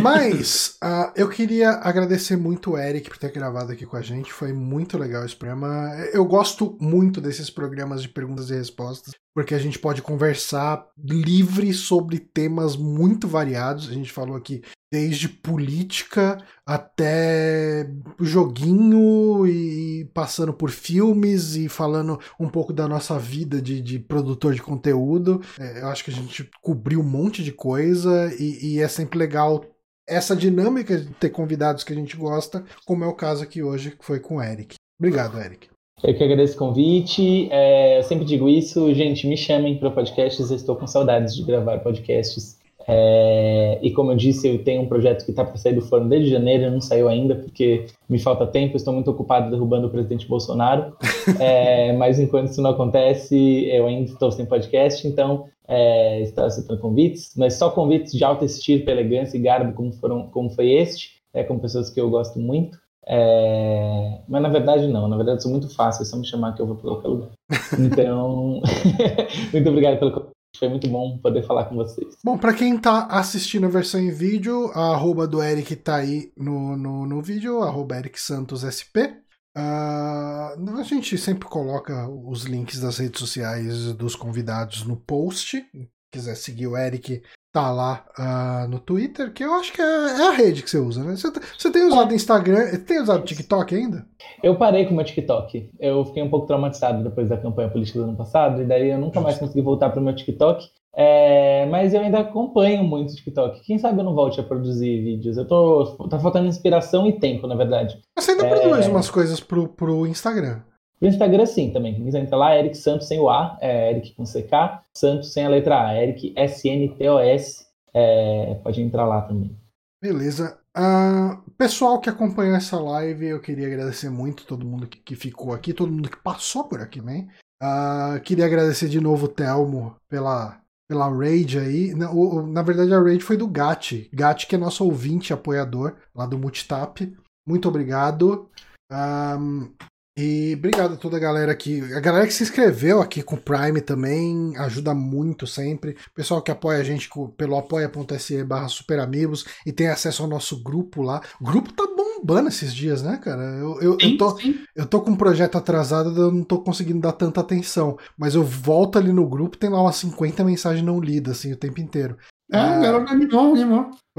[0.00, 4.32] Mas ah, eu queria agradecer muito o Eric por ter gravado aqui com a gente.
[4.32, 5.96] Foi muito legal esse programa.
[6.12, 11.72] Eu gosto muito desses programas de perguntas e respostas, porque a gente pode conversar livre
[11.72, 13.88] sobre temas muito variados.
[13.88, 14.62] A gente falou aqui
[14.92, 17.88] desde política até
[18.18, 24.54] joguinho e passando por filmes e falando um pouco da nossa vida de, de produtor
[24.54, 25.40] de conteúdo.
[25.56, 29.16] É, eu acho que a gente cobriu um monte de coisa e, e é sempre
[29.20, 29.64] legal
[30.04, 33.92] essa dinâmica de ter convidados que a gente gosta, como é o caso aqui hoje,
[33.92, 34.74] que foi com o Eric.
[34.98, 35.68] Obrigado, Eric.
[36.02, 37.48] Eu que agradeço o convite.
[37.50, 40.50] É, eu sempre digo isso, gente, me chamem para podcasts.
[40.50, 42.58] Eu estou com saudades de gravar podcasts.
[42.90, 46.08] É, e como eu disse, eu tenho um projeto que está para sair do forno
[46.08, 48.76] desde janeiro, não saiu ainda porque me falta tempo.
[48.76, 50.96] Estou muito ocupado derrubando o presidente Bolsonaro.
[51.38, 55.06] É, mas enquanto isso não acontece, eu ainda estou sem podcast.
[55.06, 59.92] Então, é, estou aceitando convites, mas só convites de alta estirpe, elegância e garbo, como,
[59.92, 62.78] foram, como foi este, é, com pessoas que eu gosto muito.
[63.10, 66.54] É, mas na verdade não, na verdade eu sou muito fácil, é só me chamar
[66.54, 67.30] que eu vou para qualquer lugar.
[67.78, 68.60] Então,
[69.50, 72.18] muito obrigado pelo convite, foi muito bom poder falar com vocês.
[72.22, 76.30] Bom, pra quem tá assistindo a versão em vídeo, a arroba do Eric tá aí
[76.36, 79.08] no, no, no vídeo, arroba Eric Santos SP.
[79.56, 85.56] Ah, a gente sempre coloca os links das redes sociais dos convidados no post.
[85.56, 87.22] Se quiser seguir o Eric,
[87.52, 90.78] tá lá ah, no Twitter, que eu acho que é, é a rede que você
[90.78, 91.16] usa, né?
[91.16, 94.06] Você, você tem usado Instagram, tem usado TikTok ainda?
[94.42, 97.98] Eu parei com o meu TikTok, eu fiquei um pouco traumatizado depois da campanha política
[97.98, 100.66] do ano passado, e daí eu nunca mais consegui voltar pro meu TikTok.
[101.00, 103.60] É, mas eu ainda acompanho muito o TikTok.
[103.64, 105.36] Quem sabe eu não volte a produzir vídeos.
[105.36, 105.84] Eu tô.
[106.10, 108.00] Tá faltando inspiração e tempo, na verdade.
[108.18, 108.58] Você ainda É.
[108.58, 110.60] produz umas coisas pro, pro Instagram.
[111.00, 111.94] No Instagram, sim, também.
[111.94, 115.44] Quem quiser entrar lá, Eric Santos sem o A, é Eric com CK, Santos sem
[115.44, 117.66] a letra A, Eric S-N-T-O-S.
[117.94, 119.56] É, pode entrar lá também.
[120.02, 120.58] Beleza.
[120.74, 125.52] Ah, pessoal que acompanhou essa live, eu queria agradecer muito todo mundo que, que ficou
[125.52, 127.26] aqui, todo mundo que passou por aqui, né?
[127.60, 131.94] Ah, queria agradecer de novo o Telmo pela, pela raid aí.
[131.94, 134.08] Na, o- o- na verdade, a raid foi do Gatti.
[134.12, 137.12] Gatti, que é nosso ouvinte apoiador lá do Multitap.
[137.48, 138.48] Muito obrigado.
[138.92, 139.70] Ahn,
[140.18, 141.80] e obrigado a toda a galera aqui.
[141.94, 145.96] A galera que se inscreveu aqui com o Prime também ajuda muito sempre.
[146.12, 151.02] Pessoal que apoia a gente pelo apoia.se barra superamigos e tem acesso ao nosso grupo
[151.02, 151.22] lá.
[151.40, 153.42] O grupo tá bombando esses dias, né, cara?
[153.42, 154.58] Eu, eu, eu, Sim, tô, sim.
[154.74, 157.96] eu tô com um projeto atrasado, eu não tô conseguindo dar tanta atenção.
[158.18, 161.56] Mas eu volto ali no grupo, tem lá umas 50 mensagens não lidas, assim, o
[161.56, 162.16] tempo inteiro.
[162.50, 163.54] É, a galera animou,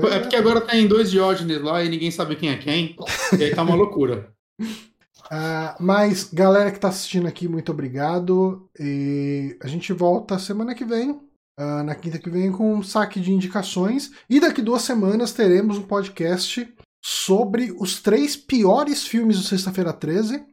[0.09, 2.95] É porque agora tem dois Diógenes lá e ninguém sabe quem é quem.
[3.37, 4.31] E aí tá uma loucura.
[5.31, 8.67] Uh, mas, galera que tá assistindo aqui, muito obrigado.
[8.79, 13.19] E a gente volta semana que vem, uh, na quinta que vem, com um saque
[13.19, 14.11] de indicações.
[14.29, 16.67] E daqui duas semanas teremos um podcast
[17.03, 20.43] sobre os três piores filmes do Sexta-feira 13.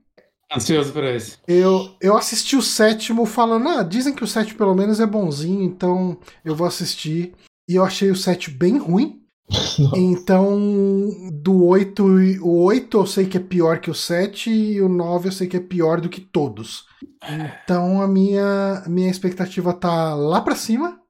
[0.55, 1.39] Ansioso por esse.
[1.49, 5.63] Eu, eu assisti o sétimo falando, ah, dizem que o sétimo pelo menos é bonzinho,
[5.65, 7.35] então eu vou assistir.
[7.69, 9.26] E eu achei o sétimo bem ruim.
[9.97, 12.05] Então, do 8,
[12.43, 15.47] o 8 eu sei que é pior que o 7 e o 9 eu sei
[15.47, 16.87] que é pior do que todos.
[17.29, 21.01] Então a minha, minha expectativa tá lá pra cima.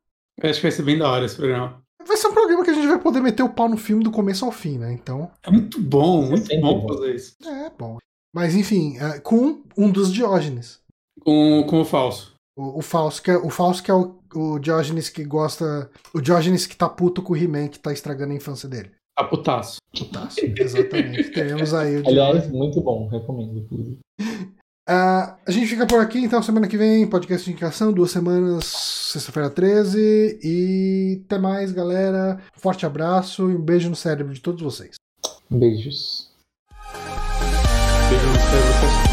[0.43, 1.83] Eu acho que vai ser bem da hora esse programa.
[2.07, 4.11] Vai ser um programa que a gente vai poder meter o pau no filme do
[4.11, 4.93] começo ao fim, né?
[4.93, 5.31] Então.
[5.43, 7.37] É muito bom, muito é bom fazer isso.
[7.45, 7.99] É, bom.
[8.35, 10.81] Mas enfim, é, com um dos Diógenes.
[11.21, 12.35] Com, com o falso.
[12.57, 15.91] O, o falso, que é, o falso que é o, o Diógenes que gosta.
[16.15, 18.91] O Diógenes que tá puto com o He-Man que tá estragando a infância dele.
[19.17, 19.79] Tá putaço.
[19.97, 21.31] Putaço, exatamente.
[21.33, 23.99] Teremos aí o Aliás, muito bom, recomendo, inclusive.
[24.21, 28.65] Uh, a gente fica por aqui, então, semana que vem, podcast de indicação, duas semanas,
[28.67, 30.39] sexta-feira 13.
[30.43, 32.39] E até mais, galera.
[32.53, 34.97] Forte abraço e um beijo no cérebro de todos vocês.
[35.49, 36.31] Beijos.
[38.11, 39.06] Beijo no cérebro.